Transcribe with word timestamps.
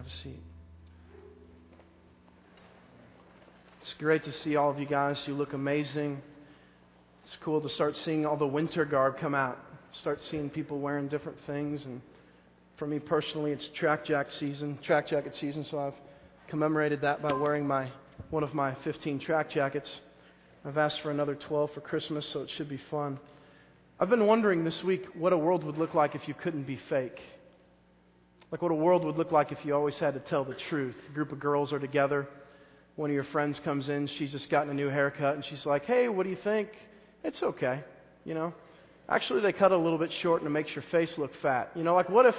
Have 0.00 0.06
a 0.06 0.10
seat. 0.10 0.42
It's 3.82 3.92
great 3.98 4.24
to 4.24 4.32
see 4.32 4.56
all 4.56 4.70
of 4.70 4.78
you 4.78 4.86
guys. 4.86 5.22
You 5.26 5.34
look 5.34 5.52
amazing. 5.52 6.22
It's 7.24 7.36
cool 7.42 7.60
to 7.60 7.68
start 7.68 7.98
seeing 7.98 8.24
all 8.24 8.38
the 8.38 8.46
winter 8.46 8.86
garb 8.86 9.18
come 9.18 9.34
out. 9.34 9.58
Start 9.92 10.22
seeing 10.22 10.48
people 10.48 10.78
wearing 10.78 11.08
different 11.08 11.36
things. 11.46 11.84
And 11.84 12.00
for 12.78 12.86
me 12.86 12.98
personally, 12.98 13.52
it's 13.52 13.68
track 13.74 14.06
jacket 14.06 14.32
season, 14.32 14.78
track 14.82 15.06
jacket 15.06 15.36
season. 15.36 15.64
So 15.64 15.78
I've 15.78 16.48
commemorated 16.48 17.02
that 17.02 17.20
by 17.20 17.34
wearing 17.34 17.66
my 17.66 17.92
one 18.30 18.42
of 18.42 18.54
my 18.54 18.74
15 18.84 19.18
track 19.18 19.50
jackets. 19.50 20.00
I've 20.64 20.78
asked 20.78 21.02
for 21.02 21.10
another 21.10 21.34
12 21.34 21.74
for 21.74 21.82
Christmas, 21.82 22.26
so 22.32 22.40
it 22.40 22.48
should 22.56 22.70
be 22.70 22.80
fun. 22.90 23.20
I've 24.00 24.08
been 24.08 24.26
wondering 24.26 24.64
this 24.64 24.82
week 24.82 25.04
what 25.12 25.34
a 25.34 25.38
world 25.38 25.62
would 25.64 25.76
look 25.76 25.92
like 25.92 26.14
if 26.14 26.26
you 26.26 26.32
couldn't 26.32 26.62
be 26.62 26.80
fake. 26.88 27.20
Like 28.50 28.62
what 28.62 28.72
a 28.72 28.74
world 28.74 29.04
would 29.04 29.16
look 29.16 29.32
like 29.32 29.52
if 29.52 29.64
you 29.64 29.74
always 29.74 29.98
had 29.98 30.14
to 30.14 30.20
tell 30.20 30.44
the 30.44 30.54
truth. 30.54 30.96
A 31.08 31.12
group 31.12 31.32
of 31.32 31.38
girls 31.40 31.72
are 31.72 31.78
together 31.78 32.28
one 33.00 33.08
of 33.08 33.14
your 33.14 33.24
friends 33.24 33.58
comes 33.60 33.88
in, 33.88 34.06
she's 34.06 34.30
just 34.30 34.50
gotten 34.50 34.70
a 34.70 34.74
new 34.74 34.88
haircut, 34.88 35.34
and 35.34 35.42
she's 35.44 35.64
like, 35.64 35.86
hey, 35.86 36.08
what 36.08 36.24
do 36.24 36.28
you 36.30 36.36
think? 36.36 36.68
It's 37.24 37.42
okay, 37.42 37.82
you 38.26 38.34
know. 38.34 38.52
Actually, 39.08 39.40
they 39.40 39.54
cut 39.54 39.72
it 39.72 39.74
a 39.74 39.80
little 39.80 39.98
bit 39.98 40.12
short 40.20 40.42
and 40.42 40.46
it 40.46 40.52
makes 40.52 40.74
your 40.74 40.84
face 40.90 41.16
look 41.16 41.34
fat. 41.40 41.70
You 41.74 41.82
know, 41.82 41.94
like 41.94 42.10
what 42.10 42.26
if, 42.26 42.36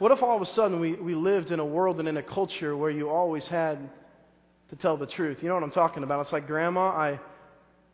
what 0.00 0.10
if 0.10 0.24
all 0.24 0.34
of 0.34 0.42
a 0.42 0.46
sudden 0.46 0.80
we, 0.80 0.94
we 0.94 1.14
lived 1.14 1.52
in 1.52 1.60
a 1.60 1.64
world 1.64 2.00
and 2.00 2.08
in 2.08 2.16
a 2.16 2.22
culture 2.22 2.76
where 2.76 2.90
you 2.90 3.08
always 3.08 3.46
had 3.46 3.78
to 4.70 4.76
tell 4.76 4.96
the 4.96 5.06
truth? 5.06 5.38
You 5.40 5.48
know 5.48 5.54
what 5.54 5.62
I'm 5.62 5.70
talking 5.70 6.02
about? 6.02 6.22
It's 6.22 6.32
like, 6.32 6.48
Grandma, 6.48 6.88
I, 6.88 7.20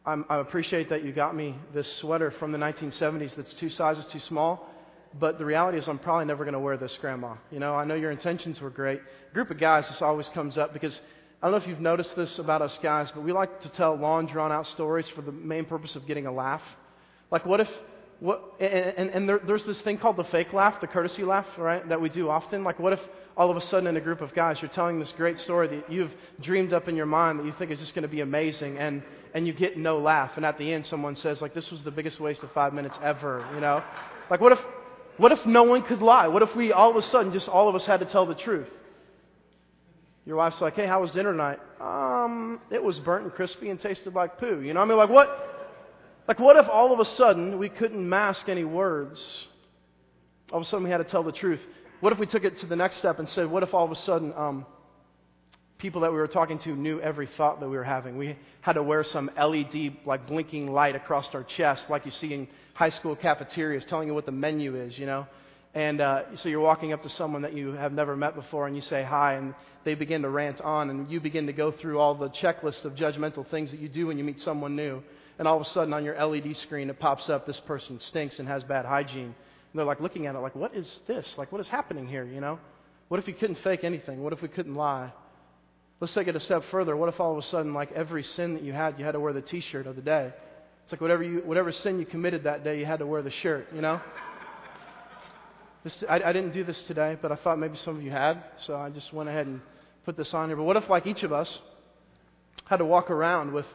I'm, 0.06 0.24
I 0.30 0.38
appreciate 0.38 0.88
that 0.88 1.04
you 1.04 1.12
got 1.12 1.36
me 1.36 1.56
this 1.74 1.90
sweater 1.96 2.30
from 2.30 2.52
the 2.52 2.58
1970s 2.58 3.36
that's 3.36 3.52
two 3.52 3.68
sizes 3.68 4.06
too 4.06 4.20
small, 4.20 4.66
but 5.18 5.38
the 5.38 5.44
reality 5.44 5.78
is 5.78 5.88
I'm 5.88 5.98
probably 5.98 6.26
never 6.26 6.44
going 6.44 6.54
to 6.54 6.60
wear 6.60 6.76
this, 6.76 6.96
Grandma. 7.00 7.34
You 7.50 7.60
know, 7.60 7.74
I 7.74 7.84
know 7.84 7.94
your 7.94 8.10
intentions 8.10 8.60
were 8.60 8.70
great. 8.70 9.00
A 9.30 9.34
group 9.34 9.50
of 9.50 9.58
guys, 9.58 9.88
this 9.88 10.02
always 10.02 10.28
comes 10.30 10.58
up 10.58 10.72
because 10.72 11.00
I 11.42 11.46
don't 11.46 11.52
know 11.52 11.58
if 11.58 11.68
you've 11.68 11.80
noticed 11.80 12.16
this 12.16 12.38
about 12.38 12.62
us 12.62 12.78
guys, 12.82 13.10
but 13.14 13.22
we 13.22 13.32
like 13.32 13.62
to 13.62 13.68
tell 13.70 13.94
long, 13.94 14.26
drawn 14.26 14.52
out 14.52 14.66
stories 14.66 15.08
for 15.10 15.22
the 15.22 15.32
main 15.32 15.64
purpose 15.64 15.96
of 15.96 16.06
getting 16.06 16.26
a 16.26 16.32
laugh. 16.32 16.62
Like, 17.30 17.44
what 17.44 17.60
if, 17.60 17.68
what, 18.20 18.54
and, 18.58 19.10
and 19.10 19.28
there, 19.28 19.40
there's 19.46 19.64
this 19.64 19.80
thing 19.82 19.98
called 19.98 20.16
the 20.16 20.24
fake 20.24 20.52
laugh, 20.52 20.80
the 20.80 20.86
courtesy 20.86 21.24
laugh, 21.24 21.46
right, 21.58 21.86
that 21.88 22.00
we 22.00 22.08
do 22.08 22.30
often. 22.30 22.64
Like, 22.64 22.78
what 22.78 22.94
if 22.94 23.00
all 23.36 23.50
of 23.50 23.56
a 23.56 23.60
sudden 23.60 23.86
in 23.86 23.96
a 23.98 24.00
group 24.00 24.22
of 24.22 24.32
guys 24.32 24.62
you're 24.62 24.70
telling 24.70 24.98
this 24.98 25.12
great 25.12 25.38
story 25.38 25.68
that 25.68 25.92
you've 25.92 26.14
dreamed 26.40 26.72
up 26.72 26.88
in 26.88 26.96
your 26.96 27.04
mind 27.04 27.38
that 27.38 27.44
you 27.44 27.52
think 27.58 27.70
is 27.70 27.78
just 27.78 27.94
going 27.94 28.02
to 28.02 28.08
be 28.08 28.22
amazing, 28.22 28.78
and, 28.78 29.02
and 29.34 29.46
you 29.46 29.52
get 29.52 29.76
no 29.76 29.98
laugh, 29.98 30.32
and 30.36 30.46
at 30.46 30.56
the 30.56 30.72
end 30.72 30.86
someone 30.86 31.14
says, 31.16 31.42
like, 31.42 31.52
this 31.52 31.70
was 31.70 31.82
the 31.82 31.90
biggest 31.90 32.18
waste 32.18 32.42
of 32.42 32.50
five 32.52 32.72
minutes 32.72 32.96
ever, 33.02 33.46
you 33.54 33.60
know? 33.60 33.84
Like, 34.30 34.40
what 34.40 34.52
if, 34.52 34.60
what 35.18 35.32
if 35.32 35.44
no 35.46 35.62
one 35.64 35.82
could 35.82 36.02
lie? 36.02 36.28
What 36.28 36.42
if 36.42 36.54
we 36.54 36.72
all 36.72 36.90
of 36.90 36.96
a 36.96 37.02
sudden 37.02 37.32
just 37.32 37.48
all 37.48 37.68
of 37.68 37.74
us 37.74 37.84
had 37.84 38.00
to 38.00 38.06
tell 38.06 38.26
the 38.26 38.34
truth? 38.34 38.70
Your 40.24 40.36
wife's 40.36 40.60
like, 40.60 40.74
hey, 40.74 40.86
how 40.86 41.00
was 41.00 41.12
dinner 41.12 41.30
tonight? 41.32 41.60
Um, 41.80 42.60
it 42.70 42.82
was 42.82 42.98
burnt 42.98 43.24
and 43.24 43.32
crispy 43.32 43.70
and 43.70 43.80
tasted 43.80 44.14
like 44.14 44.38
poo. 44.38 44.60
You 44.60 44.74
know, 44.74 44.80
what 44.80 44.86
I 44.86 44.88
mean, 44.88 44.98
like 44.98 45.10
what? 45.10 45.52
Like 46.26 46.40
what 46.40 46.56
if 46.56 46.68
all 46.68 46.92
of 46.92 46.98
a 46.98 47.04
sudden 47.04 47.58
we 47.58 47.68
couldn't 47.68 48.06
mask 48.06 48.48
any 48.48 48.64
words? 48.64 49.46
All 50.50 50.58
of 50.58 50.66
a 50.66 50.68
sudden 50.68 50.84
we 50.84 50.90
had 50.90 50.98
to 50.98 51.04
tell 51.04 51.22
the 51.22 51.32
truth. 51.32 51.60
What 52.00 52.12
if 52.12 52.18
we 52.18 52.26
took 52.26 52.44
it 52.44 52.58
to 52.60 52.66
the 52.66 52.76
next 52.76 52.96
step 52.98 53.18
and 53.18 53.28
said, 53.28 53.46
what 53.46 53.62
if 53.62 53.72
all 53.72 53.84
of 53.84 53.90
a 53.90 53.96
sudden 53.96 54.32
um, 54.36 54.66
people 55.78 56.00
that 56.02 56.10
we 56.10 56.18
were 56.18 56.28
talking 56.28 56.58
to 56.60 56.74
knew 56.74 57.00
every 57.00 57.26
thought 57.36 57.60
that 57.60 57.68
we 57.68 57.76
were 57.76 57.84
having? 57.84 58.16
We 58.16 58.36
had 58.60 58.74
to 58.74 58.82
wear 58.82 59.04
some 59.04 59.30
LED, 59.36 59.98
like 60.04 60.26
blinking 60.26 60.72
light 60.72 60.96
across 60.96 61.28
our 61.34 61.44
chest, 61.44 61.86
like 61.90 62.06
you 62.06 62.12
see 62.12 62.32
in 62.32 62.48
high 62.74 62.90
school 62.90 63.14
cafeterias, 63.14 63.84
telling 63.84 64.08
you 64.08 64.14
what 64.14 64.26
the 64.26 64.32
menu 64.32 64.76
is, 64.76 64.98
you 64.98 65.06
know? 65.06 65.26
And 65.74 66.00
uh, 66.00 66.36
so 66.36 66.48
you're 66.48 66.60
walking 66.60 66.94
up 66.94 67.02
to 67.02 67.10
someone 67.10 67.42
that 67.42 67.52
you 67.52 67.72
have 67.72 67.92
never 67.92 68.16
met 68.16 68.34
before 68.34 68.66
and 68.66 68.74
you 68.74 68.80
say 68.80 69.02
hi, 69.02 69.34
and 69.34 69.54
they 69.84 69.94
begin 69.94 70.22
to 70.22 70.30
rant 70.30 70.60
on, 70.62 70.88
and 70.88 71.10
you 71.10 71.20
begin 71.20 71.46
to 71.46 71.52
go 71.52 71.70
through 71.70 72.00
all 72.00 72.14
the 72.14 72.30
checklist 72.30 72.84
of 72.86 72.94
judgmental 72.94 73.46
things 73.48 73.70
that 73.70 73.80
you 73.80 73.88
do 73.88 74.06
when 74.06 74.16
you 74.16 74.24
meet 74.24 74.40
someone 74.40 74.74
new. 74.74 75.02
And 75.38 75.46
all 75.46 75.56
of 75.56 75.62
a 75.66 75.70
sudden 75.70 75.92
on 75.92 76.02
your 76.02 76.16
LED 76.24 76.56
screen, 76.56 76.88
it 76.88 76.98
pops 76.98 77.28
up 77.28 77.46
this 77.46 77.60
person 77.60 78.00
stinks 78.00 78.38
and 78.38 78.48
has 78.48 78.64
bad 78.64 78.86
hygiene. 78.86 79.34
And 79.34 79.34
they're 79.74 79.84
like 79.84 80.00
looking 80.00 80.26
at 80.26 80.34
it 80.34 80.38
like, 80.38 80.56
what 80.56 80.74
is 80.74 81.00
this? 81.06 81.34
Like, 81.36 81.52
what 81.52 81.60
is 81.60 81.68
happening 81.68 82.08
here, 82.08 82.24
you 82.24 82.40
know? 82.40 82.58
What 83.08 83.20
if 83.20 83.28
you 83.28 83.34
couldn't 83.34 83.58
fake 83.58 83.84
anything? 83.84 84.22
What 84.22 84.32
if 84.32 84.40
we 84.40 84.48
couldn't 84.48 84.74
lie? 84.74 85.12
Let's 85.98 86.12
take 86.12 86.28
it 86.28 86.36
a 86.36 86.40
step 86.40 86.64
further. 86.70 86.96
What 86.96 87.08
if 87.08 87.20
all 87.20 87.32
of 87.32 87.38
a 87.38 87.42
sudden, 87.42 87.72
like 87.72 87.92
every 87.92 88.22
sin 88.22 88.54
that 88.54 88.62
you 88.62 88.72
had, 88.72 88.98
you 88.98 89.04
had 89.04 89.12
to 89.12 89.20
wear 89.20 89.32
the 89.32 89.40
t 89.40 89.60
shirt 89.60 89.86
of 89.86 89.96
the 89.96 90.02
day? 90.02 90.32
It's 90.84 90.92
like 90.92 91.00
whatever, 91.00 91.22
you, 91.22 91.38
whatever 91.44 91.72
sin 91.72 91.98
you 91.98 92.06
committed 92.06 92.44
that 92.44 92.62
day, 92.62 92.78
you 92.78 92.86
had 92.86 92.98
to 92.98 93.06
wear 93.06 93.22
the 93.22 93.30
shirt, 93.30 93.68
you 93.74 93.80
know? 93.80 94.00
This, 95.82 96.04
I, 96.08 96.16
I 96.16 96.32
didn't 96.32 96.52
do 96.52 96.64
this 96.64 96.80
today, 96.84 97.16
but 97.20 97.32
I 97.32 97.36
thought 97.36 97.58
maybe 97.58 97.76
some 97.76 97.96
of 97.96 98.02
you 98.02 98.10
had, 98.10 98.42
so 98.58 98.76
I 98.76 98.90
just 98.90 99.12
went 99.12 99.28
ahead 99.28 99.46
and 99.46 99.60
put 100.04 100.16
this 100.16 100.34
on 100.34 100.48
here. 100.48 100.56
But 100.56 100.64
what 100.64 100.76
if, 100.76 100.88
like 100.88 101.06
each 101.06 101.22
of 101.22 101.32
us, 101.32 101.60
had 102.66 102.76
to 102.78 102.84
walk 102.84 103.10
around 103.10 103.52
with 103.52 103.66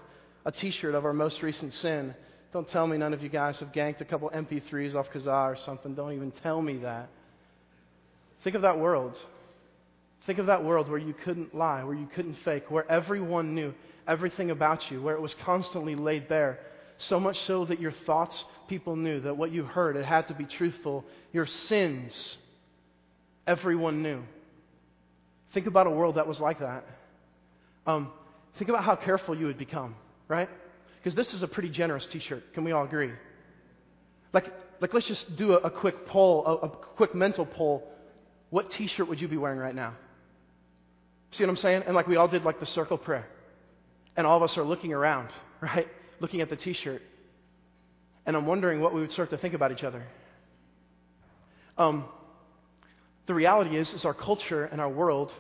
a 0.46 0.52
t 0.52 0.72
shirt 0.72 0.94
of 0.94 1.06
our 1.06 1.14
most 1.14 1.42
recent 1.42 1.74
sin? 1.74 2.14
Don't 2.54 2.68
tell 2.68 2.86
me 2.86 2.98
none 2.98 3.14
of 3.14 3.24
you 3.24 3.30
guys 3.30 3.60
have 3.60 3.72
ganked 3.72 4.02
a 4.02 4.06
couple 4.06 4.30
MP3s 4.30 4.94
off 4.94 5.10
Kazaa 5.10 5.54
or 5.54 5.56
something. 5.56 5.96
Don't 5.96 6.14
even 6.14 6.32
tell 6.32 6.62
me 6.62 6.78
that. 6.80 7.10
Think 8.44 8.56
of 8.56 8.62
that 8.64 8.78
world. 8.78 9.18
Think 10.26 10.40
of 10.40 10.48
that 10.48 10.64
world 10.64 10.90
where 10.90 11.00
you 11.00 11.14
couldn't 11.14 11.56
lie, 11.56 11.84
where 11.84 11.96
you 11.96 12.08
couldn't 12.14 12.36
fake, 12.46 12.70
where 12.70 12.90
everyone 12.90 13.56
knew 13.56 13.74
everything 14.08 14.52
about 14.52 14.92
you, 14.92 15.02
where 15.02 15.16
it 15.16 15.22
was 15.22 15.34
constantly 15.46 15.96
laid 15.96 16.28
bare. 16.28 16.60
So 17.00 17.20
much 17.20 17.40
so 17.48 17.66
that 17.66 17.80
your 17.80 17.94
thoughts, 18.06 18.46
people 18.68 18.96
knew 18.96 19.22
that 19.22 19.36
what 19.36 19.52
you 19.52 19.64
heard, 19.64 19.96
it 19.96 20.06
had 20.06 20.28
to 20.28 20.36
be 20.36 20.46
truthful. 20.46 21.04
Your 21.34 21.48
sins, 21.48 22.38
everyone 23.48 24.04
knew. 24.04 24.22
Think 25.54 25.66
about 25.66 25.88
a 25.88 25.90
world 25.90 26.16
that 26.16 26.28
was 26.28 26.40
like 26.40 26.60
that. 26.60 26.86
Um, 27.88 28.12
think 28.60 28.70
about 28.70 28.84
how 28.84 28.96
careful 28.96 29.36
you 29.36 29.48
would 29.48 29.58
become, 29.58 29.96
right? 30.28 30.50
Because 30.98 31.16
this 31.16 31.34
is 31.34 31.42
a 31.42 31.48
pretty 31.48 31.70
generous 31.70 32.06
t 32.06 32.20
shirt. 32.20 32.54
Can 32.54 32.64
we 32.64 32.72
all 32.72 32.86
agree? 32.86 33.12
Like, 34.34 34.54
like 34.80 34.94
let's 34.94 35.08
just 35.08 35.36
do 35.36 35.54
a, 35.54 35.58
a 35.58 35.72
quick 35.72 36.06
poll, 36.06 36.46
a, 36.46 36.68
a 36.68 36.70
quick 36.70 37.16
mental 37.16 37.48
poll. 37.48 37.92
What 38.52 38.70
t 38.70 38.86
shirt 38.88 39.08
would 39.08 39.20
you 39.20 39.28
be 39.28 39.38
wearing 39.38 39.58
right 39.58 39.74
now? 39.74 39.96
See 41.32 41.44
what 41.44 41.50
I'm 41.50 41.58
saying? 41.58 41.84
And 41.86 41.96
like 41.96 42.08
we 42.08 42.18
all 42.18 42.28
did 42.28 42.44
like 42.44 42.60
the 42.60 42.66
circle 42.66 42.98
prayer. 42.98 43.28
And 44.18 44.28
all 44.28 44.38
of 44.38 44.44
us 44.44 44.58
are 44.58 44.64
looking 44.64 44.94
around, 44.94 45.30
right? 45.62 45.88
looking 46.22 46.42
at 46.42 46.50
the 46.50 46.56
t 46.56 46.74
shirt, 46.74 47.02
and 48.26 48.38
I'm 48.38 48.46
wondering 48.46 48.80
what 48.80 48.94
we 48.94 49.02
would 49.02 49.12
start 49.12 49.32
to 49.32 49.38
think 49.38 49.54
about 49.54 49.72
each 49.72 49.84
other. 49.84 50.04
Um, 51.78 52.06
the 53.26 53.34
reality 53.34 53.76
is, 53.76 53.92
is 53.94 54.06
our 54.06 54.14
culture 54.14 54.66
and 54.66 54.80
our 54.80 54.90
world. 54.90 55.32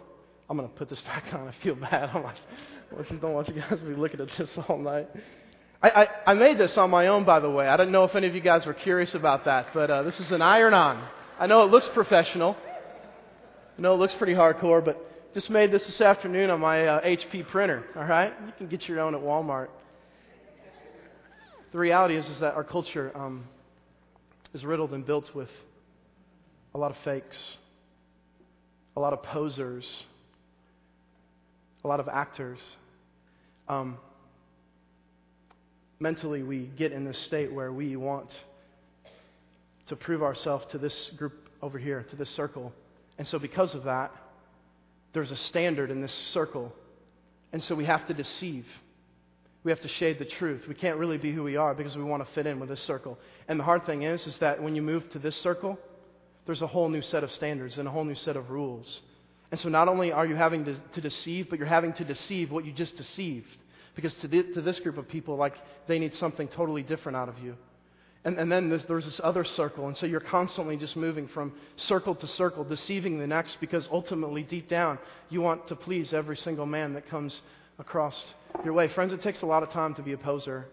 I'm 0.49 0.57
going 0.57 0.67
to 0.67 0.75
put 0.75 0.89
this 0.89 1.01
back 1.13 1.25
on. 1.33 1.47
I 1.47 1.53
feel 1.63 1.75
bad. 1.75 2.09
I'm 2.13 2.23
like, 2.23 2.35
I 2.91 3.15
don't 3.15 3.33
want 3.33 3.47
you 3.47 3.53
guys 3.53 3.69
to 3.69 3.85
be 3.85 3.95
looking 3.95 4.19
at 4.19 4.29
this 4.37 4.49
all 4.67 4.79
night. 4.79 5.07
I, 5.81 5.89
I, 5.89 6.07
I, 6.27 6.33
made 6.33 6.57
this 6.57 6.77
on 6.77 6.89
my 6.91 7.07
own, 7.07 7.23
by 7.23 7.39
the 7.39 7.49
way. 7.49 7.67
I 7.67 7.77
don't 7.77 7.91
know 7.91 8.03
if 8.03 8.13
any 8.15 8.27
of 8.27 8.35
you 8.35 8.41
guys 8.41 8.65
were 8.65 8.73
curious 8.73 9.15
about 9.15 9.45
that, 9.45 9.67
but 9.73 9.89
uh, 9.89 10.03
this 10.03 10.19
is 10.19 10.31
an 10.31 10.41
iron 10.41 10.73
on. 10.73 11.07
I 11.39 11.47
know 11.47 11.63
it 11.63 11.71
looks 11.71 11.87
professional. 11.89 12.55
I 13.77 13.81
know 13.81 13.93
it 13.93 13.97
looks 13.97 14.13
pretty 14.15 14.33
hardcore, 14.33 14.83
but 14.83 15.10
just 15.33 15.49
made 15.49 15.71
this 15.71 15.85
this 15.85 16.01
afternoon 16.01 16.49
on 16.49 16.59
my 16.59 16.87
uh, 16.87 17.01
HP 17.01 17.47
printer. 17.47 17.83
All 17.95 18.03
right, 18.03 18.33
you 18.45 18.53
can 18.57 18.67
get 18.67 18.87
your 18.87 18.99
own 18.99 19.15
at 19.15 19.21
Walmart 19.21 19.69
the 21.71 21.77
reality 21.77 22.17
is, 22.17 22.27
is 22.27 22.39
that 22.39 22.55
our 22.55 22.65
culture 22.65 23.11
um, 23.15 23.45
is 24.53 24.65
riddled 24.65 24.91
and 24.91 25.05
built 25.05 25.33
with 25.33 25.49
a 26.75 26.77
lot 26.77 26.91
of 26.91 26.97
fakes, 26.97 27.57
a 28.97 28.99
lot 28.99 29.13
of 29.13 29.23
posers, 29.23 30.03
a 31.83 31.87
lot 31.87 32.01
of 32.01 32.09
actors. 32.09 32.59
Um, 33.69 33.97
mentally, 35.99 36.43
we 36.43 36.69
get 36.75 36.91
in 36.91 37.05
this 37.05 37.17
state 37.19 37.53
where 37.53 37.71
we 37.71 37.95
want 37.95 38.35
to 39.87 39.95
prove 39.95 40.21
ourselves 40.21 40.65
to 40.71 40.77
this 40.77 41.11
group 41.15 41.49
over 41.61 41.79
here, 41.79 42.05
to 42.09 42.15
this 42.17 42.29
circle. 42.31 42.73
And 43.17 43.25
so, 43.25 43.39
because 43.39 43.75
of 43.75 43.85
that, 43.85 44.13
there's 45.13 45.31
a 45.31 45.37
standard 45.37 45.91
in 45.91 46.01
this 46.01 46.13
circle. 46.31 46.73
And 47.53 47.61
so, 47.63 47.75
we 47.75 47.85
have 47.85 48.07
to 48.07 48.13
deceive 48.13 48.65
we 49.63 49.71
have 49.71 49.81
to 49.81 49.87
shade 49.87 50.17
the 50.17 50.25
truth. 50.25 50.67
We 50.67 50.73
can't 50.73 50.97
really 50.97 51.17
be 51.17 51.31
who 51.31 51.43
we 51.43 51.55
are 51.55 51.75
because 51.75 51.95
we 51.95 52.03
want 52.03 52.25
to 52.25 52.33
fit 52.33 52.47
in 52.47 52.59
with 52.59 52.69
this 52.69 52.81
circle. 52.81 53.19
And 53.47 53.59
the 53.59 53.63
hard 53.63 53.85
thing 53.85 54.03
is, 54.03 54.25
is 54.25 54.37
that 54.37 54.61
when 54.61 54.75
you 54.75 54.81
move 54.81 55.09
to 55.11 55.19
this 55.19 55.35
circle, 55.35 55.77
there's 56.45 56.63
a 56.63 56.67
whole 56.67 56.89
new 56.89 57.01
set 57.01 57.23
of 57.23 57.31
standards 57.31 57.77
and 57.77 57.87
a 57.87 57.91
whole 57.91 58.03
new 58.03 58.15
set 58.15 58.35
of 58.35 58.49
rules. 58.49 59.01
And 59.51 59.59
so 59.59 59.69
not 59.69 59.87
only 59.87 60.11
are 60.11 60.25
you 60.25 60.35
having 60.35 60.65
to, 60.65 60.75
to 60.93 61.01
deceive, 61.01 61.49
but 61.49 61.59
you're 61.59 61.67
having 61.67 61.93
to 61.93 62.05
deceive 62.05 62.51
what 62.51 62.65
you 62.65 62.71
just 62.71 62.97
deceived. 62.97 63.49
Because 63.93 64.13
to, 64.15 64.27
the, 64.27 64.43
to 64.53 64.61
this 64.61 64.79
group 64.79 64.97
of 64.97 65.07
people, 65.07 65.35
like, 65.35 65.55
they 65.87 65.99
need 65.99 66.15
something 66.15 66.47
totally 66.47 66.81
different 66.81 67.17
out 67.17 67.29
of 67.29 67.37
you. 67.39 67.55
And, 68.23 68.37
and 68.37 68.51
then 68.51 68.69
there's, 68.69 68.85
there's 68.85 69.05
this 69.05 69.19
other 69.23 69.43
circle. 69.43 69.87
And 69.87 69.97
so 69.97 70.05
you're 70.05 70.19
constantly 70.19 70.77
just 70.77 70.95
moving 70.95 71.27
from 71.27 71.53
circle 71.75 72.13
to 72.15 72.27
circle, 72.27 72.63
deceiving 72.63 73.17
the 73.17 73.25
next, 73.25 73.57
because 73.59 73.87
ultimately, 73.91 74.43
deep 74.43 74.69
down, 74.69 74.99
you 75.29 75.41
want 75.41 75.67
to 75.69 75.75
please 75.75 76.13
every 76.13 76.37
single 76.37 76.67
man 76.67 76.93
that 76.93 77.09
comes 77.09 77.41
across 77.79 78.23
your 78.63 78.73
way. 78.73 78.87
Friends, 78.89 79.11
it 79.11 79.21
takes 79.21 79.41
a 79.41 79.45
lot 79.47 79.63
of 79.63 79.71
time 79.71 79.95
to 79.95 80.03
be 80.03 80.13
a 80.13 80.17
poser. 80.17 80.67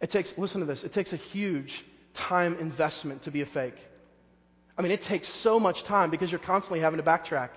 It 0.00 0.12
takes, 0.12 0.32
listen 0.36 0.60
to 0.60 0.66
this, 0.66 0.84
it 0.84 0.92
takes 0.94 1.12
a 1.12 1.16
huge 1.16 1.72
time 2.14 2.56
investment 2.60 3.24
to 3.24 3.30
be 3.30 3.40
a 3.40 3.46
fake. 3.46 3.76
I 4.78 4.82
mean, 4.82 4.92
it 4.92 5.02
takes 5.02 5.28
so 5.42 5.58
much 5.58 5.82
time 5.84 6.10
because 6.10 6.30
you're 6.30 6.38
constantly 6.38 6.80
having 6.80 6.98
to 6.98 7.02
backtrack. 7.02 7.50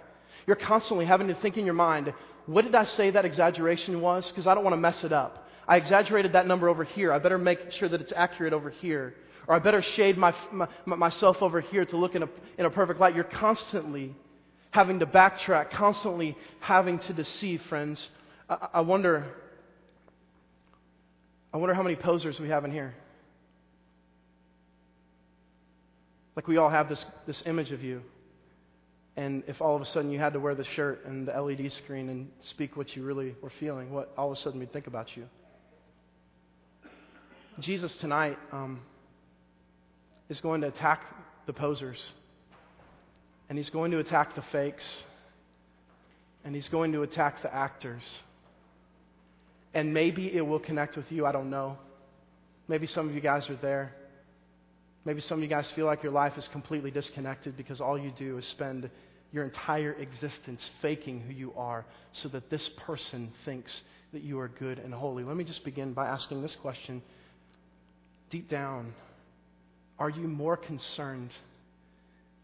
you're 0.47 0.55
constantly 0.55 1.05
having 1.05 1.27
to 1.27 1.35
think 1.35 1.57
in 1.57 1.65
your 1.65 1.73
mind, 1.75 2.13
what 2.45 2.65
did 2.65 2.73
I 2.73 2.85
say 2.85 3.11
that 3.11 3.25
exaggeration 3.25 4.01
was? 4.01 4.27
Because 4.29 4.47
I 4.47 4.55
don't 4.55 4.63
want 4.63 4.73
to 4.73 4.81
mess 4.81 5.03
it 5.03 5.13
up. 5.13 5.47
I 5.69 5.77
exaggerated 5.77 6.33
that 6.33 6.47
number 6.47 6.67
over 6.67 6.83
here. 6.83 7.13
I 7.13 7.19
better 7.19 7.37
make 7.37 7.71
sure 7.73 7.87
that 7.87 8.01
it's 8.01 8.11
accurate 8.15 8.53
over 8.53 8.71
here. 8.71 9.13
Or 9.47 9.53
I 9.53 9.59
better 9.59 9.83
shade 9.83 10.17
my, 10.17 10.33
my, 10.51 10.67
myself 10.85 11.43
over 11.43 11.61
here 11.61 11.85
to 11.85 11.95
look 11.95 12.15
in 12.15 12.23
a, 12.23 12.29
in 12.57 12.65
a 12.65 12.71
perfect 12.71 12.99
light. 12.99 13.13
You're 13.13 13.23
constantly 13.23 14.15
having 14.71 14.97
to 14.99 15.05
backtrack, 15.05 15.69
constantly 15.69 16.35
having 16.59 16.97
to 16.97 17.13
deceive, 17.13 17.61
friends. 17.69 18.09
I, 18.49 18.67
I 18.73 18.81
wonder, 18.81 19.27
I 21.53 21.57
wonder 21.57 21.75
how 21.75 21.83
many 21.83 21.95
posers 21.95 22.39
we 22.39 22.49
have 22.49 22.65
in 22.65 22.71
here. 22.71 22.95
Like 26.35 26.47
we 26.47 26.57
all 26.57 26.69
have 26.69 26.89
this, 26.89 27.05
this 27.27 27.43
image 27.45 27.71
of 27.71 27.83
you. 27.83 28.01
And 29.15 29.43
if 29.45 29.61
all 29.61 29.75
of 29.75 29.83
a 29.83 29.85
sudden 29.85 30.09
you 30.09 30.17
had 30.17 30.33
to 30.33 30.39
wear 30.39 30.55
the 30.55 30.63
shirt 30.63 31.05
and 31.05 31.27
the 31.27 31.39
LED 31.39 31.71
screen 31.73 32.09
and 32.09 32.31
speak 32.41 32.75
what 32.75 32.95
you 32.95 33.03
really 33.03 33.35
were 33.39 33.51
feeling, 33.59 33.91
what 33.91 34.11
all 34.17 34.31
of 34.31 34.37
a 34.37 34.41
sudden 34.41 34.59
we'd 34.59 34.73
think 34.73 34.87
about 34.87 35.15
you. 35.15 35.25
Jesus 37.61 37.95
tonight 37.97 38.37
um, 38.51 38.79
is 40.29 40.39
going 40.39 40.61
to 40.61 40.67
attack 40.67 41.01
the 41.45 41.53
posers, 41.53 41.99
and 43.49 43.57
he's 43.57 43.69
going 43.69 43.91
to 43.91 43.99
attack 43.99 44.35
the 44.35 44.43
fakes, 44.51 45.03
and 46.45 46.55
he's 46.55 46.69
going 46.69 46.93
to 46.93 47.01
attack 47.01 47.41
the 47.41 47.53
actors. 47.53 48.03
And 49.73 49.93
maybe 49.93 50.33
it 50.33 50.41
will 50.41 50.59
connect 50.59 50.95
with 50.95 51.11
you, 51.11 51.25
I 51.25 51.31
don't 51.31 51.49
know. 51.49 51.77
Maybe 52.67 52.87
some 52.87 53.09
of 53.09 53.15
you 53.15 53.21
guys 53.21 53.49
are 53.49 53.57
there. 53.57 53.93
Maybe 55.05 55.21
some 55.21 55.39
of 55.39 55.43
you 55.43 55.49
guys 55.49 55.69
feel 55.71 55.85
like 55.85 56.03
your 56.03 56.11
life 56.11 56.37
is 56.37 56.47
completely 56.49 56.91
disconnected 56.91 57.57
because 57.57 57.81
all 57.81 57.97
you 57.97 58.11
do 58.17 58.37
is 58.37 58.45
spend 58.47 58.89
your 59.31 59.43
entire 59.43 59.93
existence 59.93 60.69
faking 60.81 61.21
who 61.21 61.33
you 61.33 61.53
are 61.55 61.85
so 62.13 62.29
that 62.29 62.49
this 62.49 62.69
person 62.77 63.31
thinks 63.45 63.81
that 64.13 64.23
you 64.23 64.39
are 64.39 64.47
good 64.47 64.79
and 64.79 64.93
holy. 64.93 65.23
Let 65.23 65.35
me 65.35 65.43
just 65.43 65.63
begin 65.63 65.93
by 65.93 66.07
asking 66.07 66.41
this 66.41 66.55
question. 66.55 67.01
Deep 68.29 68.49
down, 68.49 68.93
are 69.97 70.09
you 70.09 70.27
more 70.27 70.55
concerned 70.55 71.31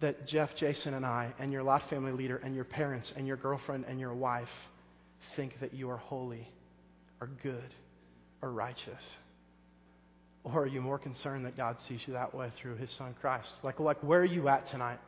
that 0.02 0.28
Jeff, 0.28 0.56
Jason, 0.56 0.94
and 0.94 1.06
I, 1.06 1.34
and 1.40 1.52
your 1.52 1.64
lot 1.64 1.90
family 1.90 2.12
leader, 2.12 2.38
and 2.38 2.56
your 2.56 2.66
parents, 2.66 3.14
and 3.16 3.26
your 3.26 3.38
girlfriend, 3.38 3.86
and 3.88 4.00
your 4.00 4.14
wife 4.14 4.50
think 5.36 5.60
that 5.62 5.74
you 5.74 5.90
are 5.90 5.98
holy, 5.98 6.48
or 7.22 7.30
good, 7.44 7.74
or 8.42 8.52
righteous? 8.52 9.02
Or 10.44 10.64
are 10.64 10.68
you 10.68 10.82
more 10.82 11.00
concerned 11.00 11.46
that 11.46 11.58
God 11.58 11.78
sees 11.88 12.02
you 12.06 12.14
that 12.14 12.36
way 12.36 12.52
through 12.58 12.76
his 12.76 12.92
son 12.92 13.16
Christ? 13.20 13.50
Like, 13.64 13.80
like 13.80 14.04
where 14.04 14.20
are 14.20 14.26
you 14.26 14.48
at 14.48 14.70
tonight? 14.70 15.00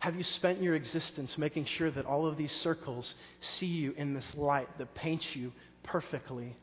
Have 0.00 0.14
you 0.14 0.22
spent 0.22 0.62
your 0.62 0.74
existence 0.74 1.38
making 1.38 1.64
sure 1.64 1.90
that 1.90 2.04
all 2.04 2.26
of 2.26 2.36
these 2.36 2.52
circles 2.52 3.14
see 3.40 3.66
you 3.66 3.92
in 3.96 4.14
this 4.14 4.26
light 4.34 4.68
that 4.78 4.94
paints 4.94 5.26
you 5.34 5.52
perfectly? 5.82 6.56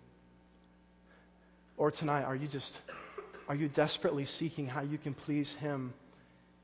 Or 1.78 1.92
tonight, 1.92 2.24
are 2.24 2.36
you 2.36 2.48
just, 2.48 2.72
are 3.48 3.56
you 3.56 3.68
desperately 3.70 4.26
seeking 4.26 4.68
how 4.68 4.82
you 4.82 4.98
can 4.98 5.14
please 5.14 5.52
him 5.60 5.94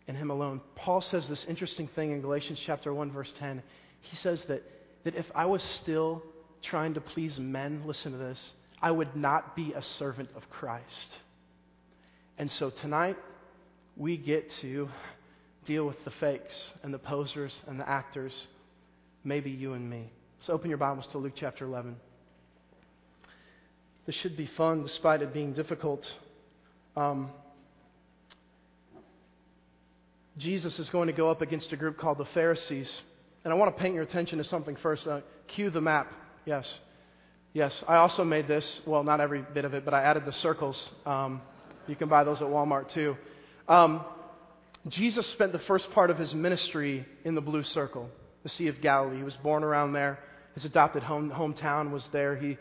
and 0.08 0.18
him 0.18 0.32
alone? 0.32 0.62
Paul 0.76 1.02
says 1.02 1.28
this 1.28 1.46
interesting 1.46 1.88
thing 1.90 2.12
in 2.12 2.22
Galatians 2.22 2.60
chapter 2.66 2.94
1, 2.94 3.12
verse 3.12 3.34
10. 3.40 3.62
He 4.02 4.16
says 4.16 4.44
that, 4.48 4.64
that 5.04 5.16
if 5.16 5.26
I 5.36 5.46
was 5.46 5.62
still 5.62 6.24
trying 6.62 6.96
to 6.96 7.02
please 7.02 7.40
men, 7.40 7.84
listen 7.86 8.12
to 8.12 8.18
this, 8.18 8.54
I 8.82 8.92
would 8.92 9.16
not 9.16 9.56
be 9.56 9.74
a 9.74 9.82
servant 9.82 10.30
of 10.36 10.50
Christ. 10.50 11.10
And 12.38 12.52
so 12.52 12.72
tonight, 12.72 13.18
we 13.96 14.18
get 14.18 14.50
to 14.62 14.90
deal 15.66 15.86
with 15.86 16.04
the 16.04 16.12
fakes 16.12 16.72
and 16.82 16.94
the 16.94 17.00
posers 17.00 17.54
and 17.68 17.80
the 17.80 17.88
actors, 17.88 18.48
maybe 19.24 19.52
you 19.52 19.74
and 19.74 19.88
me. 19.88 20.12
So 20.42 20.54
open 20.54 20.70
your 20.70 20.80
Bibles 20.80 21.06
to 21.08 21.20
Luke 21.20 21.34
chapter 21.36 21.66
11. 21.66 21.96
This 24.08 24.16
should 24.16 24.36
be 24.36 24.48
fun 24.58 24.82
despite 24.82 25.22
it 25.22 25.34
being 25.34 25.54
difficult. 25.54 26.12
Um, 26.96 27.30
Jesus 30.38 30.80
is 30.80 30.90
going 30.90 31.08
to 31.08 31.14
go 31.14 31.30
up 31.30 31.42
against 31.42 31.72
a 31.72 31.78
group 31.78 31.98
called 31.98 32.18
the 32.18 32.26
Pharisees. 32.26 33.02
And 33.44 33.54
I 33.54 33.56
want 33.56 33.76
to 33.76 33.82
paint 33.82 33.94
your 33.94 34.04
attention 34.04 34.38
to 34.38 34.44
something 34.44 34.76
first. 34.78 35.08
Uh, 35.08 35.22
cue 35.48 35.70
the 35.70 35.82
map. 35.82 36.12
Yes. 36.46 36.80
Yes. 37.54 37.84
I 37.88 37.98
also 37.98 38.24
made 38.24 38.48
this. 38.48 38.82
Well, 38.86 39.04
not 39.04 39.22
every 39.22 39.44
bit 39.54 39.66
of 39.66 39.74
it, 39.74 39.86
but 39.86 39.94
I 39.94 40.04
added 40.04 40.26
the 40.26 40.34
circles. 40.34 40.92
Um, 41.06 41.42
you 41.88 41.96
can 41.96 42.10
buy 42.10 42.24
those 42.24 42.42
at 42.42 42.48
Walmart 42.48 42.90
too. 42.90 43.18
Um, 43.68 44.04
Jesus 44.88 45.28
spent 45.28 45.52
the 45.52 45.60
first 45.60 45.92
part 45.92 46.10
of 46.10 46.18
his 46.18 46.34
ministry 46.34 47.06
in 47.24 47.36
the 47.36 47.42
Blue 47.42 47.64
Circle, 47.64 48.10
the 48.44 48.50
Sea 48.50 48.68
of 48.68 48.82
Galilee. 48.82 49.18
He 49.18 49.24
was 49.24 49.36
born 49.38 49.64
around 49.64 49.94
there. 49.94 50.20
His 50.56 50.66
adopted 50.66 51.04
home, 51.04 51.30
hometown 51.30 51.92
was 51.92 52.04
there. 52.12 52.36
He 52.36 52.58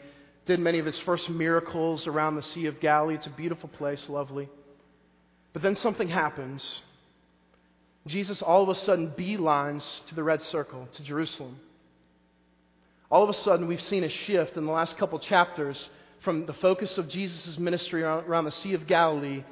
did 0.50 0.58
many 0.58 0.80
of 0.80 0.86
his 0.86 0.98
first 1.00 1.30
miracles 1.30 2.08
around 2.08 2.34
the 2.34 2.42
Sea 2.42 2.66
of 2.66 2.80
Galilee. 2.80 3.14
It's 3.14 3.26
a 3.26 3.30
beautiful 3.30 3.68
place, 3.68 4.08
lovely. 4.08 4.48
But 5.52 5.62
then 5.62 5.76
something 5.76 6.08
happens. 6.08 6.82
Jesus 8.08 8.42
all 8.42 8.64
of 8.64 8.68
a 8.68 8.74
sudden 8.74 9.12
beelines 9.16 9.84
to 10.08 10.16
the 10.16 10.24
Red 10.24 10.42
Circle, 10.42 10.88
to 10.94 11.02
Jerusalem. 11.04 11.60
All 13.12 13.22
of 13.22 13.30
a 13.30 13.34
sudden, 13.34 13.68
we've 13.68 13.80
seen 13.80 14.02
a 14.02 14.08
shift 14.08 14.56
in 14.56 14.66
the 14.66 14.72
last 14.72 14.98
couple 14.98 15.20
chapters 15.20 15.88
from 16.22 16.46
the 16.46 16.52
focus 16.54 16.98
of 16.98 17.08
Jesus' 17.08 17.56
ministry 17.56 18.02
around 18.02 18.44
the 18.44 18.50
Sea 18.50 18.74
of 18.74 18.88
Galilee 18.88 19.44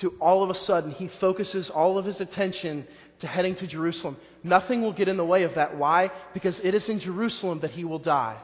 to 0.00 0.10
all 0.20 0.44
of 0.44 0.50
a 0.50 0.54
sudden 0.54 0.90
he 0.90 1.08
focuses 1.18 1.70
all 1.70 1.96
of 1.96 2.04
his 2.04 2.20
attention 2.20 2.86
to 3.20 3.26
heading 3.26 3.54
to 3.54 3.66
Jerusalem. 3.66 4.18
Nothing 4.44 4.82
will 4.82 4.92
get 4.92 5.08
in 5.08 5.16
the 5.16 5.24
way 5.24 5.44
of 5.44 5.54
that. 5.54 5.78
Why? 5.78 6.10
Because 6.34 6.60
it 6.62 6.74
is 6.74 6.90
in 6.90 7.00
Jerusalem 7.00 7.60
that 7.60 7.70
he 7.70 7.84
will 7.84 7.98
die. 7.98 8.36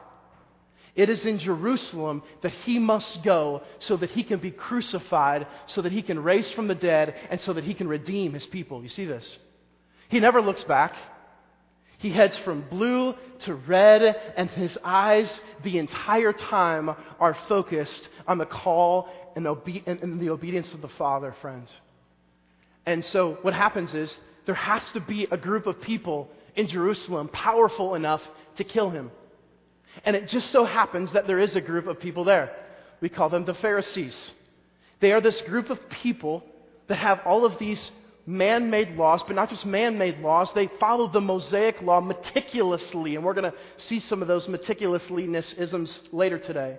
It 0.95 1.09
is 1.09 1.25
in 1.25 1.39
Jerusalem 1.39 2.21
that 2.41 2.51
he 2.51 2.77
must 2.77 3.23
go 3.23 3.63
so 3.79 3.97
that 3.97 4.11
he 4.11 4.23
can 4.23 4.39
be 4.39 4.51
crucified, 4.51 5.47
so 5.65 5.81
that 5.81 5.91
he 5.91 6.03
can 6.03 6.21
raise 6.21 6.51
from 6.51 6.67
the 6.67 6.75
dead, 6.75 7.15
and 7.31 7.41
so 7.41 7.53
that 7.53 7.63
he 7.63 7.73
can 7.73 7.87
redeem 7.87 8.33
his 8.33 8.45
people. 8.45 8.83
You 8.83 8.89
see 8.89 9.05
this? 9.05 9.37
He 10.09 10.19
never 10.19 10.41
looks 10.41 10.63
back. 10.63 10.93
He 11.97 12.11
heads 12.11 12.37
from 12.39 12.65
blue 12.69 13.15
to 13.39 13.55
red, 13.55 14.03
and 14.37 14.49
his 14.51 14.77
eyes 14.83 15.41
the 15.63 15.79
entire 15.79 16.33
time 16.33 16.89
are 17.19 17.37
focused 17.47 18.07
on 18.27 18.37
the 18.37 18.45
call 18.45 19.09
and, 19.35 19.47
obe- 19.47 19.87
and 19.87 20.19
the 20.19 20.29
obedience 20.29 20.73
of 20.73 20.81
the 20.81 20.89
Father, 20.89 21.35
friends. 21.41 21.71
And 22.85 23.03
so 23.03 23.39
what 23.41 23.53
happens 23.53 23.93
is 23.93 24.15
there 24.45 24.53
has 24.53 24.87
to 24.91 24.99
be 24.99 25.27
a 25.31 25.37
group 25.37 25.65
of 25.65 25.81
people 25.81 26.29
in 26.55 26.67
Jerusalem 26.67 27.29
powerful 27.29 27.95
enough 27.95 28.21
to 28.57 28.63
kill 28.63 28.89
him. 28.89 29.09
And 30.05 30.15
it 30.15 30.27
just 30.27 30.51
so 30.51 30.65
happens 30.65 31.13
that 31.13 31.27
there 31.27 31.39
is 31.39 31.55
a 31.55 31.61
group 31.61 31.87
of 31.87 31.99
people 31.99 32.23
there. 32.23 32.55
We 33.01 33.09
call 33.09 33.29
them 33.29 33.45
the 33.45 33.53
Pharisees. 33.53 34.33
They 34.99 35.11
are 35.11 35.21
this 35.21 35.39
group 35.41 35.69
of 35.69 35.89
people 35.89 36.43
that 36.87 36.97
have 36.97 37.21
all 37.25 37.45
of 37.45 37.59
these 37.59 37.91
man 38.25 38.69
made 38.69 38.95
laws, 38.95 39.21
but 39.23 39.35
not 39.35 39.49
just 39.49 39.65
man 39.65 39.97
made 39.97 40.19
laws. 40.19 40.51
They 40.53 40.69
follow 40.79 41.11
the 41.11 41.21
Mosaic 41.21 41.81
law 41.81 41.99
meticulously, 41.99 43.15
and 43.15 43.23
we're 43.23 43.33
going 43.33 43.51
to 43.51 43.57
see 43.77 43.99
some 43.99 44.21
of 44.21 44.27
those 44.27 44.47
meticulousness 44.47 45.57
isms 45.57 46.01
later 46.11 46.39
today. 46.39 46.77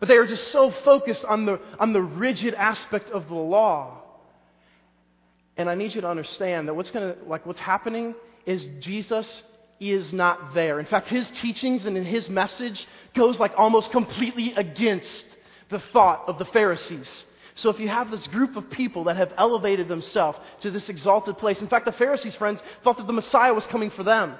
But 0.00 0.08
they 0.08 0.16
are 0.16 0.26
just 0.26 0.48
so 0.52 0.70
focused 0.84 1.24
on 1.24 1.46
the, 1.46 1.60
on 1.78 1.92
the 1.92 2.02
rigid 2.02 2.54
aspect 2.54 3.10
of 3.10 3.28
the 3.28 3.34
law. 3.34 4.02
And 5.56 5.70
I 5.70 5.74
need 5.74 5.94
you 5.94 6.00
to 6.02 6.08
understand 6.08 6.68
that 6.68 6.74
what's 6.74 6.90
going 6.90 7.14
to, 7.14 7.24
like, 7.24 7.46
what's 7.46 7.60
happening 7.60 8.14
is 8.44 8.66
Jesus 8.80 9.42
is 9.80 10.12
not 10.12 10.54
there. 10.54 10.80
In 10.80 10.86
fact, 10.86 11.08
his 11.08 11.28
teachings 11.30 11.86
and 11.86 11.96
in 11.96 12.04
his 12.04 12.28
message 12.28 12.86
goes 13.14 13.38
like 13.38 13.52
almost 13.56 13.90
completely 13.90 14.54
against 14.54 15.26
the 15.70 15.80
thought 15.92 16.24
of 16.26 16.38
the 16.38 16.44
Pharisees. 16.46 17.24
So 17.56 17.70
if 17.70 17.78
you 17.78 17.88
have 17.88 18.10
this 18.10 18.26
group 18.28 18.56
of 18.56 18.68
people 18.70 19.04
that 19.04 19.16
have 19.16 19.32
elevated 19.38 19.88
themselves 19.88 20.38
to 20.60 20.70
this 20.70 20.88
exalted 20.88 21.38
place, 21.38 21.60
in 21.60 21.68
fact, 21.68 21.84
the 21.84 21.92
Pharisees' 21.92 22.34
friends 22.34 22.60
thought 22.82 22.96
that 22.96 23.06
the 23.06 23.12
Messiah 23.12 23.54
was 23.54 23.66
coming 23.66 23.90
for 23.90 24.02
them. 24.02 24.34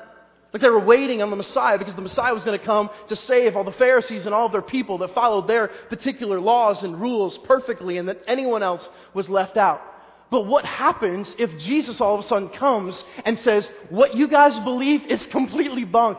Like 0.53 0.63
they 0.63 0.69
were 0.69 0.85
waiting 0.85 1.21
on 1.21 1.31
the 1.31 1.37
Messiah 1.37 1.79
because 1.79 1.97
the 1.97 2.01
Messiah 2.01 2.33
was 2.33 2.45
going 2.45 2.59
to 2.59 2.65
come 2.65 2.89
to 3.09 3.17
save 3.17 3.57
all 3.57 3.65
the 3.65 3.73
Pharisees 3.73 4.27
and 4.27 4.35
all 4.35 4.47
of 4.47 4.53
their 4.53 4.63
people 4.63 4.99
that 4.99 5.15
followed 5.15 5.49
their 5.49 5.69
particular 5.89 6.41
laws 6.41 6.83
and 6.85 7.01
rules 7.01 7.39
perfectly 7.39 7.99
and 7.99 8.09
that 8.09 8.23
anyone 8.29 8.63
else 8.63 8.89
was 9.15 9.29
left 9.29 9.57
out. 9.57 9.83
But 10.31 10.47
what 10.47 10.65
happens 10.65 11.35
if 11.39 11.57
Jesus 11.59 12.01
all 12.01 12.15
of 12.15 12.25
a 12.25 12.29
sudden 12.29 12.49
comes 12.49 13.05
and 13.25 13.39
says, 13.39 13.69
what 13.89 14.17
you 14.17 14.27
guys 14.29 14.59
believe 14.61 15.05
is 15.07 15.25
completely 15.27 15.85
bunk? 15.85 16.19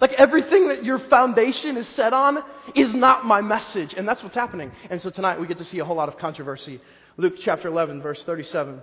Like 0.00 0.12
everything 0.12 0.68
that 0.68 0.84
your 0.84 0.98
foundation 0.98 1.76
is 1.76 1.88
set 1.88 2.12
on 2.12 2.38
is 2.74 2.94
not 2.94 3.24
my 3.24 3.40
message. 3.40 3.94
And 3.96 4.06
that's 4.06 4.22
what's 4.22 4.34
happening. 4.34 4.70
And 4.90 5.00
so 5.02 5.10
tonight 5.10 5.40
we 5.40 5.46
get 5.46 5.58
to 5.58 5.64
see 5.64 5.78
a 5.78 5.84
whole 5.84 5.96
lot 5.96 6.08
of 6.08 6.18
controversy. 6.18 6.80
Luke 7.16 7.34
chapter 7.40 7.68
11, 7.68 8.00
verse 8.02 8.22
37. 8.22 8.80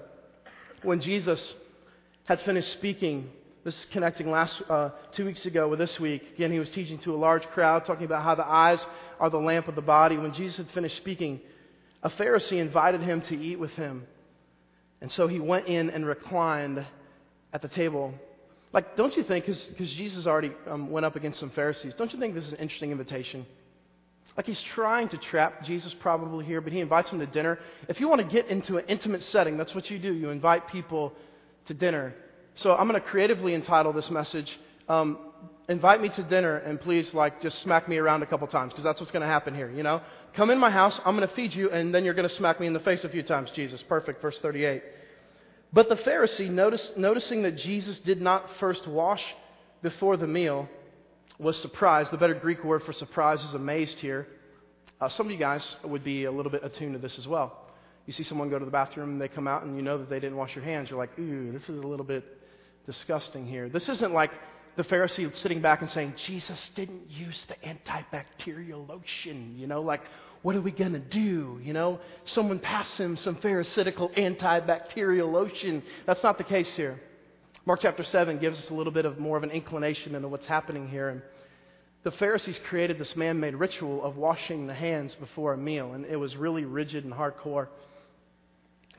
When 0.84 1.00
Jesus 1.00 1.54
had 2.26 2.42
finished 2.42 2.72
speaking, 2.74 3.30
this 3.64 3.78
is 3.80 3.86
connecting 3.86 4.30
last 4.30 4.62
uh, 4.70 4.90
two 5.14 5.26
weeks 5.26 5.46
ago 5.46 5.68
with 5.68 5.80
this 5.80 6.00
week. 6.00 6.22
Again, 6.36 6.52
he 6.52 6.60
was 6.60 6.70
teaching 6.70 7.00
to 7.00 7.16
a 7.16 7.18
large 7.18 7.44
crowd, 7.48 7.86
talking 7.86 8.06
about 8.06 8.24
how 8.24 8.36
the 8.36 8.46
eyes 8.46 8.86
are 9.20 9.30
the 9.30 9.40
lamp 9.40 9.68
of 9.68 9.76
the 9.76 9.82
body. 9.82 10.18
When 10.18 10.34
Jesus 10.34 10.58
had 10.58 10.70
finished 10.72 10.98
speaking, 10.98 11.40
a 12.04 12.10
Pharisee 12.10 12.60
invited 12.60 13.02
him 13.02 13.22
to 13.22 13.36
eat 13.40 13.58
with 13.58 13.72
him. 13.72 14.06
And 15.02 15.12
so 15.12 15.28
he 15.28 15.40
went 15.40 15.68
in 15.68 15.90
and 15.90 16.06
reclined 16.06 16.86
at 17.54 17.62
the 17.62 17.68
table 17.68 18.14
Like, 18.76 18.98
don't 18.98 19.16
you 19.16 19.24
think, 19.24 19.46
because 19.46 19.94
Jesus 19.94 20.28
already 20.28 20.52
um, 20.68 20.92
went 20.92 21.06
up 21.06 21.16
against 21.16 21.40
some 21.40 21.50
Pharisees, 21.52 21.94
don't 21.94 22.12
you 22.12 22.20
think 22.20 22.36
this 22.36 22.46
is 22.46 22.52
an 22.52 22.60
interesting 22.60 22.92
invitation? 22.92 23.46
Like, 24.36 24.46
he's 24.46 24.62
trying 24.62 25.08
to 25.10 25.18
trap 25.18 25.64
Jesus 25.64 25.96
probably 26.02 26.44
here, 26.44 26.60
but 26.60 26.74
he 26.74 26.82
invites 26.82 27.10
him 27.10 27.20
to 27.20 27.26
dinner. 27.26 27.58
If 27.88 28.02
you 28.02 28.10
want 28.10 28.20
to 28.20 28.28
get 28.28 28.48
into 28.50 28.78
an 28.78 28.84
intimate 28.90 29.24
setting, 29.24 29.56
that's 29.56 29.74
what 29.74 29.90
you 29.90 29.98
do. 29.98 30.12
You 30.12 30.30
invite 30.30 30.68
people 30.68 31.14
to 31.68 31.74
dinner. 31.74 32.14
So 32.56 32.76
I'm 32.76 32.90
going 32.90 33.02
to 33.02 33.08
creatively 33.08 33.54
entitle 33.54 33.94
this 33.94 34.10
message, 34.10 34.52
um, 34.90 35.20
Invite 35.68 36.02
Me 36.02 36.10
to 36.10 36.24
Dinner, 36.24 36.58
and 36.58 36.80
please, 36.80 37.14
like, 37.14 37.42
just 37.42 37.60
smack 37.62 37.90
me 37.90 37.98
around 37.98 38.24
a 38.24 38.26
couple 38.26 38.48
times, 38.48 38.72
because 38.72 38.84
that's 38.84 39.00
what's 39.00 39.12
going 39.12 39.22
to 39.22 39.28
happen 39.28 39.56
here, 39.56 39.70
you 39.72 39.84
know? 39.84 40.02
Come 40.34 40.50
in 40.50 40.60
my 40.60 40.70
house, 40.70 41.00
I'm 41.06 41.16
going 41.16 41.28
to 41.28 41.34
feed 41.34 41.54
you, 41.54 41.72
and 41.72 41.94
then 41.94 42.06
you're 42.06 42.14
going 42.14 42.28
to 42.28 42.36
smack 42.36 42.60
me 42.60 42.68
in 42.68 42.74
the 42.74 42.80
face 42.80 43.04
a 43.04 43.10
few 43.10 43.24
times, 43.24 43.50
Jesus. 43.56 43.82
Perfect, 43.84 44.22
verse 44.22 44.38
38. 44.40 44.84
But 45.74 45.90
the 45.90 45.96
Pharisee, 45.96 46.50
noticing 46.98 47.44
that 47.44 47.58
Jesus 47.58 48.00
did 48.00 48.22
not 48.22 48.50
first 48.60 48.88
wash 48.88 49.24
before 49.82 50.18
the 50.18 50.28
meal, 50.28 50.70
was 51.38 51.58
surprised. 51.62 52.12
The 52.12 52.18
better 52.18 52.34
Greek 52.34 52.64
word 52.64 52.84
for 52.84 52.94
surprise 52.94 53.44
is 53.44 53.54
amazed 53.54 53.98
here. 54.00 54.28
Uh, 55.02 55.10
some 55.10 55.26
of 55.26 55.32
you 55.32 55.38
guys 55.38 55.76
would 55.84 56.04
be 56.04 56.26
a 56.26 56.32
little 56.32 56.52
bit 56.52 56.64
attuned 56.64 56.94
to 56.94 57.00
this 57.00 57.18
as 57.18 57.28
well. 57.28 57.66
You 58.06 58.14
see 58.14 58.24
someone 58.24 58.50
go 58.50 58.60
to 58.60 58.66
the 58.66 58.72
bathroom 58.72 59.12
and 59.12 59.22
they 59.22 59.28
come 59.28 59.48
out 59.48 59.64
and 59.64 59.76
you 59.76 59.82
know 59.82 59.98
that 59.98 60.10
they 60.10 60.20
didn't 60.20 60.38
wash 60.38 60.56
your 60.56 60.64
hands. 60.64 60.90
You're 60.90 61.00
like, 61.00 61.18
ooh, 61.20 61.52
this 61.52 61.64
is 61.64 61.80
a 61.80 61.88
little 61.88 62.06
bit 62.06 62.24
disgusting 62.86 63.46
here. 63.46 63.68
This 63.68 63.90
isn't 63.90 64.14
like 64.14 64.32
the 64.76 64.84
Pharisee 64.84 65.34
sitting 65.38 65.62
back 65.62 65.82
and 65.82 65.90
saying, 65.90 66.16
Jesus 66.26 66.60
didn't 66.76 67.10
use 67.10 67.42
the 67.48 67.56
antibacterial 67.68 68.88
lotion. 68.88 69.56
You 69.58 69.68
know, 69.68 69.82
like, 69.82 70.02
what 70.42 70.56
are 70.56 70.62
we 70.62 70.72
going 70.72 70.94
to 70.94 71.00
do? 71.00 71.60
You 71.64 71.74
know, 71.74 72.00
someone 72.26 72.60
pass 72.60 72.96
him 72.98 73.18
some 73.18 73.38
Pharisaical 73.38 74.10
antibacterial 74.10 75.32
lotion. 75.32 75.82
That's 76.06 76.24
not 76.24 76.38
the 76.38 76.44
case 76.44 76.74
here. 76.76 77.00
Mark 77.66 77.80
chapter 77.82 78.04
7 78.04 78.38
gives 78.38 78.60
us 78.60 78.70
a 78.70 78.74
little 78.74 78.94
bit 78.94 79.06
of 79.06 79.18
more 79.18 79.38
of 79.38 79.44
an 79.44 79.50
inclination 79.50 80.14
into 80.14 80.28
what's 80.28 80.46
happening 80.46 80.88
here. 80.88 81.10
And 81.10 81.22
the 82.04 82.12
Pharisees 82.12 82.60
created 82.70 83.00
this 83.00 83.16
man 83.16 83.40
made 83.40 83.56
ritual 83.56 84.04
of 84.04 84.18
washing 84.18 84.68
the 84.68 84.76
hands 84.76 85.16
before 85.16 85.54
a 85.54 85.58
meal, 85.58 85.94
and 85.94 86.06
it 86.06 86.18
was 86.18 86.36
really 86.36 86.66
rigid 86.66 87.06
and 87.06 87.14
hardcore. 87.14 87.68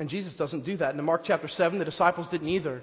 And 0.01 0.09
Jesus 0.09 0.35
doesn't 0.35 0.65
do 0.65 0.77
that. 0.79 0.91
And 0.91 0.99
in 0.99 1.05
Mark 1.05 1.23
chapter 1.25 1.49
7, 1.49 1.79
the 1.79 1.85
disciples 1.85 2.27
didn't 2.29 2.49
either. 2.49 2.83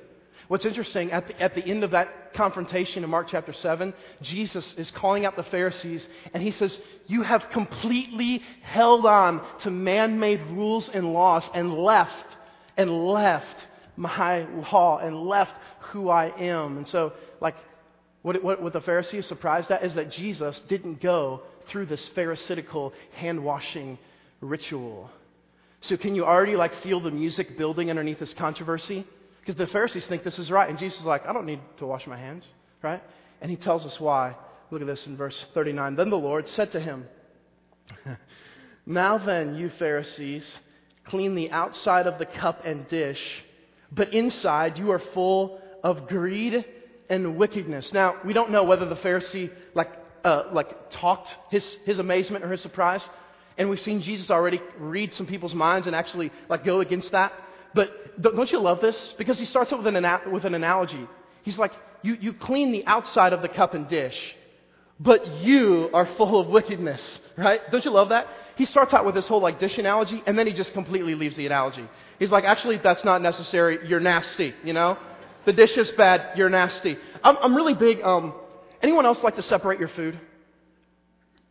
What's 0.53 0.65
interesting, 0.65 1.11
at 1.11 1.27
the, 1.27 1.41
at 1.41 1.55
the 1.55 1.65
end 1.65 1.83
of 1.83 1.89
that 1.91 2.35
confrontation 2.35 3.03
in 3.03 3.09
Mark 3.09 3.27
chapter 3.27 3.53
7, 3.53 3.91
Jesus 4.21 4.75
is 4.77 4.91
calling 4.91 5.25
out 5.25 5.35
the 5.35 5.41
Pharisees 5.41 6.07
and 6.31 6.43
he 6.43 6.51
says, 6.51 6.79
You 7.07 7.23
have 7.23 7.49
completely 7.49 8.39
held 8.61 9.07
on 9.07 9.41
to 9.61 9.71
man 9.71 10.19
made 10.19 10.39
rules 10.51 10.89
and 10.89 11.11
laws 11.11 11.43
and 11.55 11.73
left, 11.73 12.37
and 12.77 13.07
left 13.07 13.65
my 13.95 14.45
law 14.71 14.99
and 14.99 15.25
left 15.25 15.53
who 15.85 16.11
I 16.11 16.27
am. 16.27 16.77
And 16.77 16.87
so, 16.87 17.13
like, 17.41 17.55
what, 18.21 18.43
what, 18.43 18.61
what 18.61 18.73
the 18.73 18.81
Pharisee 18.81 19.17
is 19.17 19.25
surprised 19.25 19.71
at 19.71 19.83
is 19.83 19.95
that 19.95 20.11
Jesus 20.11 20.61
didn't 20.67 21.01
go 21.01 21.41
through 21.69 21.87
this 21.87 22.07
Pharisaical 22.09 22.93
hand 23.13 23.43
washing 23.43 23.97
ritual. 24.39 25.09
So, 25.81 25.97
can 25.97 26.13
you 26.13 26.25
already 26.25 26.55
like 26.55 26.83
feel 26.83 26.99
the 26.99 27.09
music 27.09 27.57
building 27.57 27.89
underneath 27.89 28.19
this 28.19 28.35
controversy? 28.35 29.07
Because 29.43 29.57
the 29.57 29.67
Pharisees 29.67 30.05
think 30.05 30.23
this 30.23 30.39
is 30.39 30.49
right. 30.49 30.69
And 30.69 30.79
Jesus 30.79 30.99
is 30.99 31.05
like, 31.05 31.27
I 31.27 31.33
don't 31.33 31.45
need 31.45 31.59
to 31.77 31.85
wash 31.85 32.07
my 32.07 32.17
hands, 32.17 32.47
right? 32.81 33.03
And 33.41 33.51
he 33.51 33.57
tells 33.57 33.85
us 33.85 33.99
why. 33.99 34.37
Look 34.71 34.81
at 34.81 34.87
this 34.87 35.05
in 35.05 35.17
verse 35.17 35.45
39. 35.53 35.97
Then 35.97 36.09
the 36.09 36.17
Lord 36.17 36.47
said 36.47 36.71
to 36.71 36.79
him, 36.79 37.05
Now 38.85 39.17
then, 39.17 39.55
you 39.55 39.69
Pharisees, 39.77 40.57
clean 41.05 41.35
the 41.35 41.51
outside 41.51 42.07
of 42.07 42.19
the 42.19 42.25
cup 42.25 42.61
and 42.65 42.87
dish, 42.87 43.21
but 43.91 44.13
inside 44.13 44.77
you 44.77 44.91
are 44.91 44.99
full 45.13 45.59
of 45.83 46.07
greed 46.07 46.63
and 47.09 47.35
wickedness. 47.35 47.91
Now, 47.91 48.15
we 48.23 48.31
don't 48.31 48.51
know 48.51 48.63
whether 48.63 48.85
the 48.85 48.95
Pharisee 48.95 49.51
like, 49.73 49.91
uh, 50.23 50.43
like 50.53 50.89
talked 50.91 51.29
his, 51.49 51.65
his 51.85 51.99
amazement 51.99 52.45
or 52.45 52.51
his 52.51 52.61
surprise. 52.61 53.07
And 53.57 53.69
we've 53.69 53.81
seen 53.81 54.01
Jesus 54.01 54.31
already 54.31 54.61
read 54.79 55.13
some 55.13 55.27
people's 55.27 55.53
minds 55.53 55.85
and 55.85 55.95
actually 55.95 56.31
like 56.47 56.63
go 56.63 56.79
against 56.79 57.11
that. 57.11 57.33
But 57.75 57.91
don't 58.19 58.51
you 58.51 58.59
love 58.59 58.81
this? 58.81 59.13
Because 59.17 59.39
he 59.39 59.45
starts 59.45 59.71
out 59.71 59.83
with 59.83 59.95
an, 59.95 60.31
with 60.31 60.45
an 60.45 60.55
analogy. 60.55 61.07
He's 61.43 61.57
like, 61.57 61.73
you, 62.01 62.17
you 62.19 62.33
clean 62.33 62.71
the 62.71 62.85
outside 62.85 63.33
of 63.33 63.41
the 63.41 63.47
cup 63.49 63.73
and 63.73 63.87
dish, 63.87 64.17
but 64.99 65.27
you 65.41 65.89
are 65.93 66.05
full 66.17 66.39
of 66.39 66.47
wickedness, 66.47 67.19
right? 67.37 67.59
Don't 67.71 67.83
you 67.83 67.91
love 67.91 68.09
that? 68.09 68.27
He 68.55 68.65
starts 68.65 68.93
out 68.93 69.05
with 69.05 69.15
this 69.15 69.27
whole 69.27 69.41
like 69.41 69.59
dish 69.59 69.77
analogy, 69.77 70.21
and 70.25 70.37
then 70.37 70.47
he 70.47 70.53
just 70.53 70.73
completely 70.73 71.15
leaves 71.15 71.35
the 71.35 71.45
analogy. 71.45 71.87
He's 72.19 72.31
like, 72.31 72.43
actually, 72.43 72.77
that's 72.77 73.03
not 73.03 73.21
necessary. 73.21 73.87
You're 73.87 73.99
nasty, 73.99 74.53
you 74.63 74.73
know? 74.73 74.97
The 75.45 75.53
dish 75.53 75.75
is 75.77 75.91
bad. 75.91 76.37
You're 76.37 76.49
nasty. 76.49 76.97
I'm, 77.23 77.37
I'm 77.37 77.55
really 77.55 77.73
big. 77.73 78.01
Um, 78.01 78.33
anyone 78.81 79.05
else 79.05 79.21
like 79.23 79.35
to 79.35 79.43
separate 79.43 79.79
your 79.79 79.89
food? 79.89 80.19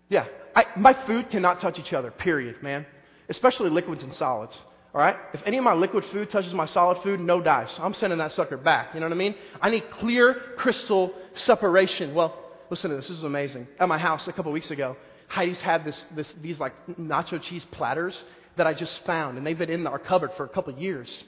Yeah. 0.08 0.26
I, 0.54 0.66
my 0.76 0.94
food 1.06 1.30
cannot 1.30 1.60
touch 1.60 1.78
each 1.78 1.92
other, 1.92 2.10
period, 2.10 2.62
man. 2.62 2.86
Especially 3.28 3.70
liquids 3.70 4.02
and 4.02 4.14
solids. 4.14 4.58
All 4.94 5.00
right? 5.00 5.16
If 5.32 5.40
any 5.46 5.56
of 5.56 5.64
my 5.64 5.72
liquid 5.72 6.04
food 6.06 6.28
touches 6.30 6.52
my 6.52 6.66
solid 6.66 7.02
food, 7.02 7.18
no 7.18 7.40
dice. 7.40 7.78
I'm 7.80 7.94
sending 7.94 8.18
that 8.18 8.32
sucker 8.32 8.58
back. 8.58 8.92
You 8.92 9.00
know 9.00 9.06
what 9.06 9.14
I 9.14 9.16
mean? 9.16 9.34
I 9.60 9.70
need 9.70 9.90
clear, 9.90 10.34
crystal 10.56 11.14
separation. 11.34 12.12
Well, 12.12 12.38
listen 12.68 12.90
to 12.90 12.96
this. 12.96 13.08
This 13.08 13.18
is 13.18 13.24
amazing. 13.24 13.68
At 13.78 13.88
my 13.88 13.98
house 13.98 14.28
a 14.28 14.32
couple 14.32 14.52
weeks 14.52 14.70
ago, 14.70 14.96
Heidi's 15.28 15.60
had 15.60 15.84
this, 15.84 16.04
this, 16.14 16.30
these 16.42 16.58
like 16.58 16.74
nacho 16.98 17.40
cheese 17.40 17.64
platters 17.70 18.22
that 18.56 18.66
I 18.66 18.74
just 18.74 19.02
found, 19.06 19.38
and 19.38 19.46
they've 19.46 19.56
been 19.56 19.70
in 19.70 19.86
our 19.86 19.98
cupboard 19.98 20.32
for 20.36 20.44
a 20.44 20.48
couple 20.48 20.74
years. 20.78 21.24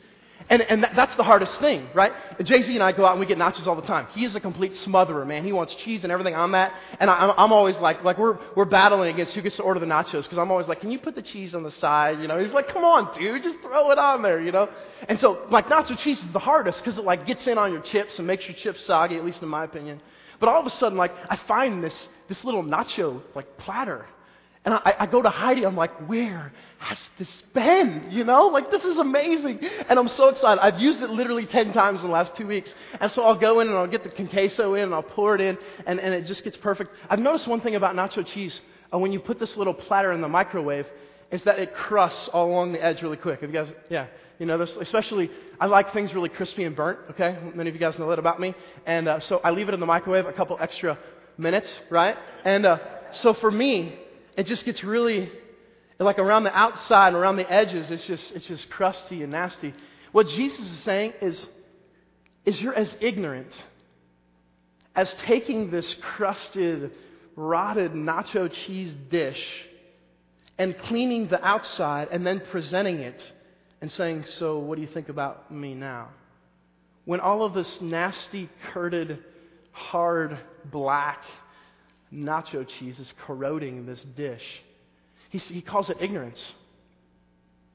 And, 0.51 0.61
and 0.61 0.83
that, 0.83 0.95
that's 0.95 1.17
the 1.17 1.23
hardest 1.23 1.59
thing, 1.59 1.89
right? 1.95 2.13
Jay 2.45 2.61
Z 2.61 2.75
and 2.75 2.83
I 2.83 2.93
go 2.93 3.07
out 3.07 3.13
and 3.13 3.21
we 3.21 3.25
get 3.25 3.39
nachos 3.39 3.67
all 3.67 3.77
the 3.77 3.87
time. 3.87 4.07
He 4.13 4.27
is 4.27 4.37
a 4.37 4.41
complete 4.41 4.75
smotherer, 4.75 5.27
man. 5.27 5.43
He 5.43 5.53
wants 5.53 5.75
cheese 5.77 6.03
and 6.03 6.13
everything 6.13 6.35
on 6.35 6.53
that. 6.53 6.75
And 7.01 7.09
I'm 7.09 7.33
I'm 7.39 7.53
always 7.53 7.77
like, 7.79 8.05
like 8.05 8.19
we're, 8.19 8.39
we're 8.55 8.67
battling 8.67 9.13
against 9.15 9.35
who 9.35 9.41
gets 9.41 9.57
to 9.57 9.63
order 9.63 9.81
the 9.81 9.87
nachos 9.87 10.25
because 10.25 10.37
I'm 10.37 10.51
always 10.51 10.69
like, 10.69 10.81
can 10.81 10.91
you 10.91 10.99
put 10.99 11.15
the 11.15 11.23
cheese 11.23 11.55
on 11.55 11.63
the 11.63 11.71
side? 11.73 12.21
You 12.21 12.29
know, 12.29 12.39
he's 12.39 12.53
like, 12.53 12.69
come 12.69 12.85
on, 12.85 13.17
dude, 13.19 13.43
just 13.43 13.59
throw 13.61 13.91
it 13.91 13.99
on 13.99 14.21
there, 14.21 14.39
you 14.41 14.53
know? 14.53 14.69
And 15.09 15.19
so, 15.19 15.47
like, 15.51 15.69
nacho 15.69 15.99
cheese 15.99 16.19
is 16.19 16.33
the 16.33 16.39
hardest 16.39 16.85
because 16.85 16.99
it, 16.99 17.05
like, 17.05 17.27
gets 17.27 17.47
in 17.47 17.57
on 17.57 17.73
your 17.73 17.83
chips 17.83 18.19
and 18.19 18.27
makes 18.27 18.45
your 18.47 18.57
chips 18.57 18.85
soggy, 18.85 19.17
at 19.17 19.25
least 19.25 19.43
in 19.43 19.49
my 19.49 19.65
opinion. 19.65 20.03
But 20.41 20.51
all 20.51 20.61
of 20.61 20.67
a 20.67 20.71
sudden, 20.71 20.99
like, 20.99 21.13
I 21.31 21.37
find 21.37 21.83
this, 21.83 22.09
this 22.29 22.45
little 22.45 22.63
nacho, 22.63 23.23
like, 23.35 23.57
platter 23.57 24.07
and 24.65 24.75
I, 24.75 24.95
I, 25.01 25.07
go 25.07 25.21
to 25.21 25.29
Heidi, 25.29 25.65
I'm 25.67 25.77
like, 25.77 26.09
where 26.09 26.51
has 26.79 26.99
this 27.19 27.43
been? 27.53 28.09
You 28.11 28.25
know, 28.25 28.47
like 28.47 28.71
this 28.71 28.83
is 28.83 28.97
amazing. 28.97 29.61
And 29.89 29.99
I'm 29.99 30.09
so 30.09 30.29
excited. 30.29 30.59
I've 30.61 30.81
used 30.81 31.03
it 31.03 31.11
literally 31.11 31.45
10 31.45 31.75
times 31.75 32.01
in 32.01 32.07
the 32.07 32.13
last 32.13 32.35
two 32.35 32.47
weeks. 32.47 32.75
And 32.99 33.13
so 33.13 33.25
I'll 33.25 33.39
go 33.39 33.61
in 33.61 33.69
and 33.69 33.77
I'll 33.77 33.87
get 33.87 34.05
the 34.05 34.11
queso 34.11 34.75
in 34.75 34.85
and 34.85 34.95
I'll 34.95 35.03
pour 35.03 35.35
it 35.35 35.43
in 35.43 35.59
and, 35.87 36.01
and 36.01 36.15
it 36.15 36.25
just 36.25 36.45
gets 36.45 36.57
perfect. 36.57 36.91
I've 37.11 37.19
noticed 37.19 37.47
one 37.47 37.61
thing 37.61 37.75
about 37.75 37.95
nacho 37.95 38.25
cheese. 38.25 38.59
Uh, 38.93 38.99
when 38.99 39.13
you 39.13 39.21
put 39.21 39.39
this 39.39 39.55
little 39.57 39.75
platter 39.75 40.13
in 40.13 40.23
the 40.23 40.29
microwave, 40.29 40.87
is 41.31 41.43
that 41.45 41.59
it 41.59 41.75
crusts 41.75 42.29
all 42.29 42.51
along 42.51 42.73
the 42.73 42.83
edge 42.83 43.03
really 43.03 43.17
quick. 43.17 43.41
Have 43.41 43.51
you 43.51 43.57
guys, 43.59 43.69
yeah, 43.91 44.07
you 44.39 44.47
know 44.47 44.57
this? 44.57 44.75
Especially, 44.81 45.31
I 45.61 45.67
like 45.67 45.93
things 45.93 46.15
really 46.15 46.29
crispy 46.29 46.65
and 46.65 46.77
burnt, 46.77 47.01
okay? 47.11 47.37
Many 47.55 47.69
of 47.69 47.75
you 47.75 47.81
guys 47.81 47.99
know 47.99 48.09
that 48.11 48.19
about 48.19 48.41
me. 48.41 48.55
And 48.87 49.09
uh, 49.09 49.21
so 49.21 49.41
I 49.43 49.51
leave 49.51 49.69
it 49.69 49.75
in 49.75 49.81
the 49.81 49.87
microwave 49.87 50.27
a 50.27 50.33
couple 50.33 50.57
extra 50.61 50.99
minutes, 51.37 51.81
right? 51.91 52.17
And 52.45 52.65
uh, 52.65 52.79
so 53.13 53.35
for 53.35 53.51
me, 53.51 53.99
it 54.37 54.47
just 54.47 54.65
gets 54.65 54.83
really 54.83 55.31
like 55.99 56.19
around 56.19 56.45
the 56.45 56.57
outside 56.57 57.09
and 57.09 57.17
around 57.17 57.37
the 57.37 57.51
edges, 57.51 57.91
it's 57.91 58.07
just 58.07 58.33
it's 58.33 58.47
just 58.47 58.69
crusty 58.71 59.23
and 59.23 59.33
nasty. 59.33 59.75
What 60.13 60.29
Jesus 60.29 60.61
is 60.61 60.79
saying 60.81 61.15
is, 61.21 61.49
is 62.45 62.61
you're 62.61 62.75
as 62.75 62.89
ignorant 63.01 63.53
as 64.95 65.13
taking 65.27 65.71
this 65.71 65.93
crusted, 66.01 66.93
rotted 67.37 67.93
nacho 67.93 68.51
cheese 68.53 68.95
dish 69.11 69.43
and 70.57 70.79
cleaning 70.79 71.27
the 71.29 71.45
outside 71.45 72.09
and 72.13 72.25
then 72.25 72.41
presenting 72.51 73.01
it 73.01 73.21
and 73.81 73.91
saying, 73.91 74.25
So, 74.39 74.59
what 74.59 74.77
do 74.77 74.83
you 74.83 74.89
think 74.89 75.09
about 75.09 75.53
me 75.53 75.75
now? 75.75 76.11
When 77.05 77.21
all 77.21 77.45
of 77.45 77.55
this 77.55 77.81
nasty, 77.81 78.49
curded, 78.73 79.19
hard, 79.73 80.39
black, 80.71 81.23
nacho 82.15 82.67
cheese 82.67 82.99
is 82.99 83.13
corroding 83.27 83.87
this 83.87 84.05
dish. 84.17 84.45
He, 85.31 85.39
he 85.39 85.63
calls 85.63 85.91
it 85.91 85.97
ignorance. 86.01 86.53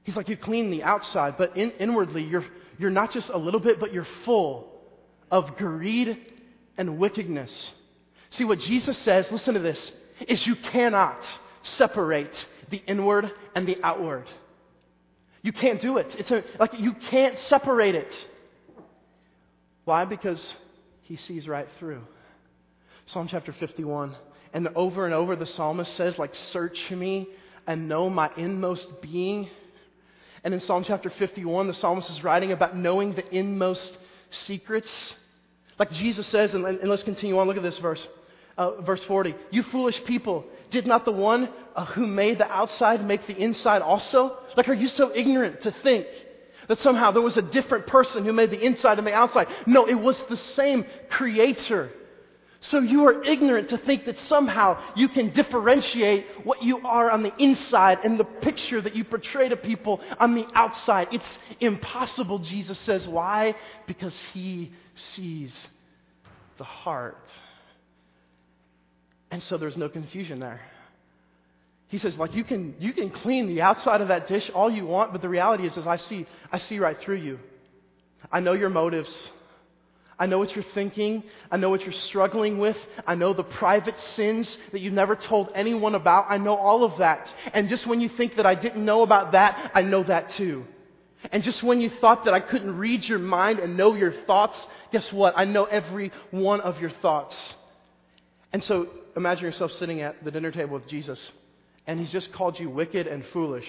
He's 0.03 0.15
like, 0.15 0.29
you 0.29 0.38
clean 0.38 0.72
the 0.72 0.84
outside, 0.84 1.38
but 1.38 1.58
in, 1.58 1.72
inwardly, 1.72 2.24
you're, 2.24 2.46
you're 2.77 2.89
not 2.89 3.12
just 3.12 3.29
a 3.29 3.38
little 3.38 3.60
bit, 3.60 3.79
but 3.79 3.93
you're 3.93 4.08
full 4.24 4.72
of 5.29 5.58
greed 5.58 6.17
and 6.77 6.98
wickedness. 6.98 7.72
See, 8.31 8.46
what 8.46 8.60
Jesus 8.60 8.98
says, 9.00 9.31
listen 9.31 9.55
to 9.55 9.60
this, 9.60 9.91
is 10.27 10.46
you 10.48 10.55
cannot 10.55 11.24
separate 11.63 12.34
the 12.69 12.81
inward 12.88 13.31
and 13.55 13.67
the 13.67 13.77
outward. 13.84 14.27
You 15.41 15.53
can't 15.53 15.81
do 15.81 15.98
it. 15.98 16.15
It's 16.17 16.31
a, 16.31 16.43
like 16.60 16.74
you 16.79 16.93
can't 16.93 17.38
separate 17.39 17.96
it. 17.96 18.27
Why? 19.86 20.05
Because 20.05 20.53
he 21.03 21.15
sees 21.15 21.48
right 21.48 21.67
through. 21.79 22.01
Psalm 23.08 23.27
chapter 23.29 23.53
51. 23.53 24.15
And 24.53 24.68
over 24.75 25.06
and 25.06 25.13
over 25.13 25.36
the 25.36 25.46
psalmist 25.46 25.96
says, 25.96 26.18
like, 26.18 26.36
search 26.36 26.91
me 26.91 27.27
and 27.68 27.88
know 27.88 28.10
my 28.10 28.32
inmost 28.36 29.01
being. 29.01 29.50
And 30.44 30.53
in 30.53 30.60
Psalm 30.60 30.84
chapter 30.84 31.10
51, 31.10 31.68
the 31.68 31.74
psalmist 31.74 32.10
is 32.10 32.24
writing 32.24 32.51
about 32.51 32.75
knowing 32.75 33.13
the 33.13 33.29
inmost 33.36 33.96
secrets. 34.32 35.15
Like 35.77 35.91
Jesus 35.91 36.27
says, 36.27 36.53
and, 36.53 36.65
and 36.65 36.89
let's 36.89 37.03
continue 37.03 37.38
on. 37.38 37.48
Look 37.48 37.58
at 37.58 37.63
this 37.63 37.77
verse. 37.77 38.06
Uh, 38.58 38.82
verse 38.82 39.03
40. 39.06 39.36
You 39.51 39.63
foolish 39.63 40.03
people, 40.03 40.46
did 40.72 40.86
not 40.86 41.06
the 41.06 41.12
one 41.12 41.50
uh, 41.75 41.86
who 41.86 42.06
made 42.06 42.39
the 42.39 42.50
outside 42.51 43.06
make 43.06 43.25
the 43.27 43.38
inside 43.38 43.82
also? 43.82 44.38
Like, 44.58 44.68
are 44.68 44.74
you 44.74 44.89
so 44.89 45.15
ignorant 45.15 45.62
to 45.62 45.72
think 45.84 46.08
that 46.68 46.79
somehow 46.79 47.12
there 47.12 47.22
was 47.22 47.38
a 47.38 47.41
different 47.41 47.88
person 47.88 48.25
who 48.25 48.34
made 48.34 48.51
the 48.51 48.60
inside 48.60 48.98
and 48.98 49.08
the 49.08 49.13
outside? 49.13 49.48
No, 49.65 49.88
it 49.88 49.94
was 49.94 50.22
the 50.24 50.36
same 50.36 50.86
creator. 51.10 51.91
So 52.62 52.80
you 52.80 53.06
are 53.06 53.24
ignorant 53.24 53.70
to 53.70 53.78
think 53.78 54.06
that 54.06 54.20
somehow 54.20 54.82
you 54.96 55.08
can 55.08 55.30
differentiate 55.30 56.25
what 56.44 56.62
you 56.62 56.86
are 56.86 57.10
on 57.10 57.24
the 57.24 57.34
inside 57.38 58.00
and 58.04 58.20
the 58.20 58.25
picture 58.25 58.82
that 58.82 58.96
you 58.96 59.06
portray 59.06 59.48
to 59.48 59.56
people 59.56 60.01
on 60.20 60.36
the 60.36 60.46
outside. 60.54 61.08
It's 61.13 61.39
impossible, 61.62 62.39
Jesus 62.39 62.78
says. 62.80 63.08
Why? 63.08 63.56
Because 63.88 64.18
he 64.34 64.74
sees 64.96 65.54
the 66.58 66.66
heart. 66.66 67.30
And 69.32 69.42
so 69.44 69.58
there's 69.58 69.78
no 69.78 69.88
confusion 69.88 70.39
there. 70.39 70.60
He 71.88 71.98
says, 71.98 72.18
like 72.18 72.36
you 72.36 72.44
can 72.44 72.75
you 72.80 72.94
can 72.94 73.10
clean 73.10 73.48
the 73.48 73.62
outside 73.62 74.01
of 74.01 74.10
that 74.10 74.28
dish 74.28 74.50
all 74.54 74.70
you 74.70 74.86
want, 74.86 75.12
but 75.12 75.22
the 75.22 75.30
reality 75.30 75.66
is, 75.66 75.75
is 75.78 75.88
I 75.88 75.98
see 75.98 76.28
I 76.51 76.58
see 76.58 76.78
right 76.78 77.00
through 77.00 77.18
you. 77.18 77.39
I 78.32 78.42
know 78.42 78.54
your 78.54 78.70
motives. 78.70 79.32
I 80.20 80.26
know 80.26 80.38
what 80.38 80.54
you're 80.54 80.66
thinking. 80.74 81.24
I 81.50 81.56
know 81.56 81.70
what 81.70 81.82
you're 81.82 81.94
struggling 81.94 82.60
with. 82.60 82.78
I 83.08 83.16
know 83.16 83.34
the 83.34 83.44
private 83.44 83.98
sins 84.00 84.58
that 84.74 84.82
you've 84.82 84.94
never 84.94 85.16
told 85.16 85.50
anyone 85.56 85.96
about. 85.96 86.26
I 86.30 86.38
know 86.38 86.56
all 86.56 86.84
of 86.84 86.98
that. 86.98 87.34
And 87.54 87.70
just 87.70 87.88
when 87.88 88.02
you 88.02 88.10
think 88.10 88.36
that 88.36 88.46
I 88.46 88.54
didn't 88.54 88.84
know 88.84 89.02
about 89.02 89.32
that, 89.32 89.72
I 89.74 89.82
know 89.82 90.04
that 90.04 90.30
too. 90.32 90.66
And 91.32 91.44
just 91.44 91.64
when 91.64 91.80
you 91.80 91.90
thought 92.02 92.26
that 92.26 92.34
I 92.34 92.42
couldn't 92.42 92.78
read 92.78 93.04
your 93.06 93.20
mind 93.20 93.60
and 93.60 93.78
know 93.78 93.96
your 93.96 94.14
thoughts, 94.26 94.68
guess 94.92 95.12
what? 95.12 95.34
I 95.38 95.46
know 95.46 95.66
every 95.66 96.12
one 96.32 96.62
of 96.62 96.80
your 96.80 96.92
thoughts. 97.02 97.56
And 98.52 98.64
so 98.64 98.88
imagine 99.16 99.46
yourself 99.46 99.72
sitting 99.74 100.02
at 100.02 100.24
the 100.24 100.32
dinner 100.32 100.52
table 100.52 100.74
with 100.74 100.88
Jesus, 100.88 101.32
and 101.88 102.00
he's 102.00 102.12
just 102.12 102.32
called 102.34 102.60
you 102.60 102.70
wicked 102.70 103.06
and 103.06 103.24
foolish, 103.28 103.68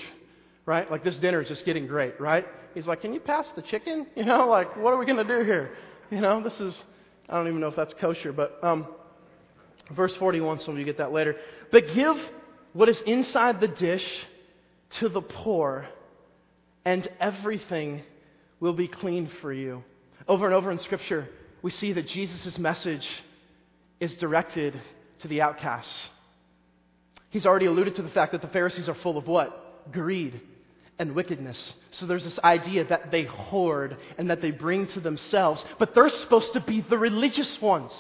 right? 0.65 0.91
Like 0.91 1.05
this 1.05 1.17
dinner 1.17 1.43
is 1.43 1.49
just 1.49 1.65
getting 1.65 1.87
great, 1.87 2.21
right? 2.21 2.47
He's 2.75 2.87
like, 2.87 3.03
Can 3.03 3.13
you 3.13 3.21
pass 3.21 3.51
the 3.57 3.63
chicken? 3.63 4.07
You 4.17 4.25
know, 4.25 4.49
like, 4.49 4.77
what 4.77 4.93
are 4.93 4.97
we 4.97 5.07
going 5.07 5.25
to 5.25 5.25
do 5.25 5.45
here? 5.45 5.77
You 6.17 6.21
know, 6.21 6.43
this 6.43 6.59
is, 6.61 6.83
I 7.29 7.37
don't 7.37 7.47
even 7.47 7.61
know 7.61 7.69
if 7.69 7.77
that's 7.77 7.95
kosher, 7.95 8.33
but 8.33 8.59
um, 8.65 8.87
verse 9.95 10.17
41, 10.17 10.61
some 10.61 10.75
of 10.75 10.79
you 10.79 10.85
get 10.85 10.99
that 10.99 11.13
later. 11.13 11.37
But 11.71 11.95
give 11.95 12.17
what 12.73 12.89
is 12.89 13.01
inside 13.07 13.61
the 13.61 13.69
dish 13.69 14.05
to 14.99 15.09
the 15.09 15.21
poor, 15.21 15.87
and 16.85 17.09
everything 17.21 18.03
will 18.59 18.73
be 18.73 18.89
clean 18.89 19.31
for 19.41 19.53
you. 19.53 19.85
Over 20.27 20.47
and 20.47 20.55
over 20.55 20.73
in 20.73 20.81
Scripture, 20.81 21.29
we 21.63 21.71
see 21.71 21.93
that 21.93 22.09
Jesus' 22.09 22.59
message 22.59 23.07
is 24.01 24.17
directed 24.17 24.81
to 25.21 25.29
the 25.29 25.43
outcasts. 25.43 26.09
He's 27.29 27.47
already 27.47 27.67
alluded 27.67 27.95
to 27.97 28.03
the 28.03 28.09
fact 28.09 28.33
that 28.33 28.43
the 28.43 28.49
Pharisees 28.49 28.89
are 28.89 28.97
full 28.97 29.17
of 29.17 29.29
what? 29.29 29.93
Greed 29.93 30.41
and 31.01 31.15
wickedness. 31.15 31.75
So 31.93 32.05
there's 32.05 32.25
this 32.25 32.39
idea 32.41 32.85
that 32.85 33.11
they 33.11 33.25
hoard 33.25 33.97
and 34.19 34.29
that 34.29 34.43
they 34.43 34.51
bring 34.51 34.87
to 34.89 35.01
themselves, 35.01 35.65
but 35.79 35.95
they're 35.95 36.11
supposed 36.11 36.53
to 36.53 36.61
be 36.61 36.83
the 36.83 36.99
religious 36.99 37.61
ones. 37.61 37.93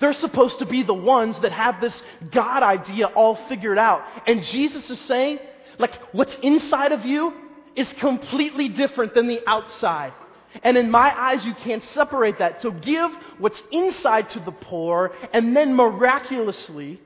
They're 0.00 0.14
supposed 0.14 0.58
to 0.60 0.66
be 0.66 0.82
the 0.82 0.94
ones 0.94 1.38
that 1.42 1.52
have 1.52 1.82
this 1.82 2.02
God 2.32 2.62
idea 2.62 3.06
all 3.08 3.36
figured 3.48 3.78
out. 3.78 4.02
And 4.26 4.42
Jesus 4.42 4.88
is 4.88 4.98
saying, 5.00 5.38
like, 5.78 5.94
what's 6.12 6.34
inside 6.42 6.92
of 6.92 7.04
you 7.04 7.34
is 7.76 7.92
completely 8.00 8.70
different 8.70 9.14
than 9.14 9.28
the 9.28 9.40
outside. 9.46 10.14
And 10.62 10.78
in 10.78 10.90
my 10.90 11.14
eyes, 11.16 11.44
you 11.44 11.52
can't 11.52 11.84
separate 11.92 12.38
that. 12.38 12.62
So 12.62 12.70
give 12.70 13.10
what's 13.38 13.60
inside 13.70 14.30
to 14.30 14.40
the 14.40 14.52
poor, 14.52 15.12
and 15.32 15.54
then 15.54 15.74
miraculously, 15.74 17.00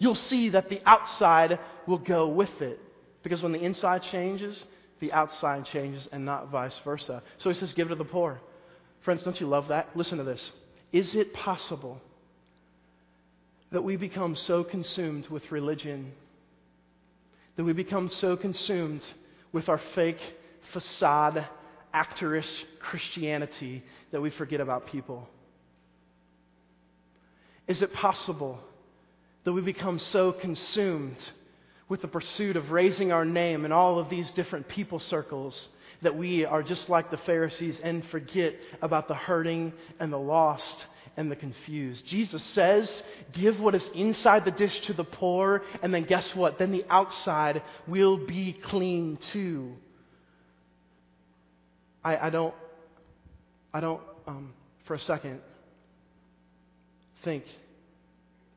you'll 0.00 0.14
see 0.16 0.48
that 0.48 0.68
the 0.68 0.82
outside 0.84 1.60
will 1.86 1.98
go 1.98 2.26
with 2.26 2.60
it. 2.60 2.80
Because 3.24 3.42
when 3.42 3.52
the 3.52 3.58
inside 3.58 4.02
changes, 4.04 4.64
the 5.00 5.12
outside 5.12 5.64
changes 5.66 6.06
and 6.12 6.24
not 6.24 6.50
vice 6.50 6.78
versa. 6.84 7.22
So 7.38 7.50
he 7.50 7.56
says, 7.56 7.72
give 7.72 7.88
to 7.88 7.96
the 7.96 8.04
poor. 8.04 8.40
Friends, 9.00 9.24
don't 9.24 9.40
you 9.40 9.48
love 9.48 9.68
that? 9.68 9.88
Listen 9.96 10.18
to 10.18 10.24
this. 10.24 10.52
Is 10.92 11.16
it 11.16 11.34
possible 11.34 12.00
that 13.72 13.82
we 13.82 13.96
become 13.96 14.36
so 14.36 14.62
consumed 14.62 15.26
with 15.28 15.50
religion, 15.50 16.12
that 17.56 17.64
we 17.64 17.72
become 17.72 18.08
so 18.08 18.36
consumed 18.36 19.02
with 19.52 19.68
our 19.68 19.80
fake 19.94 20.20
facade, 20.72 21.46
actorish 21.94 22.48
Christianity, 22.78 23.82
that 24.12 24.20
we 24.20 24.30
forget 24.30 24.60
about 24.60 24.86
people? 24.86 25.28
Is 27.66 27.80
it 27.80 27.92
possible 27.94 28.60
that 29.44 29.52
we 29.52 29.62
become 29.62 29.98
so 29.98 30.30
consumed 30.30 31.16
with 31.88 32.02
the 32.02 32.08
pursuit 32.08 32.56
of 32.56 32.70
raising 32.70 33.12
our 33.12 33.24
name 33.24 33.64
in 33.64 33.72
all 33.72 33.98
of 33.98 34.08
these 34.08 34.30
different 34.32 34.68
people 34.68 34.98
circles 34.98 35.68
that 36.02 36.16
we 36.16 36.44
are 36.44 36.62
just 36.62 36.88
like 36.88 37.10
the 37.10 37.16
Pharisees 37.18 37.78
and 37.82 38.04
forget 38.06 38.54
about 38.82 39.08
the 39.08 39.14
hurting 39.14 39.72
and 40.00 40.12
the 40.12 40.18
lost 40.18 40.76
and 41.16 41.30
the 41.30 41.36
confused. 41.36 42.04
Jesus 42.06 42.42
says, 42.42 43.02
Give 43.32 43.58
what 43.60 43.74
is 43.74 43.88
inside 43.94 44.44
the 44.44 44.50
dish 44.50 44.80
to 44.86 44.92
the 44.92 45.04
poor, 45.04 45.62
and 45.82 45.94
then 45.94 46.04
guess 46.04 46.34
what? 46.34 46.58
Then 46.58 46.72
the 46.72 46.84
outside 46.90 47.62
will 47.86 48.16
be 48.16 48.52
clean 48.52 49.18
too. 49.32 49.72
I, 52.02 52.26
I 52.26 52.30
don't, 52.30 52.54
I 53.72 53.80
don't 53.80 54.00
um, 54.26 54.52
for 54.84 54.94
a 54.94 55.00
second, 55.00 55.40
think 57.22 57.44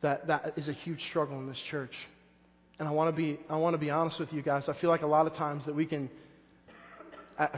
that 0.01 0.27
that 0.27 0.53
is 0.57 0.67
a 0.67 0.73
huge 0.73 1.01
struggle 1.09 1.39
in 1.39 1.47
this 1.47 1.61
church. 1.69 1.93
And 2.79 2.87
I 2.87 2.91
want 2.91 3.13
to 3.13 3.15
be, 3.15 3.39
I 3.49 3.55
want 3.55 3.73
to 3.73 3.79
be 3.79 3.89
honest 3.89 4.19
with 4.19 4.31
you 4.31 4.41
guys. 4.41 4.69
I 4.69 4.73
feel 4.73 4.89
like 4.89 5.01
a 5.01 5.07
lot 5.07 5.25
of 5.25 5.33
times 5.33 5.65
that 5.65 5.73
we 5.73 5.85
can, 5.85 6.09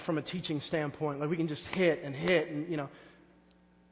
from 0.06 0.18
a 0.18 0.22
teaching 0.22 0.62
standpoint, 0.62 1.20
like 1.20 1.30
we 1.30 1.38
can 1.38 1.48
just 1.48 1.66
hit 1.68 2.02
and 2.04 2.16
hit, 2.16 2.50
and 2.50 2.70
you 2.70 2.78
know, 2.78 2.90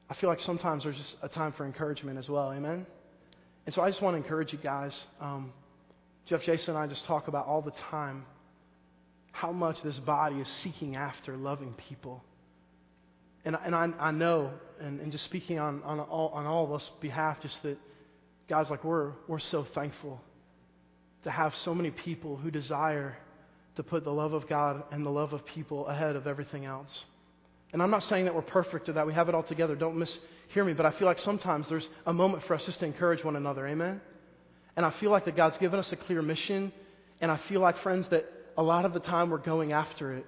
I 0.09 0.13
feel 0.15 0.29
like 0.29 0.39
sometimes 0.39 0.83
there's 0.83 0.95
just 0.95 1.15
a 1.21 1.27
time 1.27 1.51
for 1.51 1.65
encouragement 1.65 2.17
as 2.17 2.29
well. 2.29 2.51
Amen. 2.53 2.85
And 3.65 3.75
so 3.75 3.81
I 3.81 3.89
just 3.89 4.01
want 4.01 4.13
to 4.13 4.17
encourage 4.17 4.53
you 4.53 4.59
guys. 4.59 5.03
Um, 5.19 5.51
Jeff, 6.25 6.43
Jason, 6.43 6.75
and 6.75 6.83
I 6.83 6.87
just 6.87 7.03
talk 7.05 7.27
about 7.27 7.45
all 7.45 7.61
the 7.61 7.73
time 7.91 8.25
how 9.33 9.51
much 9.51 9.81
this 9.83 9.99
body 9.99 10.37
is 10.37 10.47
seeking 10.63 10.95
after 10.95 11.35
loving 11.35 11.73
people. 11.89 12.23
And, 13.45 13.57
and 13.63 13.75
I, 13.75 13.89
I 13.99 14.11
know, 14.11 14.51
and, 14.79 14.99
and 14.99 15.11
just 15.11 15.25
speaking 15.25 15.59
on, 15.59 15.83
on, 15.83 15.99
all, 15.99 16.29
on 16.29 16.45
all 16.45 16.65
of 16.65 16.71
us 16.71 16.89
behalf, 17.01 17.41
just 17.41 17.61
that, 17.63 17.77
guys, 18.49 18.69
like 18.69 18.83
we're, 18.83 19.11
we're 19.27 19.39
so 19.39 19.65
thankful 19.75 20.21
to 21.27 21.31
have 21.31 21.53
so 21.57 21.75
many 21.75 21.91
people 21.91 22.37
who 22.37 22.49
desire 22.49 23.17
to 23.75 23.83
put 23.83 24.05
the 24.05 24.11
love 24.11 24.31
of 24.31 24.47
God 24.47 24.83
and 24.91 25.05
the 25.05 25.09
love 25.09 25.33
of 25.33 25.45
people 25.45 25.85
ahead 25.87 26.15
of 26.15 26.25
everything 26.25 26.63
else. 26.63 27.03
And 27.73 27.83
I'm 27.83 27.91
not 27.91 28.03
saying 28.03 28.23
that 28.25 28.33
we're 28.33 28.43
perfect 28.43 28.87
or 28.87 28.93
that 28.93 29.05
we 29.05 29.13
have 29.13 29.27
it 29.27 29.35
all 29.35 29.43
together. 29.43 29.75
Don't 29.75 29.97
mishear 29.97 30.65
me, 30.65 30.71
but 30.71 30.85
I 30.85 30.91
feel 30.91 31.05
like 31.05 31.19
sometimes 31.19 31.67
there's 31.67 31.89
a 32.05 32.13
moment 32.13 32.45
for 32.45 32.53
us 32.53 32.65
just 32.65 32.79
to 32.79 32.85
encourage 32.85 33.25
one 33.25 33.35
another. 33.35 33.67
Amen? 33.67 33.99
And 34.77 34.85
I 34.85 34.91
feel 35.01 35.11
like 35.11 35.25
that 35.25 35.35
God's 35.35 35.57
given 35.57 35.77
us 35.79 35.91
a 35.91 35.97
clear 35.97 36.21
mission. 36.21 36.71
And 37.19 37.29
I 37.29 37.35
feel 37.49 37.59
like, 37.59 37.77
friends, 37.79 38.07
that 38.07 38.25
a 38.57 38.63
lot 38.63 38.85
of 38.85 38.93
the 38.93 39.01
time 39.01 39.29
we're 39.29 39.37
going 39.37 39.73
after 39.73 40.13
it. 40.13 40.25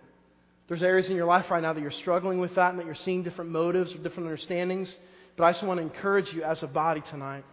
There's 0.67 0.83
areas 0.83 1.07
in 1.07 1.15
your 1.15 1.27
life 1.27 1.49
right 1.49 1.61
now 1.61 1.71
that 1.71 1.79
you're 1.79 1.91
struggling 1.91 2.39
with 2.39 2.55
that 2.55 2.71
and 2.71 2.79
that 2.79 2.85
you're 2.85 2.93
seeing 2.93 3.23
different 3.23 3.51
motives 3.51 3.93
or 3.93 3.99
different 3.99 4.27
understandings. 4.27 4.93
But 5.37 5.45
I 5.45 5.53
just 5.53 5.63
want 5.63 5.77
to 5.77 5.83
encourage 5.83 6.33
you 6.33 6.43
as 6.43 6.61
a 6.61 6.67
body 6.67 7.01
tonight 7.09 7.45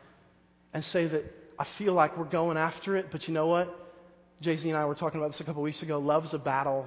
and 0.75 0.85
say 0.85 1.07
that 1.07 1.46
I 1.59 1.67
feel 1.79 1.95
like 1.95 2.17
we're 2.19 2.25
going 2.25 2.57
after 2.57 2.97
it, 2.97 3.07
but 3.11 3.27
you 3.29 3.35
know 3.35 3.47
what? 3.47 3.75
Jay 4.41 4.57
Z 4.57 4.69
and 4.69 4.77
I 4.77 4.85
were 4.85 4.95
talking 4.95 5.19
about 5.19 5.33
this 5.33 5.41
a 5.41 5.45
couple 5.45 5.63
weeks 5.63 5.81
ago. 5.83 5.99
Love's 5.99 6.35
a 6.35 6.39
battle, 6.39 6.87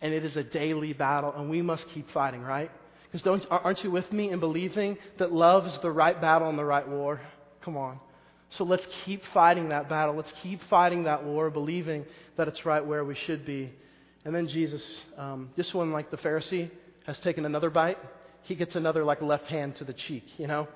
and 0.00 0.14
it 0.14 0.24
is 0.24 0.36
a 0.36 0.44
daily 0.44 0.92
battle, 0.92 1.32
and 1.36 1.50
we 1.50 1.62
must 1.62 1.88
keep 1.88 2.10
fighting, 2.12 2.42
right? 2.42 2.70
Because 3.06 3.22
don't 3.22 3.44
aren't 3.50 3.82
you 3.82 3.90
with 3.90 4.10
me 4.12 4.30
in 4.30 4.40
believing 4.40 4.96
that 5.18 5.32
love 5.32 5.66
is 5.66 5.76
the 5.78 5.90
right 5.90 6.20
battle 6.20 6.48
and 6.48 6.58
the 6.58 6.64
right 6.64 6.88
war? 6.88 7.20
Come 7.62 7.76
on. 7.76 7.98
So 8.50 8.64
let's 8.64 8.86
keep 9.04 9.22
fighting 9.32 9.70
that 9.70 9.88
battle. 9.88 10.14
Let's 10.14 10.32
keep 10.42 10.60
fighting 10.68 11.04
that 11.04 11.24
war, 11.24 11.50
believing 11.50 12.04
that 12.36 12.46
it's 12.46 12.64
right 12.64 12.84
where 12.84 13.04
we 13.04 13.14
should 13.14 13.44
be. 13.44 13.72
And 14.24 14.34
then 14.34 14.48
Jesus, 14.48 15.00
um, 15.18 15.50
this 15.56 15.74
one, 15.74 15.92
like 15.92 16.10
the 16.10 16.16
Pharisee, 16.16 16.70
has 17.06 17.18
taken 17.18 17.44
another 17.44 17.70
bite. 17.70 17.98
He 18.42 18.54
gets 18.54 18.76
another, 18.76 19.04
like, 19.04 19.22
left 19.22 19.46
hand 19.46 19.76
to 19.76 19.84
the 19.84 19.92
cheek, 19.92 20.24
you 20.38 20.46
know? 20.46 20.68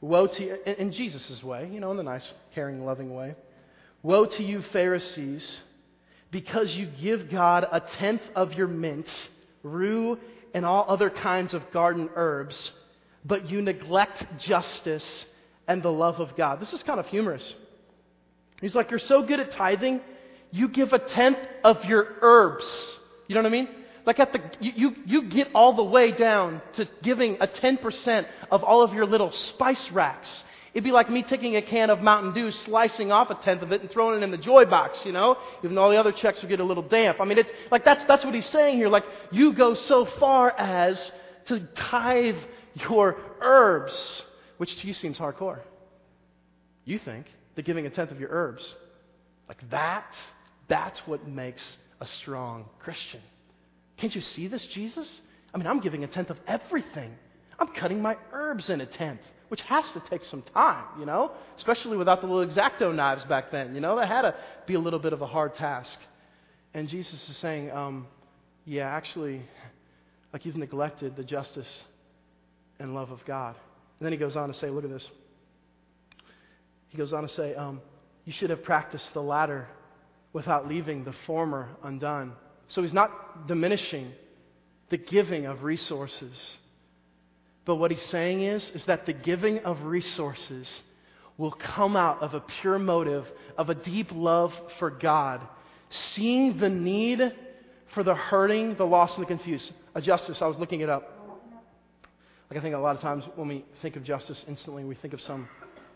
Woe 0.00 0.26
to 0.26 0.44
you, 0.44 0.56
in 0.64 0.92
Jesus' 0.92 1.42
way, 1.42 1.68
you 1.72 1.80
know, 1.80 1.90
in 1.90 1.96
the 1.96 2.02
nice, 2.02 2.32
caring, 2.54 2.84
loving 2.84 3.14
way. 3.14 3.34
Woe 4.02 4.26
to 4.26 4.44
you, 4.44 4.62
Pharisees, 4.72 5.60
because 6.30 6.74
you 6.74 6.86
give 6.86 7.30
God 7.30 7.66
a 7.70 7.80
tenth 7.80 8.22
of 8.36 8.52
your 8.54 8.68
mint, 8.68 9.08
rue, 9.62 10.18
and 10.54 10.64
all 10.64 10.84
other 10.88 11.10
kinds 11.10 11.52
of 11.52 11.70
garden 11.72 12.08
herbs, 12.14 12.70
but 13.24 13.50
you 13.50 13.60
neglect 13.60 14.24
justice 14.38 15.26
and 15.66 15.82
the 15.82 15.92
love 15.92 16.20
of 16.20 16.36
God. 16.36 16.60
This 16.60 16.72
is 16.72 16.82
kind 16.82 17.00
of 17.00 17.06
humorous. 17.06 17.54
He's 18.60 18.74
like, 18.74 18.90
You're 18.90 19.00
so 19.00 19.22
good 19.22 19.40
at 19.40 19.52
tithing, 19.52 20.00
you 20.50 20.68
give 20.68 20.92
a 20.92 20.98
tenth 20.98 21.38
of 21.64 21.84
your 21.84 22.06
herbs. 22.22 22.66
You 23.26 23.34
know 23.34 23.42
what 23.42 23.48
I 23.48 23.52
mean? 23.52 23.68
Like 24.08 24.20
at 24.20 24.32
the, 24.32 24.40
you, 24.58 24.94
you, 25.04 25.24
get 25.24 25.48
all 25.54 25.74
the 25.74 25.84
way 25.84 26.12
down 26.12 26.62
to 26.76 26.88
giving 27.02 27.36
a 27.42 27.46
10% 27.46 28.26
of 28.50 28.64
all 28.64 28.80
of 28.80 28.94
your 28.94 29.04
little 29.04 29.30
spice 29.30 29.90
racks. 29.92 30.44
It'd 30.72 30.82
be 30.82 30.92
like 30.92 31.10
me 31.10 31.22
taking 31.22 31.56
a 31.56 31.60
can 31.60 31.90
of 31.90 32.00
Mountain 32.00 32.32
Dew, 32.32 32.50
slicing 32.50 33.12
off 33.12 33.28
a 33.28 33.34
tenth 33.34 33.60
of 33.60 33.70
it, 33.70 33.82
and 33.82 33.90
throwing 33.90 34.22
it 34.22 34.24
in 34.24 34.30
the 34.30 34.38
joy 34.38 34.64
box, 34.64 34.98
you 35.04 35.12
know? 35.12 35.36
Even 35.62 35.74
though 35.74 35.82
all 35.82 35.90
the 35.90 35.98
other 35.98 36.12
checks 36.12 36.40
would 36.40 36.48
get 36.48 36.58
a 36.58 36.64
little 36.64 36.84
damp. 36.84 37.20
I 37.20 37.26
mean, 37.26 37.36
it's 37.36 37.50
like 37.70 37.84
that's, 37.84 38.02
that's 38.06 38.24
what 38.24 38.34
he's 38.34 38.48
saying 38.48 38.78
here. 38.78 38.88
Like, 38.88 39.04
you 39.30 39.52
go 39.52 39.74
so 39.74 40.06
far 40.18 40.58
as 40.58 41.12
to 41.48 41.60
tithe 41.76 42.38
your 42.76 43.18
herbs, 43.42 44.22
which 44.56 44.74
to 44.80 44.86
you 44.86 44.94
seems 44.94 45.18
hardcore. 45.18 45.60
You 46.86 46.98
think 46.98 47.26
that 47.56 47.66
giving 47.66 47.84
a 47.84 47.90
tenth 47.90 48.10
of 48.10 48.18
your 48.18 48.30
herbs, 48.30 48.74
like 49.48 49.68
that, 49.68 50.14
that's 50.66 50.98
what 51.00 51.28
makes 51.28 51.76
a 52.00 52.06
strong 52.06 52.64
Christian. 52.78 53.20
Can't 53.98 54.14
you 54.14 54.20
see 54.20 54.48
this, 54.48 54.64
Jesus? 54.66 55.20
I 55.52 55.58
mean, 55.58 55.66
I'm 55.66 55.80
giving 55.80 56.04
a 56.04 56.06
tenth 56.06 56.30
of 56.30 56.38
everything. 56.46 57.14
I'm 57.58 57.68
cutting 57.68 58.00
my 58.00 58.16
herbs 58.32 58.70
in 58.70 58.80
a 58.80 58.86
tenth, 58.86 59.20
which 59.48 59.60
has 59.62 59.90
to 59.92 60.02
take 60.08 60.24
some 60.24 60.42
time, 60.54 60.84
you 60.98 61.06
know? 61.06 61.32
Especially 61.56 61.96
without 61.96 62.20
the 62.20 62.26
little 62.26 62.46
exacto 62.46 62.94
knives 62.94 63.24
back 63.24 63.50
then, 63.50 63.74
you 63.74 63.80
know? 63.80 63.96
That 63.96 64.08
had 64.08 64.22
to 64.22 64.34
be 64.66 64.74
a 64.74 64.78
little 64.78 65.00
bit 65.00 65.12
of 65.12 65.22
a 65.22 65.26
hard 65.26 65.54
task. 65.56 65.98
And 66.74 66.88
Jesus 66.88 67.28
is 67.28 67.36
saying, 67.38 67.70
um, 67.72 68.06
yeah, 68.64 68.86
actually, 68.86 69.42
like 70.32 70.44
you've 70.44 70.56
neglected 70.56 71.16
the 71.16 71.24
justice 71.24 71.82
and 72.78 72.94
love 72.94 73.10
of 73.10 73.24
God. 73.24 73.56
And 73.98 74.06
then 74.06 74.12
he 74.12 74.18
goes 74.18 74.36
on 74.36 74.52
to 74.52 74.54
say, 74.58 74.70
look 74.70 74.84
at 74.84 74.90
this. 74.90 75.08
He 76.88 76.98
goes 76.98 77.12
on 77.12 77.22
to 77.22 77.28
say, 77.34 77.54
um, 77.54 77.80
you 78.24 78.32
should 78.32 78.50
have 78.50 78.62
practiced 78.62 79.12
the 79.14 79.22
latter 79.22 79.66
without 80.32 80.68
leaving 80.68 81.04
the 81.04 81.14
former 81.26 81.70
undone. 81.82 82.34
So 82.68 82.82
he's 82.82 82.92
not 82.92 83.46
diminishing 83.46 84.12
the 84.90 84.96
giving 84.96 85.46
of 85.46 85.62
resources. 85.62 86.58
But 87.64 87.76
what 87.76 87.90
he's 87.90 88.02
saying 88.04 88.42
is, 88.42 88.70
is 88.74 88.84
that 88.86 89.06
the 89.06 89.12
giving 89.12 89.58
of 89.60 89.82
resources 89.82 90.82
will 91.36 91.52
come 91.52 91.96
out 91.96 92.22
of 92.22 92.34
a 92.34 92.40
pure 92.40 92.78
motive 92.78 93.26
of 93.56 93.70
a 93.70 93.74
deep 93.74 94.10
love 94.12 94.52
for 94.78 94.90
God, 94.90 95.46
seeing 95.90 96.58
the 96.58 96.68
need 96.68 97.20
for 97.94 98.02
the 98.02 98.14
hurting, 98.14 98.74
the 98.76 98.84
lost, 98.84 99.16
and 99.16 99.22
the 99.24 99.28
confused. 99.28 99.72
A 99.94 100.00
justice, 100.00 100.42
I 100.42 100.46
was 100.46 100.56
looking 100.58 100.80
it 100.80 100.88
up. 100.88 101.14
Like 102.50 102.58
I 102.58 102.62
think 102.62 102.74
a 102.74 102.78
lot 102.78 102.96
of 102.96 103.02
times 103.02 103.24
when 103.36 103.48
we 103.48 103.64
think 103.82 103.96
of 103.96 104.04
justice, 104.04 104.42
instantly 104.48 104.84
we 104.84 104.94
think 104.94 105.12
of 105.12 105.20
some 105.20 105.48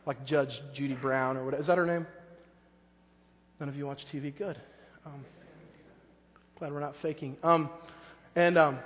like 0.06 0.24
Judge 0.26 0.60
Judy 0.74 0.94
Brown 0.94 1.36
or 1.36 1.44
what 1.44 1.54
is 1.54 1.66
that 1.66 1.78
her 1.78 1.86
name? 1.86 2.06
None 3.60 3.68
of 3.68 3.76
you 3.76 3.86
watch 3.86 4.04
TV? 4.12 4.36
Good. 4.36 4.58
Um, 5.06 5.24
glad 6.58 6.72
we're 6.72 6.80
not 6.80 6.96
faking. 7.02 7.36
Um, 7.42 7.70
and 8.34 8.56
um, 8.56 8.78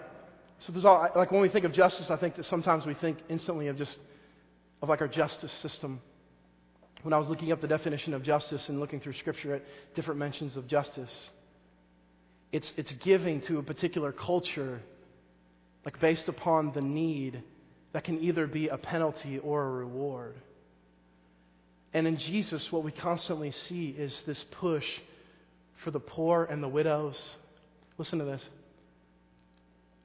so 0.61 0.72
there's 0.72 0.85
all 0.85 1.09
like 1.14 1.31
when 1.31 1.40
we 1.40 1.48
think 1.48 1.64
of 1.64 1.72
justice, 1.72 2.11
I 2.11 2.16
think 2.16 2.37
that 2.37 2.46
sometimes 2.46 2.87
we 2.87 2.94
think 2.94 3.18
instantly 3.29 3.68
of 3.68 3.76
just 3.76 3.96
of 4.83 4.88
like 4.88 5.00
our 5.00 5.09
justice 5.09 5.52
system. 5.52 6.00
When 7.02 7.12
I 7.12 7.18
was 7.18 7.29
looking 7.29 7.52
up 7.52 7.61
the 7.61 7.68
definition 7.68 8.14
of 8.14 8.22
justice 8.22 8.68
and 8.68 8.81
looking 8.81 9.00
through 9.00 9.12
Scripture 9.14 9.55
at 9.57 9.62
different 9.94 10.18
mentions 10.18 10.57
of 10.57 10.66
justice, 10.66 11.12
it's 12.52 12.72
it's 12.76 12.92
giving 13.05 13.40
to 13.42 13.59
a 13.59 13.62
particular 13.62 14.12
culture, 14.12 14.81
like 15.85 16.00
based 16.00 16.29
upon 16.29 16.72
the 16.72 16.81
need 16.81 17.42
that 17.92 18.05
can 18.05 18.22
either 18.22 18.46
be 18.46 18.68
a 18.68 18.76
penalty 18.76 19.38
or 19.38 19.64
a 19.64 19.70
reward. 19.70 20.35
And 21.94 22.07
in 22.07 22.18
Jesus, 22.18 22.70
what 22.70 22.85
we 22.85 22.92
constantly 22.92 23.52
see 23.52 23.88
is 23.88 24.22
this 24.26 24.44
push 24.61 24.85
for 25.83 25.90
the 25.90 26.00
poor 26.00 26.44
and 26.44 26.62
the 26.62 26.68
widows. 26.68 27.16
Listen 27.98 28.18
to 28.18 28.24
this 28.24 28.46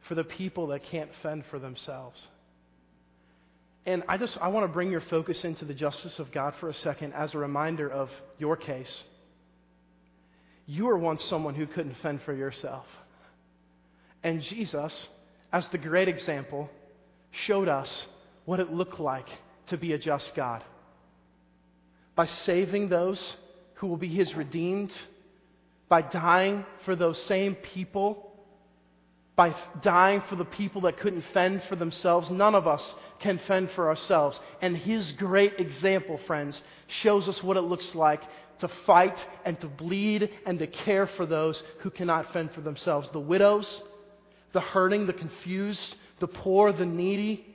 for 0.07 0.15
the 0.15 0.23
people 0.23 0.67
that 0.67 0.83
can't 0.83 1.09
fend 1.21 1.43
for 1.49 1.59
themselves. 1.59 2.21
And 3.85 4.03
I 4.07 4.17
just 4.17 4.37
I 4.39 4.49
want 4.49 4.65
to 4.65 4.71
bring 4.71 4.91
your 4.91 5.01
focus 5.01 5.43
into 5.43 5.65
the 5.65 5.73
justice 5.73 6.19
of 6.19 6.31
God 6.31 6.53
for 6.59 6.69
a 6.69 6.73
second 6.73 7.13
as 7.13 7.33
a 7.33 7.37
reminder 7.37 7.89
of 7.89 8.09
your 8.37 8.55
case. 8.55 9.03
You 10.67 10.85
were 10.85 10.97
once 10.97 11.23
someone 11.23 11.55
who 11.55 11.65
couldn't 11.65 11.97
fend 11.97 12.21
for 12.23 12.33
yourself. 12.33 12.85
And 14.23 14.41
Jesus, 14.41 15.07
as 15.51 15.67
the 15.67 15.77
great 15.77 16.07
example, 16.07 16.69
showed 17.31 17.67
us 17.67 18.05
what 18.45 18.59
it 18.59 18.71
looked 18.71 18.99
like 18.99 19.27
to 19.67 19.77
be 19.77 19.93
a 19.93 19.97
just 19.97 20.35
God 20.35 20.63
by 22.15 22.25
saving 22.25 22.89
those 22.89 23.35
who 23.75 23.87
will 23.87 23.97
be 23.97 24.09
his 24.09 24.35
redeemed, 24.35 24.93
by 25.91 26.01
dying 26.01 26.63
for 26.85 26.95
those 26.95 27.21
same 27.23 27.53
people, 27.53 28.31
by 29.35 29.53
dying 29.81 30.23
for 30.29 30.37
the 30.37 30.45
people 30.45 30.79
that 30.79 30.95
couldn't 30.95 31.25
fend 31.33 31.61
for 31.67 31.75
themselves. 31.75 32.29
None 32.29 32.55
of 32.55 32.65
us 32.65 32.95
can 33.19 33.41
fend 33.45 33.71
for 33.71 33.89
ourselves. 33.89 34.39
And 34.61 34.77
his 34.77 35.11
great 35.11 35.59
example, 35.59 36.17
friends, 36.25 36.61
shows 37.01 37.27
us 37.27 37.43
what 37.43 37.57
it 37.57 37.63
looks 37.63 37.93
like 37.93 38.21
to 38.59 38.69
fight 38.85 39.17
and 39.43 39.59
to 39.59 39.67
bleed 39.67 40.29
and 40.45 40.59
to 40.59 40.67
care 40.67 41.07
for 41.07 41.25
those 41.25 41.61
who 41.79 41.89
cannot 41.89 42.31
fend 42.31 42.53
for 42.53 42.61
themselves 42.61 43.09
the 43.11 43.19
widows, 43.19 43.81
the 44.53 44.61
hurting, 44.61 45.07
the 45.07 45.13
confused, 45.13 45.93
the 46.21 46.27
poor, 46.27 46.71
the 46.71 46.85
needy. 46.85 47.45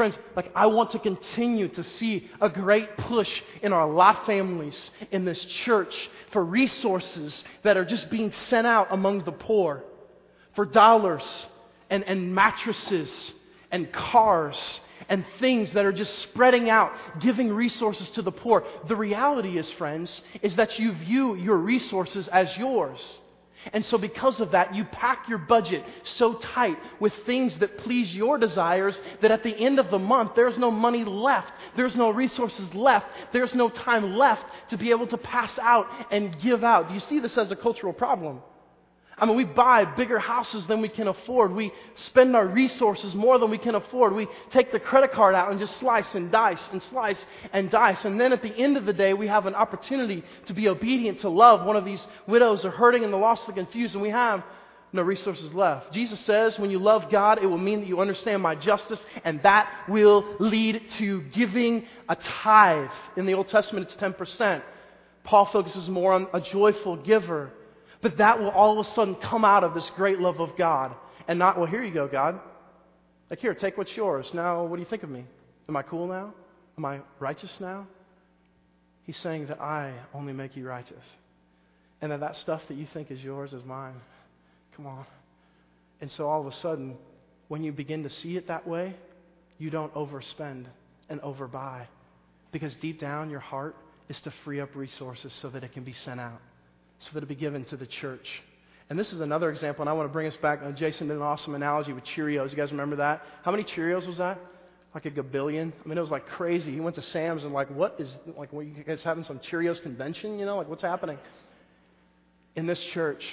Friends, 0.00 0.16
like 0.34 0.50
I 0.54 0.64
want 0.64 0.92
to 0.92 0.98
continue 0.98 1.68
to 1.68 1.84
see 1.84 2.30
a 2.40 2.48
great 2.48 2.96
push 2.96 3.42
in 3.60 3.74
our 3.74 3.86
lot 3.86 4.24
families 4.24 4.90
in 5.10 5.26
this 5.26 5.44
church 5.44 5.94
for 6.32 6.42
resources 6.42 7.44
that 7.64 7.76
are 7.76 7.84
just 7.84 8.08
being 8.08 8.32
sent 8.48 8.66
out 8.66 8.86
among 8.92 9.24
the 9.24 9.32
poor, 9.32 9.84
for 10.54 10.64
dollars 10.64 11.46
and, 11.90 12.02
and 12.04 12.34
mattresses 12.34 13.32
and 13.70 13.92
cars 13.92 14.80
and 15.10 15.22
things 15.38 15.70
that 15.74 15.84
are 15.84 15.92
just 15.92 16.18
spreading 16.20 16.70
out, 16.70 16.92
giving 17.20 17.52
resources 17.52 18.08
to 18.12 18.22
the 18.22 18.32
poor. 18.32 18.64
The 18.88 18.96
reality 18.96 19.58
is, 19.58 19.70
friends, 19.72 20.22
is 20.40 20.56
that 20.56 20.78
you 20.78 20.92
view 20.92 21.34
your 21.34 21.58
resources 21.58 22.26
as 22.28 22.48
yours. 22.56 23.20
And 23.72 23.84
so, 23.84 23.98
because 23.98 24.40
of 24.40 24.52
that, 24.52 24.74
you 24.74 24.84
pack 24.84 25.28
your 25.28 25.38
budget 25.38 25.84
so 26.02 26.34
tight 26.34 26.78
with 26.98 27.12
things 27.26 27.58
that 27.58 27.78
please 27.78 28.14
your 28.14 28.38
desires 28.38 28.98
that 29.20 29.30
at 29.30 29.42
the 29.42 29.54
end 29.54 29.78
of 29.78 29.90
the 29.90 29.98
month, 29.98 30.32
there's 30.34 30.56
no 30.56 30.70
money 30.70 31.04
left. 31.04 31.52
There's 31.76 31.94
no 31.94 32.10
resources 32.10 32.72
left. 32.74 33.06
There's 33.32 33.54
no 33.54 33.68
time 33.68 34.16
left 34.16 34.44
to 34.70 34.78
be 34.78 34.90
able 34.90 35.06
to 35.08 35.18
pass 35.18 35.58
out 35.58 35.86
and 36.10 36.40
give 36.40 36.64
out. 36.64 36.88
Do 36.88 36.94
you 36.94 37.00
see 37.00 37.20
this 37.20 37.36
as 37.36 37.52
a 37.52 37.56
cultural 37.56 37.92
problem? 37.92 38.40
I 39.20 39.26
mean, 39.26 39.36
we 39.36 39.44
buy 39.44 39.84
bigger 39.84 40.18
houses 40.18 40.66
than 40.66 40.80
we 40.80 40.88
can 40.88 41.06
afford. 41.06 41.52
We 41.52 41.72
spend 41.94 42.34
our 42.34 42.46
resources 42.46 43.14
more 43.14 43.38
than 43.38 43.50
we 43.50 43.58
can 43.58 43.74
afford. 43.74 44.14
We 44.14 44.28
take 44.50 44.72
the 44.72 44.80
credit 44.80 45.12
card 45.12 45.34
out 45.34 45.50
and 45.50 45.60
just 45.60 45.76
slice 45.78 46.14
and 46.14 46.32
dice 46.32 46.62
and 46.72 46.82
slice 46.84 47.22
and 47.52 47.70
dice. 47.70 48.02
And 48.06 48.18
then 48.18 48.32
at 48.32 48.42
the 48.42 48.56
end 48.56 48.78
of 48.78 48.86
the 48.86 48.94
day, 48.94 49.12
we 49.12 49.26
have 49.26 49.44
an 49.44 49.54
opportunity 49.54 50.24
to 50.46 50.54
be 50.54 50.68
obedient, 50.68 51.20
to 51.20 51.28
love 51.28 51.66
one 51.66 51.76
of 51.76 51.84
these 51.84 52.04
widows 52.26 52.64
or 52.64 52.70
hurting 52.70 53.04
and 53.04 53.12
the 53.12 53.18
lost, 53.18 53.46
the 53.46 53.52
confused, 53.52 53.94
and 53.94 54.02
we 54.02 54.08
have 54.08 54.42
no 54.92 55.02
resources 55.02 55.52
left. 55.52 55.92
Jesus 55.92 56.18
says, 56.20 56.58
when 56.58 56.70
you 56.70 56.78
love 56.78 57.10
God, 57.10 57.42
it 57.42 57.46
will 57.46 57.58
mean 57.58 57.80
that 57.80 57.86
you 57.86 58.00
understand 58.00 58.42
my 58.42 58.54
justice, 58.54 58.98
and 59.22 59.42
that 59.42 59.70
will 59.88 60.24
lead 60.38 60.82
to 60.92 61.22
giving 61.24 61.84
a 62.08 62.16
tithe. 62.16 62.90
In 63.16 63.26
the 63.26 63.34
Old 63.34 63.48
Testament, 63.48 63.86
it's 63.86 63.96
10%. 63.96 64.62
Paul 65.24 65.44
focuses 65.46 65.88
more 65.88 66.14
on 66.14 66.26
a 66.32 66.40
joyful 66.40 66.96
giver. 66.96 67.52
But 68.02 68.16
that 68.16 68.40
will 68.40 68.50
all 68.50 68.72
of 68.72 68.86
a 68.86 68.90
sudden 68.90 69.14
come 69.14 69.44
out 69.44 69.64
of 69.64 69.74
this 69.74 69.88
great 69.90 70.18
love 70.18 70.40
of 70.40 70.56
God 70.56 70.94
and 71.28 71.38
not, 71.38 71.58
well, 71.58 71.66
here 71.66 71.82
you 71.82 71.92
go, 71.92 72.08
God. 72.08 72.40
Like, 73.28 73.40
here, 73.40 73.54
take 73.54 73.76
what's 73.76 73.94
yours. 73.96 74.26
Now, 74.32 74.64
what 74.64 74.76
do 74.76 74.82
you 74.82 74.88
think 74.88 75.02
of 75.02 75.10
me? 75.10 75.24
Am 75.68 75.76
I 75.76 75.82
cool 75.82 76.06
now? 76.06 76.32
Am 76.78 76.84
I 76.84 77.00
righteous 77.18 77.54
now? 77.60 77.86
He's 79.04 79.18
saying 79.18 79.46
that 79.46 79.60
I 79.60 79.94
only 80.14 80.32
make 80.32 80.56
you 80.56 80.66
righteous. 80.66 81.04
And 82.00 82.10
that 82.12 82.20
that 82.20 82.36
stuff 82.36 82.62
that 82.68 82.74
you 82.74 82.86
think 82.92 83.10
is 83.10 83.22
yours 83.22 83.52
is 83.52 83.64
mine. 83.64 83.94
Come 84.76 84.86
on. 84.86 85.04
And 86.00 86.10
so 86.10 86.26
all 86.26 86.40
of 86.40 86.46
a 86.46 86.52
sudden, 86.52 86.96
when 87.48 87.62
you 87.62 87.72
begin 87.72 88.02
to 88.04 88.10
see 88.10 88.36
it 88.36 88.48
that 88.48 88.66
way, 88.66 88.96
you 89.58 89.68
don't 89.68 89.92
overspend 89.94 90.64
and 91.10 91.20
overbuy. 91.20 91.86
Because 92.50 92.74
deep 92.76 92.98
down, 92.98 93.28
your 93.28 93.40
heart 93.40 93.76
is 94.08 94.20
to 94.22 94.30
free 94.44 94.60
up 94.60 94.74
resources 94.74 95.32
so 95.34 95.50
that 95.50 95.62
it 95.62 95.72
can 95.72 95.84
be 95.84 95.92
sent 95.92 96.18
out 96.18 96.40
so 97.00 97.10
that 97.14 97.22
it 97.22 97.26
be 97.26 97.34
given 97.34 97.64
to 97.66 97.76
the 97.76 97.86
church. 97.86 98.28
And 98.88 98.98
this 98.98 99.12
is 99.12 99.20
another 99.20 99.50
example, 99.50 99.82
and 99.82 99.88
I 99.88 99.92
want 99.92 100.08
to 100.08 100.12
bring 100.12 100.26
us 100.26 100.36
back. 100.42 100.60
Uh, 100.64 100.72
Jason 100.72 101.08
did 101.08 101.16
an 101.16 101.22
awesome 101.22 101.54
analogy 101.54 101.92
with 101.92 102.04
Cheerios. 102.04 102.50
You 102.50 102.56
guys 102.56 102.70
remember 102.70 102.96
that? 102.96 103.22
How 103.44 103.50
many 103.50 103.64
Cheerios 103.64 104.06
was 104.06 104.18
that? 104.18 104.38
Like 104.94 105.06
a 105.06 105.10
gabillion. 105.10 105.72
I 105.84 105.88
mean, 105.88 105.96
it 105.96 106.00
was 106.00 106.10
like 106.10 106.26
crazy. 106.26 106.72
He 106.72 106.80
went 106.80 106.96
to 106.96 107.02
Sam's 107.02 107.44
and 107.44 107.52
like, 107.52 107.70
what 107.70 107.96
is 108.00 108.12
like? 108.36 108.52
What, 108.52 108.66
you 108.66 108.82
guys 108.84 109.02
having 109.04 109.22
some 109.22 109.38
Cheerios 109.38 109.80
convention? 109.80 110.38
You 110.40 110.44
know, 110.44 110.56
like 110.56 110.68
what's 110.68 110.82
happening? 110.82 111.18
In 112.56 112.66
this 112.66 112.80
church, 112.92 113.24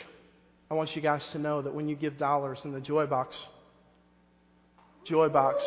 I 0.70 0.76
want 0.76 0.96
you 0.96 1.02
guys 1.02 1.28
to 1.32 1.40
know 1.40 1.64
that 1.64 1.74
when 1.74 1.90
you 1.90 1.96
give 1.96 2.20
dollars 2.20 2.60
in 2.64 2.72
the 2.72 2.80
Joy 2.80 3.08
Box, 3.08 3.36
Joy 5.06 5.30
Box, 5.30 5.64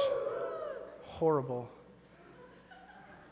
horrible. 1.03 1.69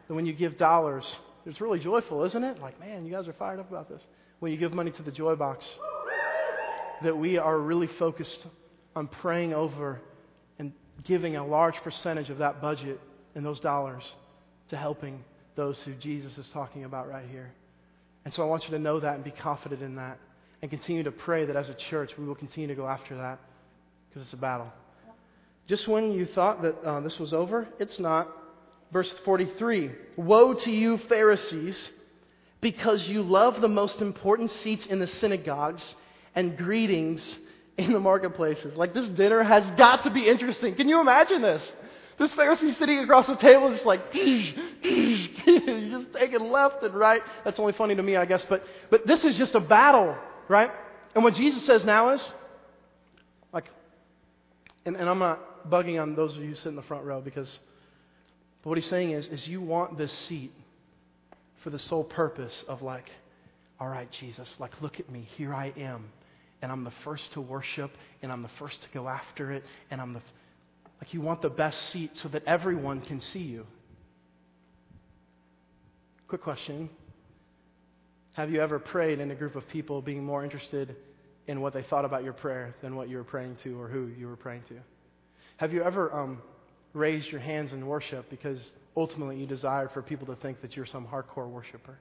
And 0.09 0.17
when 0.17 0.27
you 0.27 0.33
give 0.33 0.59
dollars, 0.59 1.07
it's 1.47 1.61
really 1.61 1.79
joyful, 1.79 2.25
isn't 2.25 2.43
it? 2.43 2.59
Like, 2.59 2.81
man, 2.81 3.07
you 3.07 3.13
guys 3.13 3.29
are 3.29 3.33
fired 3.35 3.61
up 3.61 3.71
about 3.71 3.89
this 3.89 4.03
when 4.41 4.53
you 4.53 4.59
give 4.59 4.73
money 4.73 4.91
to 4.93 5.03
the 5.03 5.11
Joy 5.11 5.35
Box. 5.35 5.65
that 7.03 7.17
we 7.17 7.39
are 7.39 7.59
really 7.59 7.87
focused 7.87 8.47
on 8.97 9.07
praying 9.07 9.53
over 9.53 10.01
and 10.59 10.73
giving 11.05 11.37
a 11.37 11.47
large 11.47 11.77
percentage 11.77 12.31
of 12.31 12.39
that 12.39 12.61
budget 12.61 13.01
and 13.35 13.45
those 13.45 13.61
dollars 13.61 14.03
to 14.71 14.77
helping 14.77 15.23
those 15.55 15.79
who 15.85 15.95
Jesus 15.95 16.37
is 16.39 16.49
talking 16.51 16.85
about 16.85 17.09
right 17.09 17.29
here. 17.31 17.53
And 18.25 18.35
so 18.35 18.43
I 18.43 18.47
want 18.47 18.65
you 18.65 18.71
to 18.71 18.79
know 18.79 19.01
that 19.01 19.15
and 19.15 19.25
be 19.25 19.31
confident 19.31 19.83
in 19.83 19.97
that 19.97 20.19
and 20.61 20.71
continue 20.71 21.05
to 21.05 21.13
pray 21.13 21.45
that 21.45 21.57
as 21.57 21.69
a 21.69 21.75
church 21.75 22.13
we 22.19 22.25
will 22.25 22.35
continue 22.35 22.69
to 22.69 22.75
go 22.75 22.87
after 22.87 23.17
that 23.17 23.39
because 24.09 24.23
it's 24.23 24.33
a 24.33 24.37
battle. 24.37 24.73
Just 25.69 25.87
when 25.87 26.13
you 26.13 26.27
thought 26.27 26.63
that 26.63 26.83
uh, 26.83 27.01
this 27.01 27.19
was 27.19 27.33
over, 27.33 27.69
it's 27.79 27.99
not. 27.99 28.29
Verse 28.91 29.13
43 29.25 29.93
Woe 30.17 30.55
to 30.55 30.71
you, 30.71 30.99
Pharisees, 31.09 31.91
because 32.61 33.09
you 33.09 33.23
love 33.23 33.61
the 33.61 33.69
most 33.69 34.01
important 34.01 34.51
seats 34.51 34.87
in 34.87 34.99
the 34.99 35.07
synagogues 35.07 35.95
and 36.35 36.57
greetings 36.57 37.37
in 37.77 37.93
the 37.93 38.01
marketplaces. 38.01 38.77
Like, 38.77 38.95
this 38.95 39.07
dinner 39.09 39.43
has 39.43 39.65
got 39.77 40.05
to 40.05 40.11
be 40.11 40.29
interesting. 40.29 40.75
Can 40.75 40.89
you 40.89 41.01
imagine 41.01 41.43
this? 41.43 41.63
This 42.19 42.33
Pharisee 42.33 42.77
sitting 42.77 42.99
across 42.99 43.29
the 43.29 43.37
table, 43.37 43.71
just 43.71 43.87
like, 43.87 44.13
just 44.83 46.13
taking 46.15 46.51
left 46.51 46.83
and 46.83 46.95
right. 46.95 47.23
That's 47.45 47.61
only 47.61 47.75
funny 47.75 47.95
to 47.95 48.03
me, 48.03 48.17
I 48.17 48.25
guess. 48.25 48.45
But, 48.49 48.65
but 48.91 49.07
this 49.07 49.23
is 49.23 49.37
just 49.37 49.55
a 49.55 49.61
battle, 49.61 50.17
right? 50.49 50.71
And 51.15 51.23
what 51.23 51.35
Jesus 51.35 51.65
says 51.65 51.85
now 51.85 52.11
is, 52.11 52.33
like, 53.53 53.67
and, 54.85 54.97
and 54.97 55.09
I'm 55.09 55.21
not 55.21 55.71
bugging 55.71 56.03
on 56.03 56.17
those 56.17 56.37
of 56.37 56.43
you 56.43 56.51
who 56.51 56.55
sit 56.57 56.67
in 56.67 56.77
the 56.77 56.83
front 56.83 57.05
row 57.05 57.21
because, 57.21 57.61
but 58.63 58.71
what 58.71 58.79
he's 58.79 58.89
saying 58.89 59.13
is, 59.13 59.29
is 59.29 59.47
you 59.47 59.61
want 59.61 59.97
this 59.97 60.13
seat 60.27 60.53
for 61.69 61.73
the 61.73 61.79
sole 61.81 62.05
purpose 62.05 62.65
of 62.67 62.81
like, 62.81 63.11
all 63.79 63.89
right, 63.89 64.11
Jesus, 64.11 64.49
like, 64.59 64.81
look 64.81 65.01
at 65.01 65.11
me. 65.11 65.29
Here 65.37 65.53
I 65.53 65.71
am. 65.77 66.07
And 66.63 66.73
I'm 66.73 66.83
the 66.83 66.93
first 67.05 67.31
to 67.35 67.43
worship, 67.43 67.91
and 68.23 68.33
I'm 68.33 68.43
the 68.43 68.49
first 68.59 68.81
to 68.81 68.89
go 68.95 69.07
after 69.07 69.53
it, 69.53 69.63
and 69.91 70.01
I'm 70.01 70.15
the. 70.15 70.23
Like, 70.99 71.13
you 71.13 71.21
want 71.21 71.43
the 71.43 71.51
best 71.51 71.91
seat 71.91 72.13
so 72.15 72.29
that 72.31 72.43
everyone 72.47 73.03
can 73.03 73.21
see 73.21 73.41
you. 73.41 73.67
Quick 76.27 76.41
question 76.41 76.89
Have 78.33 78.51
you 78.51 78.63
ever 78.63 78.79
prayed 78.79 79.21
in 79.21 79.31
a 79.31 79.35
group 79.35 79.55
of 79.55 79.69
people 79.69 80.01
being 80.01 80.25
more 80.25 80.43
interested 80.43 80.97
in 81.49 81.61
what 81.61 81.75
they 81.75 81.83
thought 81.83 82.07
about 82.07 82.25
your 82.25 82.33
prayer 82.33 82.75
than 82.81 82.97
what 82.97 83.11
you 83.11 83.19
were 83.19 83.25
praying 83.25 83.59
to 83.65 83.79
or 83.79 83.89
who 83.89 84.07
you 84.19 84.27
were 84.27 84.37
praying 84.37 84.63
to? 84.69 84.77
Have 85.59 85.75
you 85.75 85.83
ever 85.83 86.19
um, 86.19 86.39
raised 86.95 87.29
your 87.29 87.41
hands 87.41 87.73
in 87.73 87.87
worship 87.87 88.29
because 88.31 88.59
ultimately 88.97 89.37
you 89.37 89.47
desire 89.47 89.89
for 89.89 90.03
people 90.03 90.27
to 90.27 90.37
think 90.37 90.61
that 90.63 90.77
you're 90.77 90.87
some 90.87 91.07
hardcore 91.07 91.49
worshiper? 91.49 91.99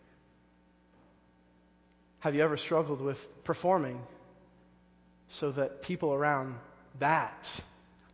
Have 2.19 2.33
you 2.33 2.43
ever 2.43 2.57
struggled 2.57 2.99
with 2.99 3.17
performing 3.43 3.99
so 5.29 5.51
that 5.51 5.83
people 5.83 6.13
around 6.13 6.55
that, 6.99 7.45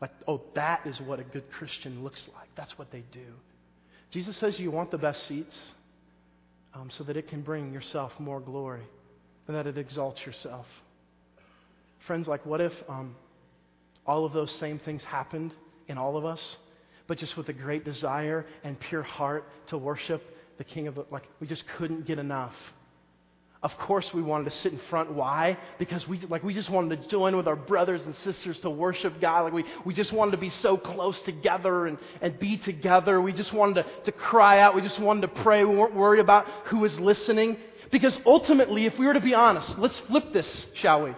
like, 0.01 0.11
oh, 0.27 0.41
that 0.55 0.85
is 0.85 0.99
what 0.99 1.19
a 1.19 1.23
good 1.23 1.49
Christian 1.51 2.03
looks 2.03 2.23
like? 2.35 2.49
That's 2.55 2.77
what 2.77 2.91
they 2.91 3.03
do. 3.11 3.25
Jesus 4.11 4.35
says 4.37 4.59
you 4.59 4.71
want 4.71 4.91
the 4.91 4.97
best 4.97 5.25
seats 5.27 5.57
um, 6.73 6.89
so 6.91 7.03
that 7.05 7.17
it 7.17 7.27
can 7.27 7.41
bring 7.41 7.71
yourself 7.71 8.11
more 8.19 8.39
glory 8.39 8.83
and 9.47 9.55
that 9.55 9.67
it 9.67 9.77
exalts 9.77 10.25
yourself. 10.25 10.65
Friends, 12.05 12.27
like, 12.27 12.45
what 12.45 12.59
if 12.59 12.73
um, 12.89 13.15
all 14.05 14.25
of 14.25 14.33
those 14.33 14.51
same 14.51 14.79
things 14.79 15.03
happened 15.03 15.53
in 15.87 15.97
all 15.97 16.17
of 16.17 16.25
us, 16.25 16.57
but 17.07 17.17
just 17.17 17.35
with 17.37 17.49
a 17.49 17.53
great 17.53 17.85
desire 17.85 18.45
and 18.63 18.79
pure 18.79 19.03
heart 19.03 19.47
to 19.67 19.77
worship 19.77 20.21
the 20.57 20.63
King 20.63 20.87
of 20.87 20.95
the, 20.95 21.05
like, 21.11 21.23
we 21.39 21.47
just 21.47 21.67
couldn't 21.77 22.05
get 22.05 22.19
enough. 22.19 22.53
Of 23.63 23.77
course, 23.77 24.13
we 24.13 24.21
wanted 24.21 24.51
to 24.51 24.57
sit 24.57 24.73
in 24.73 24.79
front. 24.89 25.13
Why? 25.13 25.57
Because 25.79 26.05
we, 26.05 26.19
like, 26.27 26.43
we 26.43 26.53
just 26.53 26.69
wanted 26.69 27.01
to 27.01 27.07
join 27.07 27.37
with 27.37 27.47
our 27.47 27.55
brothers 27.55 28.01
and 28.01 28.13
sisters 28.17 28.59
to 28.59 28.69
worship 28.69 29.21
God. 29.21 29.45
Like, 29.45 29.53
we, 29.53 29.63
we 29.85 29.93
just 29.93 30.11
wanted 30.11 30.31
to 30.31 30.37
be 30.37 30.49
so 30.49 30.75
close 30.75 31.17
together 31.21 31.87
and, 31.87 31.97
and 32.21 32.37
be 32.37 32.57
together. 32.57 33.21
We 33.21 33.31
just 33.31 33.53
wanted 33.53 33.83
to, 33.83 33.85
to 34.03 34.11
cry 34.11 34.59
out. 34.59 34.75
We 34.75 34.81
just 34.81 34.99
wanted 34.99 35.21
to 35.21 35.41
pray. 35.41 35.63
We 35.63 35.77
weren't 35.77 35.95
worried 35.95 36.19
about 36.19 36.45
who 36.65 36.79
was 36.79 36.99
listening. 36.99 37.55
Because 37.89 38.19
ultimately, 38.25 38.85
if 38.85 38.99
we 38.99 39.05
were 39.05 39.13
to 39.13 39.21
be 39.21 39.33
honest, 39.33 39.79
let's 39.79 39.97
flip 40.01 40.33
this, 40.33 40.65
shall 40.73 41.03
we? 41.03 41.15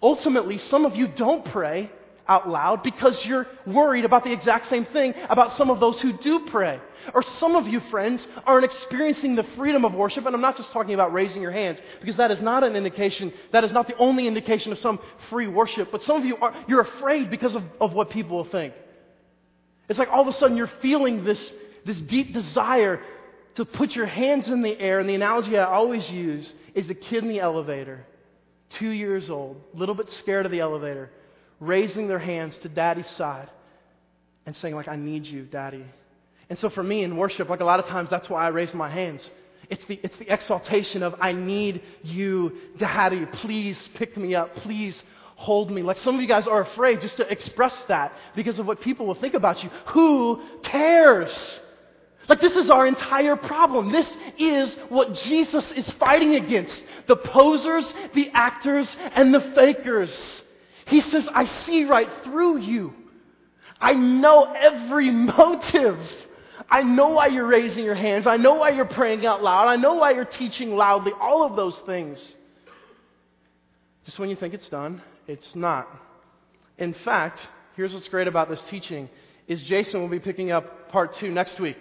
Ultimately, 0.00 0.58
some 0.58 0.84
of 0.84 0.94
you 0.94 1.08
don't 1.08 1.44
pray 1.46 1.90
out 2.28 2.48
loud 2.48 2.82
because 2.82 3.24
you're 3.24 3.46
worried 3.66 4.04
about 4.04 4.24
the 4.24 4.32
exact 4.32 4.68
same 4.68 4.84
thing 4.86 5.14
about 5.28 5.52
some 5.56 5.70
of 5.70 5.80
those 5.80 6.00
who 6.00 6.16
do 6.18 6.46
pray. 6.46 6.80
Or 7.14 7.22
some 7.22 7.56
of 7.56 7.66
you, 7.66 7.80
friends, 7.90 8.26
aren't 8.46 8.64
experiencing 8.64 9.34
the 9.34 9.42
freedom 9.56 9.84
of 9.84 9.92
worship, 9.92 10.24
and 10.24 10.34
I'm 10.34 10.40
not 10.40 10.56
just 10.56 10.70
talking 10.72 10.94
about 10.94 11.12
raising 11.12 11.42
your 11.42 11.50
hands, 11.50 11.80
because 12.00 12.16
that 12.16 12.30
is 12.30 12.40
not 12.40 12.62
an 12.62 12.76
indication, 12.76 13.32
that 13.50 13.64
is 13.64 13.72
not 13.72 13.88
the 13.88 13.96
only 13.96 14.28
indication 14.28 14.70
of 14.70 14.78
some 14.78 15.00
free 15.28 15.48
worship, 15.48 15.90
but 15.90 16.02
some 16.04 16.16
of 16.16 16.24
you 16.24 16.36
are, 16.36 16.54
you're 16.68 16.82
afraid 16.82 17.28
because 17.28 17.56
of, 17.56 17.64
of 17.80 17.92
what 17.92 18.10
people 18.10 18.36
will 18.36 18.44
think. 18.44 18.74
It's 19.88 19.98
like 19.98 20.08
all 20.10 20.22
of 20.22 20.28
a 20.28 20.32
sudden 20.32 20.56
you're 20.56 20.70
feeling 20.80 21.24
this, 21.24 21.52
this 21.84 22.00
deep 22.02 22.32
desire 22.32 23.00
to 23.56 23.64
put 23.64 23.96
your 23.96 24.06
hands 24.06 24.46
in 24.48 24.62
the 24.62 24.78
air, 24.78 25.00
and 25.00 25.08
the 25.08 25.14
analogy 25.14 25.58
I 25.58 25.64
always 25.64 26.08
use 26.08 26.52
is 26.74 26.88
a 26.88 26.94
kid 26.94 27.24
in 27.24 27.28
the 27.28 27.40
elevator, 27.40 28.06
two 28.70 28.90
years 28.90 29.28
old, 29.28 29.60
a 29.74 29.76
little 29.76 29.96
bit 29.96 30.10
scared 30.12 30.46
of 30.46 30.52
the 30.52 30.60
elevator 30.60 31.10
raising 31.62 32.08
their 32.08 32.18
hands 32.18 32.56
to 32.58 32.68
daddy's 32.68 33.08
side 33.10 33.48
and 34.44 34.56
saying, 34.56 34.74
like, 34.74 34.88
I 34.88 34.96
need 34.96 35.24
you, 35.24 35.44
daddy. 35.44 35.84
And 36.50 36.58
so 36.58 36.68
for 36.68 36.82
me 36.82 37.04
in 37.04 37.16
worship, 37.16 37.48
like 37.48 37.60
a 37.60 37.64
lot 37.64 37.78
of 37.78 37.86
times 37.86 38.10
that's 38.10 38.28
why 38.28 38.44
I 38.44 38.48
raise 38.48 38.74
my 38.74 38.90
hands. 38.90 39.30
It's 39.70 39.84
the, 39.84 39.98
it's 40.02 40.16
the 40.18 40.30
exaltation 40.30 41.02
of, 41.02 41.14
I 41.20 41.32
need 41.32 41.80
you, 42.02 42.52
daddy. 42.78 43.24
Please 43.26 43.88
pick 43.94 44.16
me 44.16 44.34
up. 44.34 44.54
Please 44.56 45.00
hold 45.36 45.70
me. 45.70 45.82
Like 45.82 45.98
some 45.98 46.16
of 46.16 46.20
you 46.20 46.26
guys 46.26 46.46
are 46.46 46.62
afraid 46.62 47.00
just 47.00 47.16
to 47.18 47.30
express 47.30 47.80
that 47.88 48.12
because 48.34 48.58
of 48.58 48.66
what 48.66 48.80
people 48.80 49.06
will 49.06 49.14
think 49.14 49.34
about 49.34 49.62
you. 49.62 49.70
Who 49.86 50.42
cares? 50.64 51.60
Like, 52.28 52.40
this 52.40 52.56
is 52.56 52.70
our 52.70 52.86
entire 52.86 53.36
problem. 53.36 53.90
This 53.90 54.06
is 54.38 54.74
what 54.88 55.14
Jesus 55.14 55.70
is 55.72 55.90
fighting 55.92 56.36
against 56.36 56.82
the 57.08 57.16
posers, 57.16 57.92
the 58.14 58.30
actors, 58.32 58.94
and 59.14 59.34
the 59.34 59.40
fakers. 59.54 60.41
He 60.86 61.00
says, 61.00 61.28
I 61.32 61.44
see 61.64 61.84
right 61.84 62.08
through 62.24 62.58
you. 62.58 62.94
I 63.80 63.92
know 63.94 64.52
every 64.52 65.10
motive. 65.10 65.98
I 66.70 66.82
know 66.82 67.08
why 67.08 67.26
you're 67.26 67.46
raising 67.46 67.84
your 67.84 67.94
hands. 67.94 68.26
I 68.26 68.36
know 68.36 68.54
why 68.54 68.70
you're 68.70 68.84
praying 68.84 69.26
out 69.26 69.42
loud. 69.42 69.68
I 69.68 69.76
know 69.76 69.94
why 69.94 70.12
you're 70.12 70.24
teaching 70.24 70.76
loudly. 70.76 71.12
All 71.20 71.44
of 71.44 71.56
those 71.56 71.78
things. 71.80 72.34
Just 74.04 74.18
when 74.18 74.30
you 74.30 74.36
think 74.36 74.54
it's 74.54 74.68
done, 74.68 75.02
it's 75.26 75.54
not. 75.54 75.88
In 76.78 76.94
fact, 76.94 77.46
here's 77.76 77.92
what's 77.92 78.08
great 78.08 78.28
about 78.28 78.48
this 78.48 78.62
teaching 78.70 79.08
is 79.46 79.62
Jason 79.62 80.00
will 80.00 80.08
be 80.08 80.20
picking 80.20 80.50
up 80.50 80.90
part 80.90 81.16
2 81.16 81.30
next 81.30 81.60
week. 81.60 81.76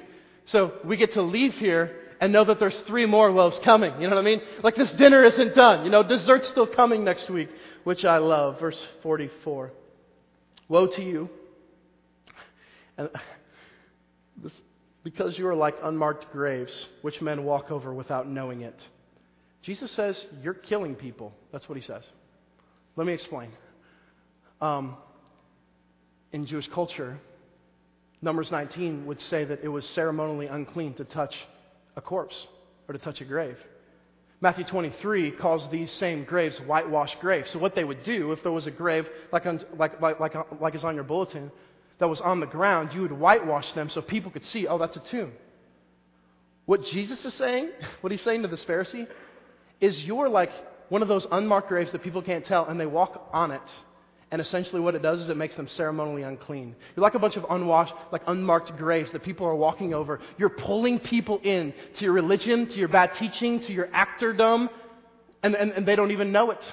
So 0.46 0.74
we 0.84 0.98
get 0.98 1.14
to 1.14 1.22
leave 1.22 1.54
here 1.56 1.96
and 2.20 2.34
know 2.34 2.44
that 2.44 2.60
there's 2.60 2.80
three 2.82 3.06
more 3.06 3.32
loaves 3.32 3.60
coming. 3.60 3.94
You 4.02 4.08
know 4.08 4.16
what 4.16 4.22
I 4.22 4.26
mean? 4.26 4.42
Like 4.64 4.76
this 4.76 4.92
dinner 4.94 5.24
isn't 5.26 5.56
done. 5.56 5.86
You 5.86 5.92
know, 5.92 6.04
dessert's 6.04 6.48
still 6.50 6.68
coming 6.68 7.04
next 7.04 7.30
week 7.30 7.50
which 7.84 8.06
I 8.06 8.17
love. 8.17 8.60
Verse 8.60 8.82
44. 9.04 9.72
Woe 10.67 10.88
to 10.88 11.02
you. 11.02 11.30
And 12.98 13.10
this, 14.44 14.54
because 15.04 15.38
you 15.38 15.48
are 15.48 15.56
like 15.56 15.76
unmarked 15.84 16.32
graves, 16.32 16.88
which 17.02 17.22
men 17.22 17.44
walk 17.44 17.72
over 17.72 17.94
without 17.94 18.28
knowing 18.28 18.62
it. 18.62 18.80
Jesus 19.62 19.91
says, 19.91 20.24
You're 20.41 20.54
killing 20.54 20.96
people. 20.96 21.34
That's 21.52 21.67
what 21.67 21.78
he 21.78 21.84
says. 21.84 22.04
Let 22.96 23.08
me 23.08 23.13
explain. 23.13 23.52
Um, 24.60 24.96
in 26.32 26.46
Jewish 26.46 26.67
culture, 26.70 27.20
Numbers 28.22 28.52
19 28.52 29.06
would 29.08 29.20
say 29.20 29.46
that 29.46 29.63
it 29.63 29.67
was 29.67 29.86
ceremonially 29.89 30.46
unclean 30.46 30.94
to 30.96 31.04
touch 31.04 31.36
a 31.96 32.02
corpse 32.02 32.48
or 32.88 32.94
to 32.94 33.00
touch 33.00 33.20
a 33.22 33.26
grave. 33.26 33.58
Matthew 34.41 34.65
23 34.65 35.32
calls 35.32 35.69
these 35.69 35.91
same 35.91 36.23
graves 36.23 36.58
whitewashed 36.58 37.19
graves. 37.19 37.51
So, 37.51 37.60
what 37.60 37.75
they 37.75 37.84
would 37.84 38.04
do 38.04 38.32
if 38.32 38.41
there 38.41 38.51
was 38.51 38.65
a 38.65 38.71
grave 38.71 39.08
like, 39.32 39.45
on, 39.45 39.63
like, 39.77 40.01
like, 40.01 40.19
like, 40.19 40.34
like 40.60 40.75
is 40.75 40.84
on 40.84 40.95
your 40.95 41.04
bulletin 41.04 41.51
that 41.99 42.08
was 42.08 42.19
on 42.19 42.39
the 42.39 42.47
ground, 42.47 42.89
you 42.93 43.01
would 43.01 43.12
whitewash 43.12 43.71
them 43.73 43.89
so 43.89 44.01
people 44.01 44.32
could 44.32 44.45
see, 44.45 44.65
oh, 44.65 44.80
that's 44.80 44.97
a 44.97 45.04
tomb. 45.12 45.32
What 46.65 46.84
Jesus 46.86 47.23
is 47.23 47.36
saying, 47.36 47.69
what 48.01 48.12
he's 48.12 48.23
saying 48.23 48.41
to 48.41 48.47
this 48.47 48.65
Pharisee, 48.65 49.08
is 49.80 50.04
you're 50.04 50.27
like 50.27 50.51
one 50.89 51.04
of 51.04 51.08
those 51.08 51.27
unmarked 51.32 51.69
graves 51.69 51.91
that 51.91 52.01
people 52.01 52.23
can't 52.23 52.45
tell, 52.45 52.65
and 52.65 52.80
they 52.80 52.88
walk 52.88 53.30
on 53.32 53.51
it 53.51 53.62
and 54.32 54.39
essentially, 54.39 54.80
what 54.80 54.96
it 54.96 55.02
does 55.02 55.20
is 55.20 55.28
it 55.30 55.36
makes 55.36 55.56
them 55.56 55.67
ceremonially 55.67 56.24
unclean. 56.24 56.74
You're 56.96 57.04
like 57.04 57.15
a 57.15 57.20
bunch 57.20 57.36
of 57.36 57.46
unwashed, 57.50 57.94
like 58.13 58.22
unmarked 58.28 58.78
graves 58.78 59.12
that 59.12 59.24
people 59.24 59.46
are 59.46 59.56
walking 59.56 59.94
over. 59.94 60.22
You're 60.38 60.50
pulling 60.50 61.00
people 61.00 61.41
in 61.44 61.74
to 61.96 62.06
your 62.06 62.13
religion, 62.13 62.67
to 62.67 62.76
your 62.78 62.88
bad 62.88 63.13
teaching, 63.15 63.60
to 63.60 63.74
your 63.74 63.88
actordom, 63.88 64.70
and, 65.44 65.54
and, 65.54 65.74
and 65.74 65.86
they 65.86 65.98
don't 65.98 66.12
even 66.12 66.32
know 66.32 66.52
it. 66.52 66.63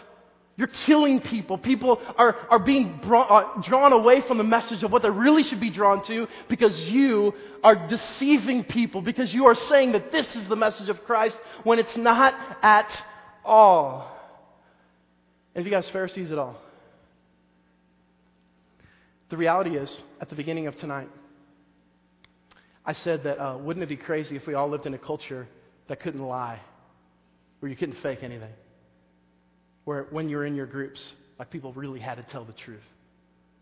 You're 0.56 0.70
killing 0.86 1.20
people. 1.20 1.58
People 1.58 2.00
are, 2.16 2.36
are 2.48 2.60
being 2.60 3.00
brought, 3.02 3.30
uh, 3.30 3.62
drawn 3.62 3.92
away 3.92 4.20
from 4.20 4.38
the 4.38 4.44
message 4.44 4.84
of 4.84 4.92
what 4.92 5.02
they 5.02 5.10
really 5.10 5.42
should 5.42 5.60
be 5.60 5.70
drawn 5.70 6.04
to 6.04 6.28
because 6.48 6.78
you 6.78 7.34
are 7.64 7.88
deceiving 7.88 8.62
people, 8.62 9.02
because 9.02 9.34
you 9.34 9.46
are 9.46 9.56
saying 9.56 9.92
that 9.92 10.12
this 10.12 10.26
is 10.36 10.46
the 10.46 10.56
message 10.56 10.88
of 10.88 11.04
Christ 11.04 11.38
when 11.64 11.80
it's 11.80 11.96
not 11.96 12.34
at 12.62 13.02
all. 13.44 14.16
Of 15.56 15.64
you 15.64 15.72
guys 15.72 15.88
Pharisees 15.90 16.30
at 16.30 16.38
all? 16.38 16.56
The 19.30 19.36
reality 19.36 19.76
is, 19.76 20.02
at 20.20 20.30
the 20.30 20.34
beginning 20.34 20.66
of 20.66 20.76
tonight, 20.78 21.08
I 22.84 22.94
said 22.94 23.24
that 23.24 23.38
uh, 23.38 23.58
wouldn't 23.58 23.82
it 23.82 23.88
be 23.88 23.96
crazy 23.96 24.36
if 24.36 24.46
we 24.46 24.54
all 24.54 24.68
lived 24.68 24.86
in 24.86 24.94
a 24.94 24.98
culture 24.98 25.46
that 25.88 26.00
couldn't 26.00 26.22
lie, 26.22 26.58
where 27.60 27.68
you 27.70 27.76
couldn't 27.76 27.96
fake 28.02 28.22
anything, 28.22 28.52
where 29.84 30.06
when 30.10 30.30
you're 30.30 30.46
in 30.46 30.54
your 30.54 30.66
groups, 30.66 31.12
like 31.38 31.50
people 31.50 31.74
really 31.74 32.00
had 32.00 32.16
to 32.16 32.22
tell 32.22 32.44
the 32.44 32.54
truth. 32.54 32.84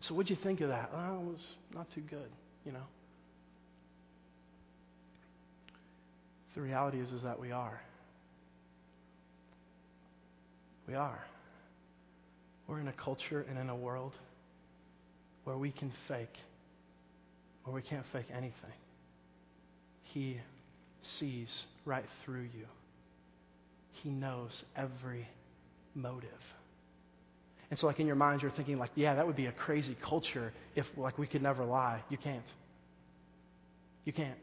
So 0.01 0.13
what'd 0.13 0.29
you 0.29 0.37
think 0.41 0.61
of 0.61 0.69
that? 0.69 0.91
Well, 0.93 1.21
it 1.21 1.31
was 1.31 1.43
not 1.73 1.87
too 1.93 2.01
good, 2.01 2.29
you 2.65 2.71
know. 2.71 2.85
The 6.55 6.61
reality 6.61 6.99
is, 6.99 7.11
is 7.11 7.23
that 7.23 7.39
we 7.39 7.51
are. 7.51 7.81
We 10.87 10.95
are. 10.95 11.19
We're 12.67 12.79
in 12.79 12.87
a 12.87 12.93
culture 12.93 13.45
and 13.49 13.59
in 13.59 13.69
a 13.69 13.75
world 13.75 14.13
where 15.47 15.57
we 15.57 15.71
can 15.71 15.93
fake, 16.09 16.35
where 17.63 17.73
we 17.73 17.81
can't 17.81 18.05
fake 18.11 18.25
anything. 18.29 18.77
He 20.03 20.41
sees 21.01 21.65
right 21.85 22.03
through 22.25 22.49
you. 22.53 22.65
He 24.03 24.09
knows 24.09 24.61
every 24.75 25.25
motive. 25.95 26.29
And 27.69 27.79
so, 27.79 27.87
like 27.87 28.01
in 28.01 28.07
your 28.07 28.17
mind, 28.17 28.41
you're 28.41 28.51
thinking, 28.51 28.77
like, 28.77 28.91
yeah, 28.95 29.15
that 29.15 29.25
would 29.25 29.37
be 29.37 29.45
a 29.45 29.53
crazy 29.53 29.95
culture 30.01 30.51
if, 30.75 30.85
like, 30.97 31.17
we 31.17 31.27
could 31.27 31.41
never 31.41 31.63
lie. 31.63 32.03
You 32.09 32.17
can't. 32.17 32.43
You 34.03 34.11
can't. 34.11 34.37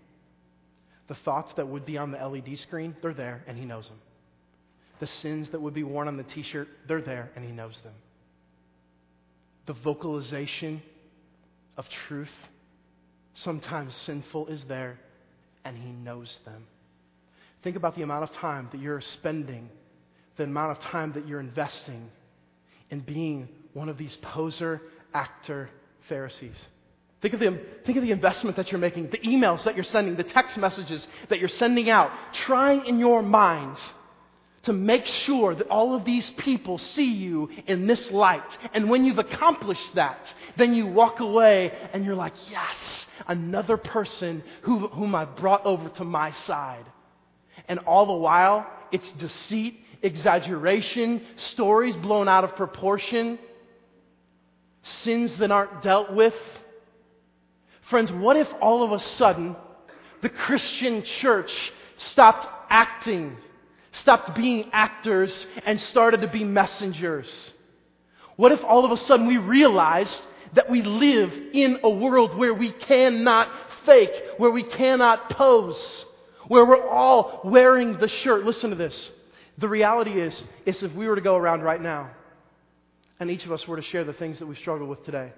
The 1.09 1.17
thoughts 1.17 1.53
that 1.59 1.69
would 1.69 1.85
be 1.85 1.99
on 1.99 2.12
the 2.12 2.19
LED 2.19 2.59
screen, 2.61 2.97
they're 3.03 3.12
there, 3.12 3.45
and 3.47 3.59
He 3.59 3.67
knows 3.67 3.88
them. 3.88 3.99
The 5.01 5.07
sins 5.07 5.51
that 5.51 5.61
would 5.61 5.75
be 5.75 5.83
worn 5.83 6.09
on 6.09 6.17
the 6.17 6.23
t 6.23 6.43
shirt, 6.43 6.69
they're 6.88 7.03
there, 7.03 7.31
and 7.37 7.45
He 7.45 7.51
knows 7.51 7.79
them. 7.83 7.93
The 9.67 9.75
vocalization 9.75 10.81
of 11.77 11.89
truth, 12.09 12.33
sometimes 13.35 13.95
sinful, 13.97 14.47
is 14.49 14.63
there, 14.65 14.99
and 15.65 15.77
He 15.77 15.91
knows 15.91 16.39
them. 16.45 16.65
Think 17.63 17.77
about 17.77 17.97
the 17.97 18.03
amount 18.03 18.25
of 18.25 18.33
time 18.33 18.69
that 18.73 18.81
you're 18.81 19.01
spending, 19.01 19.71
the 20.37 20.45
amount 20.45 20.77
of 20.77 20.85
time 20.85 21.13
that 21.15 21.27
you're 21.27 21.41
investing 21.41 22.11
in 22.91 23.01
being 23.01 23.49
one 23.73 23.89
of 23.89 23.99
these 23.99 24.17
poser, 24.17 24.81
actor 25.13 25.71
Pharisees. 26.09 26.57
Think 27.23 27.35
of, 27.35 27.41
the, 27.41 27.59
think 27.87 27.97
of 27.97 28.05
the 28.05 28.11
investment 28.11 28.57
that 28.57 28.71
you're 28.71 28.81
making, 28.81 29.09
the 29.09 29.19
emails 29.19 29.65
that 29.65 29.75
you're 29.75 29.85
sending, 29.85 30.15
the 30.17 30.25
text 30.25 30.59
messages 30.59 31.07
that 31.31 31.39
you're 31.39 31.49
sending 31.49 31.89
out, 31.89 32.11
trying 32.35 32.85
in 32.85 32.99
your 32.99 33.23
mind 33.23 33.79
to 34.64 34.72
make 34.72 35.07
sure 35.07 35.55
that 35.55 35.68
all 35.68 35.94
of 35.94 36.05
these 36.05 36.29
people 36.31 36.79
see 36.79 37.12
you 37.12 37.50
in 37.66 37.87
this 37.87 38.11
light. 38.11 38.59
And 38.72 38.88
when 38.88 39.05
you've 39.05 39.18
accomplished 39.18 39.94
that, 39.94 40.18
then 40.57 40.74
you 40.74 40.87
walk 40.87 41.20
away 41.20 41.72
and 41.92 42.05
you're 42.05 42.14
like, 42.14 42.35
yes, 42.50 42.77
another 43.27 43.77
person 43.77 44.42
who, 44.62 44.88
whom 44.88 45.14
I've 45.14 45.37
brought 45.37 45.64
over 45.66 45.88
to 45.90 46.05
my 46.05 46.33
side. 46.33 46.85
And 47.68 47.79
all 47.81 48.07
the 48.07 48.12
while, 48.12 48.66
it's 48.90 49.11
deceit, 49.12 49.81
exaggeration, 50.03 51.22
stories 51.37 51.96
blown 51.96 52.29
out 52.29 52.44
of 52.44 52.57
proportion, 52.57 53.38
sins 54.83 55.37
that 55.37 55.50
aren't 55.50 55.83
dealt 55.83 56.12
with. 56.12 56.35
Friends, 57.88 58.11
what 58.12 58.37
if 58.37 58.48
all 58.61 58.83
of 58.83 58.92
a 58.92 58.98
sudden 58.98 59.57
the 60.22 60.29
Christian 60.31 61.03
church 61.03 61.72
stopped 61.96 62.46
acting 62.70 63.37
stopped 64.00 64.35
being 64.35 64.70
actors 64.72 65.46
and 65.64 65.80
started 65.80 66.20
to 66.20 66.28
be 66.28 66.44
messengers? 66.44 67.52
What 68.37 68.52
if 68.52 68.62
all 68.64 68.85
of 68.85 68.90
a 68.90 68.96
sudden 68.96 69.26
we 69.26 69.38
realized 69.38 70.22
that 70.54 70.70
we 70.70 70.83
live 70.83 71.33
in 71.52 71.80
a 71.83 71.90
world 71.90 72.37
where 72.37 72.54
we 72.54 72.72
cannot 72.72 73.48
fake, 73.87 74.12
where 74.38 74.50
we 74.50 74.62
cannot 74.62 75.30
pose, 75.30 76.04
where 76.48 76.64
we're 76.64 76.88
all 76.88 77.40
wearing 77.44 77.98
the 77.98 78.09
shirt? 78.09 78.44
Listen 78.44 78.70
to 78.70 78.76
this. 78.76 79.11
The 79.59 79.68
reality 79.68 80.20
is, 80.20 80.42
is 80.66 80.83
if 80.83 80.92
we 80.94 81.07
were 81.07 81.14
to 81.14 81.20
go 81.20 81.37
around 81.37 81.62
right 81.62 81.80
now 81.80 82.11
and 83.20 83.30
each 83.30 83.44
of 83.44 83.52
us 83.52 83.66
were 83.68 83.76
to 83.76 83.88
share 83.88 84.04
the 84.04 84.12
things 84.12 84.40
that 84.40 84.46
we 84.46 84.57
struggle 84.57 84.88
with 84.88 85.04
today, 85.04 85.33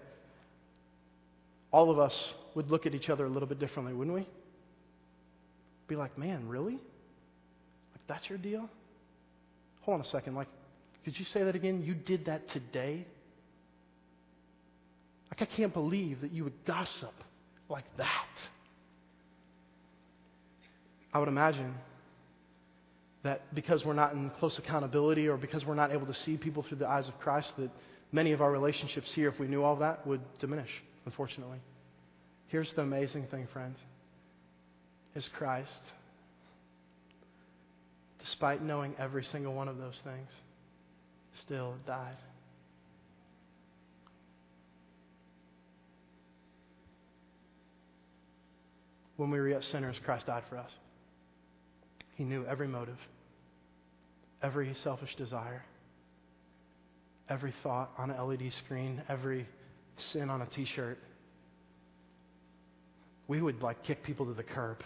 all 1.70 1.90
of 1.90 1.98
us 1.98 2.32
would 2.54 2.70
look 2.70 2.86
at 2.86 2.94
each 2.94 3.10
other 3.10 3.26
a 3.26 3.28
little 3.28 3.48
bit 3.48 3.58
differently, 3.58 3.92
wouldn't 3.92 4.16
we? 4.16 4.26
Be 5.88 5.96
like, 5.96 6.16
man, 6.16 6.48
really? 6.48 6.78
That's 8.08 8.28
your 8.28 8.38
deal? 8.38 8.68
Hold 9.82 9.96
on 9.96 10.00
a 10.00 10.08
second. 10.08 10.34
Like, 10.34 10.48
could 11.04 11.18
you 11.18 11.24
say 11.26 11.44
that 11.44 11.54
again? 11.54 11.82
You 11.82 11.94
did 11.94 12.26
that 12.26 12.48
today? 12.50 13.06
Like, 15.30 15.42
I 15.42 15.54
can't 15.54 15.72
believe 15.72 16.20
that 16.22 16.32
you 16.32 16.44
would 16.44 16.64
gossip 16.64 17.14
like 17.68 17.84
that. 17.96 18.26
I 21.12 21.18
would 21.18 21.28
imagine 21.28 21.74
that 23.22 23.54
because 23.54 23.84
we're 23.84 23.94
not 23.94 24.12
in 24.12 24.30
close 24.38 24.58
accountability 24.58 25.28
or 25.28 25.36
because 25.36 25.64
we're 25.64 25.74
not 25.74 25.92
able 25.92 26.06
to 26.06 26.14
see 26.14 26.36
people 26.36 26.62
through 26.62 26.78
the 26.78 26.88
eyes 26.88 27.08
of 27.08 27.18
Christ, 27.18 27.52
that 27.58 27.70
many 28.12 28.32
of 28.32 28.40
our 28.40 28.50
relationships 28.50 29.10
here, 29.12 29.28
if 29.28 29.38
we 29.38 29.46
knew 29.46 29.62
all 29.62 29.76
that, 29.76 30.06
would 30.06 30.20
diminish, 30.38 30.70
unfortunately. 31.06 31.58
Here's 32.48 32.70
the 32.72 32.82
amazing 32.82 33.26
thing, 33.26 33.48
friends, 33.52 33.78
is 35.14 35.28
Christ 35.36 35.82
despite 38.26 38.62
knowing 38.62 38.94
every 38.98 39.24
single 39.24 39.54
one 39.54 39.68
of 39.68 39.78
those 39.78 39.94
things, 40.02 40.28
still 41.40 41.74
died. 41.86 42.16
When 49.16 49.30
we 49.30 49.38
were 49.38 49.48
yet 49.48 49.64
sinners, 49.64 49.96
Christ 50.04 50.26
died 50.26 50.42
for 50.48 50.58
us. 50.58 50.70
He 52.16 52.24
knew 52.24 52.44
every 52.46 52.68
motive, 52.68 52.98
every 54.42 54.74
selfish 54.82 55.14
desire, 55.16 55.64
every 57.28 57.54
thought 57.62 57.92
on 57.96 58.10
an 58.10 58.26
LED 58.26 58.52
screen, 58.64 59.02
every 59.08 59.46
sin 59.98 60.30
on 60.30 60.42
a 60.42 60.46
t 60.46 60.64
shirt. 60.64 60.98
We 63.28 63.40
would 63.40 63.62
like 63.62 63.84
kick 63.84 64.02
people 64.02 64.26
to 64.26 64.34
the 64.34 64.42
curb, 64.42 64.82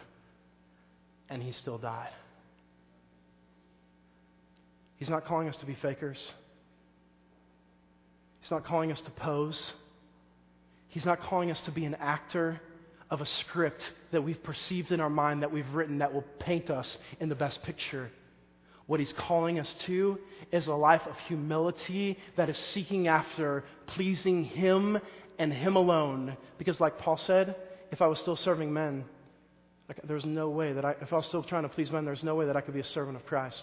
and 1.29 1.42
he 1.42 1.53
still 1.53 1.79
died. 1.79 2.11
He's 5.01 5.09
not 5.09 5.25
calling 5.25 5.49
us 5.49 5.57
to 5.57 5.67
be 5.67 5.75
fakers. 5.75 6.31
He's 8.43 8.51
not 8.51 8.67
calling 8.67 8.93
us 8.93 9.01
to 9.01 9.11
pose. 9.11 9.73
He's 10.89 11.07
not 11.07 11.21
calling 11.21 11.51
us 11.51 11.61
to 11.63 11.71
be 11.71 11.87
an 11.87 11.95
actor 11.95 12.61
of 13.11 13.23
a 13.23 13.27
script 13.27 13.83
that 14.13 14.23
we've 14.23 14.43
perceived 14.43 14.93
in 14.93 15.01
our 15.01 15.09
mind, 15.09 15.43
that 15.43 15.51
we've 15.51 15.69
written, 15.73 15.99
that 15.99 16.13
will 16.13 16.25
paint 16.39 16.69
us 16.69 16.99
in 17.19 17.31
the 17.31 17.35
best 17.35 17.63
picture. 17.63 18.11
What 18.87 19.01
he's 19.01 19.15
calling 19.15 19.59
us 19.59 19.75
to 19.87 20.19
is 20.53 20.67
a 20.67 20.75
life 20.75 21.07
of 21.07 21.17
humility 21.29 22.19
that 22.37 22.51
is 22.51 22.59
seeking 22.59 23.09
after 23.09 23.65
pleasing 23.87 24.45
him 24.45 24.99
and 25.39 25.51
him 25.51 25.77
alone. 25.77 26.37
Because, 26.59 26.79
like 26.79 26.99
Paul 26.99 27.17
said, 27.17 27.57
if 27.91 28.03
I 28.03 28.07
was 28.07 28.19
still 28.19 28.37
serving 28.37 28.71
men, 28.71 29.07
like, 29.89 30.01
there's 30.05 30.27
no 30.27 30.51
way 30.51 30.75
that 30.75 30.85
I, 30.85 30.95
if 31.01 31.11
I 31.11 31.17
was 31.17 31.27
still 31.27 31.43
trying 31.43 31.63
to 31.63 31.71
please 31.71 31.91
men, 31.91 32.05
there's 32.05 32.23
no 32.23 32.35
way 32.35 32.45
that 32.47 32.57
I 32.57 32.61
could 32.61 32.75
be 32.75 32.81
a 32.81 32.85
servant 32.85 33.17
of 33.17 33.25
Christ. 33.25 33.63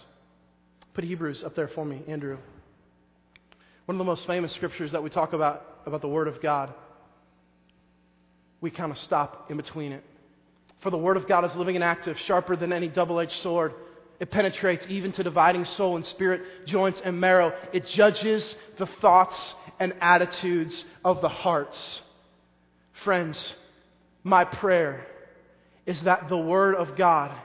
Put 0.97 1.03
Hebrews 1.03 1.43
up 1.43 1.53
there 1.53 1.67
for 1.67 1.85
me, 1.85 2.01
Andrew. 2.07 2.39
One 3.85 3.95
of 3.95 3.99
the 3.99 4.03
most 4.03 4.25
famous 4.25 4.51
scriptures 4.53 4.93
that 4.93 5.03
we 5.03 5.11
talk 5.11 5.33
about, 5.33 5.81
about 5.85 6.01
the 6.01 6.07
Word 6.07 6.27
of 6.27 6.41
God, 6.41 6.73
we 8.61 8.71
kind 8.71 8.91
of 8.91 8.97
stop 8.97 9.51
in 9.51 9.57
between 9.57 9.91
it. 9.91 10.03
For 10.79 10.89
the 10.89 10.97
Word 10.97 11.15
of 11.15 11.27
God 11.27 11.45
is 11.45 11.53
living 11.53 11.75
and 11.75 11.83
active, 11.83 12.17
sharper 12.21 12.55
than 12.55 12.73
any 12.73 12.87
double 12.87 13.19
edged 13.19 13.39
sword. 13.43 13.75
It 14.19 14.31
penetrates 14.31 14.87
even 14.89 15.11
to 15.11 15.23
dividing 15.23 15.65
soul 15.65 15.97
and 15.97 16.03
spirit, 16.03 16.65
joints 16.65 16.99
and 17.05 17.21
marrow. 17.21 17.53
It 17.73 17.85
judges 17.85 18.55
the 18.79 18.87
thoughts 18.99 19.53
and 19.79 19.93
attitudes 20.01 20.83
of 21.05 21.21
the 21.21 21.29
hearts. 21.29 22.01
Friends, 23.03 23.53
my 24.23 24.45
prayer 24.45 25.05
is 25.85 26.01
that 26.01 26.27
the 26.27 26.39
Word 26.39 26.73
of 26.73 26.95
God 26.95 27.37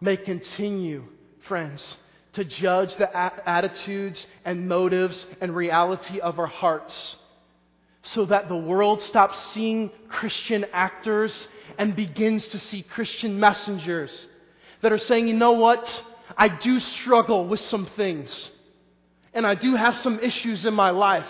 may 0.00 0.16
continue, 0.16 1.04
friends, 1.46 1.98
to 2.34 2.44
judge 2.44 2.94
the 2.96 3.16
attitudes 3.48 4.26
and 4.44 4.68
motives 4.68 5.24
and 5.40 5.54
reality 5.54 6.20
of 6.20 6.38
our 6.38 6.46
hearts 6.46 7.16
so 8.04 8.26
that 8.26 8.48
the 8.48 8.56
world 8.56 9.02
stops 9.02 9.38
seeing 9.52 9.90
Christian 10.08 10.66
actors 10.72 11.48
and 11.78 11.96
begins 11.96 12.46
to 12.48 12.58
see 12.58 12.82
Christian 12.82 13.40
messengers 13.40 14.26
that 14.82 14.92
are 14.92 14.98
saying, 14.98 15.26
you 15.26 15.34
know 15.34 15.52
what? 15.52 16.04
I 16.36 16.48
do 16.48 16.78
struggle 16.80 17.46
with 17.48 17.60
some 17.60 17.86
things. 17.96 18.50
And 19.32 19.46
I 19.46 19.54
do 19.54 19.74
have 19.74 19.96
some 19.98 20.20
issues 20.20 20.64
in 20.64 20.74
my 20.74 20.90
life. 20.90 21.26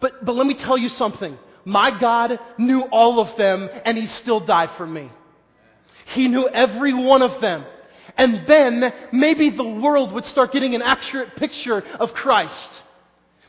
But, 0.00 0.24
but 0.24 0.36
let 0.36 0.46
me 0.46 0.54
tell 0.54 0.78
you 0.78 0.88
something. 0.88 1.36
My 1.64 1.98
God 1.98 2.38
knew 2.56 2.82
all 2.82 3.20
of 3.20 3.36
them 3.36 3.68
and 3.84 3.98
He 3.98 4.06
still 4.06 4.40
died 4.40 4.70
for 4.76 4.86
me. 4.86 5.10
He 6.06 6.28
knew 6.28 6.48
every 6.48 6.94
one 6.94 7.22
of 7.22 7.40
them. 7.40 7.64
And 8.16 8.46
then 8.46 8.92
maybe 9.12 9.50
the 9.50 9.64
world 9.64 10.12
would 10.12 10.24
start 10.26 10.52
getting 10.52 10.74
an 10.74 10.82
accurate 10.82 11.36
picture 11.36 11.82
of 11.98 12.14
Christ. 12.14 12.82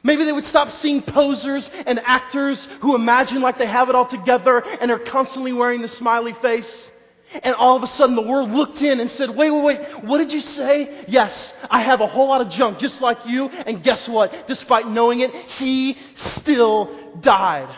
Maybe 0.04 0.24
they 0.24 0.32
would 0.32 0.46
stop 0.46 0.72
seeing 0.82 1.02
posers 1.02 1.70
and 1.86 2.00
actors 2.06 2.68
who 2.82 2.96
imagine 2.96 3.42
like 3.42 3.58
they 3.58 3.66
have 3.66 3.90
it 3.90 3.96
all 3.96 4.08
together 4.08 4.60
and 4.60 4.92
are 4.92 5.00
constantly 5.00 5.52
wearing 5.52 5.82
the 5.82 5.88
smiley 5.88 6.34
face. 6.42 6.90
And 7.44 7.56
all 7.56 7.76
of 7.76 7.84
a 7.84 7.88
sudden 7.88 8.16
the 8.16 8.22
world 8.22 8.52
looked 8.52 8.82
in 8.82 9.00
and 9.00 9.10
said, 9.12 9.36
wait, 9.36 9.50
wait, 9.50 9.64
wait, 9.64 10.04
what 10.04 10.20
did 10.20 10.32
you 10.32 10.42
say? 10.42 11.06
Yes, 11.08 11.54
I 11.70 11.82
have 11.82 12.02
a 12.02 12.08
whole 12.08 12.30
lot 12.30 12.42
of 12.42 12.50
junk 12.50 12.80
just 12.80 13.02
like 13.02 13.26
you. 13.26 13.48
And 13.48 13.84
guess 13.84 14.08
what? 14.08 14.48
Despite 14.48 14.88
knowing 14.88 15.22
it, 15.22 15.34
he 15.58 15.98
still 16.38 16.96
died. 17.22 17.76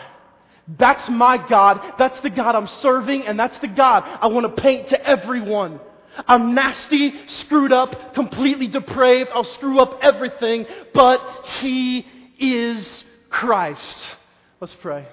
That's 0.76 1.08
my 1.08 1.38
God. 1.48 1.94
That's 1.98 2.20
the 2.20 2.30
God 2.30 2.54
I'm 2.54 2.68
serving. 2.68 3.26
And 3.26 3.40
that's 3.40 3.58
the 3.60 3.68
God 3.68 4.04
I 4.20 4.26
want 4.28 4.54
to 4.54 4.62
paint 4.62 4.90
to 4.90 5.02
everyone. 5.02 5.80
I'm 6.26 6.54
nasty, 6.54 7.12
screwed 7.40 7.72
up, 7.72 8.14
completely 8.14 8.66
depraved. 8.66 9.30
I'll 9.34 9.44
screw 9.44 9.80
up 9.80 9.98
everything, 10.02 10.66
but 10.94 11.20
He 11.60 12.06
is 12.38 13.04
Christ. 13.30 14.08
Let's 14.60 14.74
pray. 14.74 15.06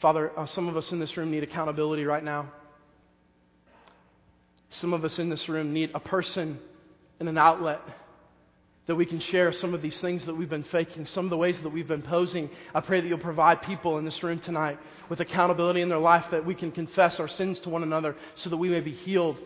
Father, 0.00 0.38
uh, 0.38 0.46
some 0.46 0.68
of 0.68 0.76
us 0.76 0.92
in 0.92 1.00
this 1.00 1.16
room 1.16 1.30
need 1.30 1.42
accountability 1.42 2.04
right 2.04 2.22
now. 2.22 2.52
Some 4.80 4.92
of 4.92 5.04
us 5.04 5.18
in 5.18 5.30
this 5.30 5.48
room 5.48 5.72
need 5.72 5.92
a 5.94 6.00
person 6.00 6.58
and 7.20 7.28
an 7.28 7.38
outlet 7.38 7.80
that 8.86 8.94
we 8.94 9.06
can 9.06 9.20
share 9.20 9.50
some 9.52 9.72
of 9.72 9.80
these 9.80 9.98
things 10.00 10.24
that 10.26 10.36
we've 10.36 10.50
been 10.50 10.64
faking, 10.64 11.06
some 11.06 11.24
of 11.24 11.30
the 11.30 11.36
ways 11.36 11.58
that 11.62 11.70
we've 11.70 11.88
been 11.88 12.02
posing. 12.02 12.50
I 12.74 12.80
pray 12.80 13.00
that 13.00 13.06
you'll 13.06 13.18
provide 13.18 13.62
people 13.62 13.98
in 13.98 14.04
this 14.04 14.22
room 14.22 14.40
tonight 14.40 14.78
with 15.08 15.20
accountability 15.20 15.80
in 15.80 15.88
their 15.88 15.98
life 15.98 16.26
that 16.30 16.44
we 16.44 16.54
can 16.54 16.70
confess 16.70 17.18
our 17.18 17.28
sins 17.28 17.58
to 17.60 17.70
one 17.70 17.82
another 17.82 18.14
so 18.36 18.50
that 18.50 18.56
we 18.56 18.68
may 18.68 18.80
be 18.80 18.92
healed. 18.92 19.38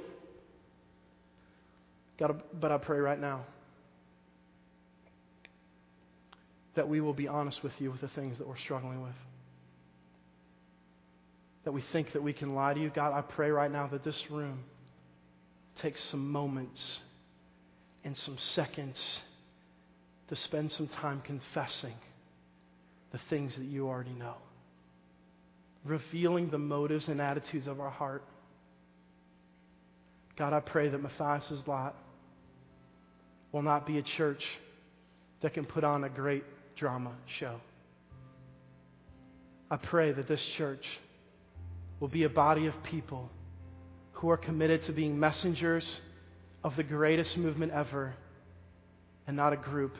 God, 2.18 2.43
but 2.61 2.72
I 2.72 2.78
pray 2.78 2.99
right 2.99 3.20
now 3.20 3.43
that 6.74 6.89
we 6.89 7.01
will 7.01 7.14
be 7.14 7.28
honest 7.28 7.62
with 7.62 7.72
you 7.80 7.93
with 7.93 8.01
the 8.01 8.09
things 8.09 8.39
that 8.39 8.47
we're 8.47 8.59
struggling 8.59 9.03
with. 9.03 9.14
That 11.64 11.72
we 11.72 11.82
think 11.93 12.12
that 12.12 12.22
we 12.22 12.32
can 12.32 12.55
lie 12.57 12.74
to 12.74 12.80
you. 12.80 12.91
God, 12.91 13.12
I 13.12 13.20
pray 13.20 13.51
right 13.51 13.70
now 13.70 13.86
that 13.89 14.03
this 14.03 14.20
room 14.30 14.64
takes 15.80 16.03
some 16.05 16.32
moments 16.32 17.01
and 18.05 18.16
some 18.16 18.39
seconds 18.39 19.20
to 20.28 20.36
spend 20.36 20.70
some 20.72 20.88
time 20.88 21.22
confessing 21.24 21.94
the 23.12 23.18
things 23.30 23.54
that 23.56 23.64
you 23.64 23.88
already 23.88 24.12
know, 24.12 24.34
revealing 25.84 26.50
the 26.50 26.58
motives 26.58 27.08
and 27.08 27.20
attitudes 27.20 27.66
of 27.66 27.80
our 27.80 27.90
heart. 27.90 28.22
God, 30.36 30.52
I 30.52 30.60
pray 30.60 30.88
that 30.88 31.02
Matthias's 31.02 31.60
lot 31.66 31.96
will 33.52 33.62
not 33.62 33.86
be 33.86 33.98
a 33.98 34.02
church 34.02 34.44
that 35.40 35.54
can 35.54 35.64
put 35.64 35.84
on 35.84 36.04
a 36.04 36.08
great 36.08 36.44
drama 36.76 37.12
show. 37.38 37.60
I 39.70 39.76
pray 39.76 40.12
that 40.12 40.28
this 40.28 40.42
church 40.56 40.84
will 42.00 42.08
be 42.08 42.24
a 42.24 42.28
body 42.28 42.66
of 42.66 42.82
people 42.84 43.30
who 44.12 44.30
are 44.30 44.36
committed 44.36 44.84
to 44.84 44.92
being 44.92 45.18
messengers 45.18 46.00
of 46.62 46.76
the 46.76 46.82
greatest 46.82 47.36
movement 47.36 47.72
ever 47.72 48.14
and 49.26 49.36
not 49.36 49.52
a 49.52 49.56
group 49.56 49.96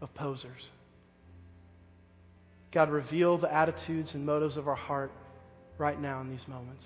of 0.00 0.12
posers. 0.14 0.70
God, 2.72 2.90
reveal 2.90 3.38
the 3.38 3.52
attitudes 3.52 4.10
and 4.14 4.26
motives 4.26 4.56
of 4.56 4.68
our 4.68 4.74
heart 4.74 5.10
right 5.78 6.00
now 6.00 6.20
in 6.20 6.30
these 6.30 6.46
moments 6.46 6.84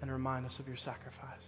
and 0.00 0.10
remind 0.10 0.46
us 0.46 0.58
of 0.58 0.66
your 0.66 0.76
sacrifice. 0.76 1.42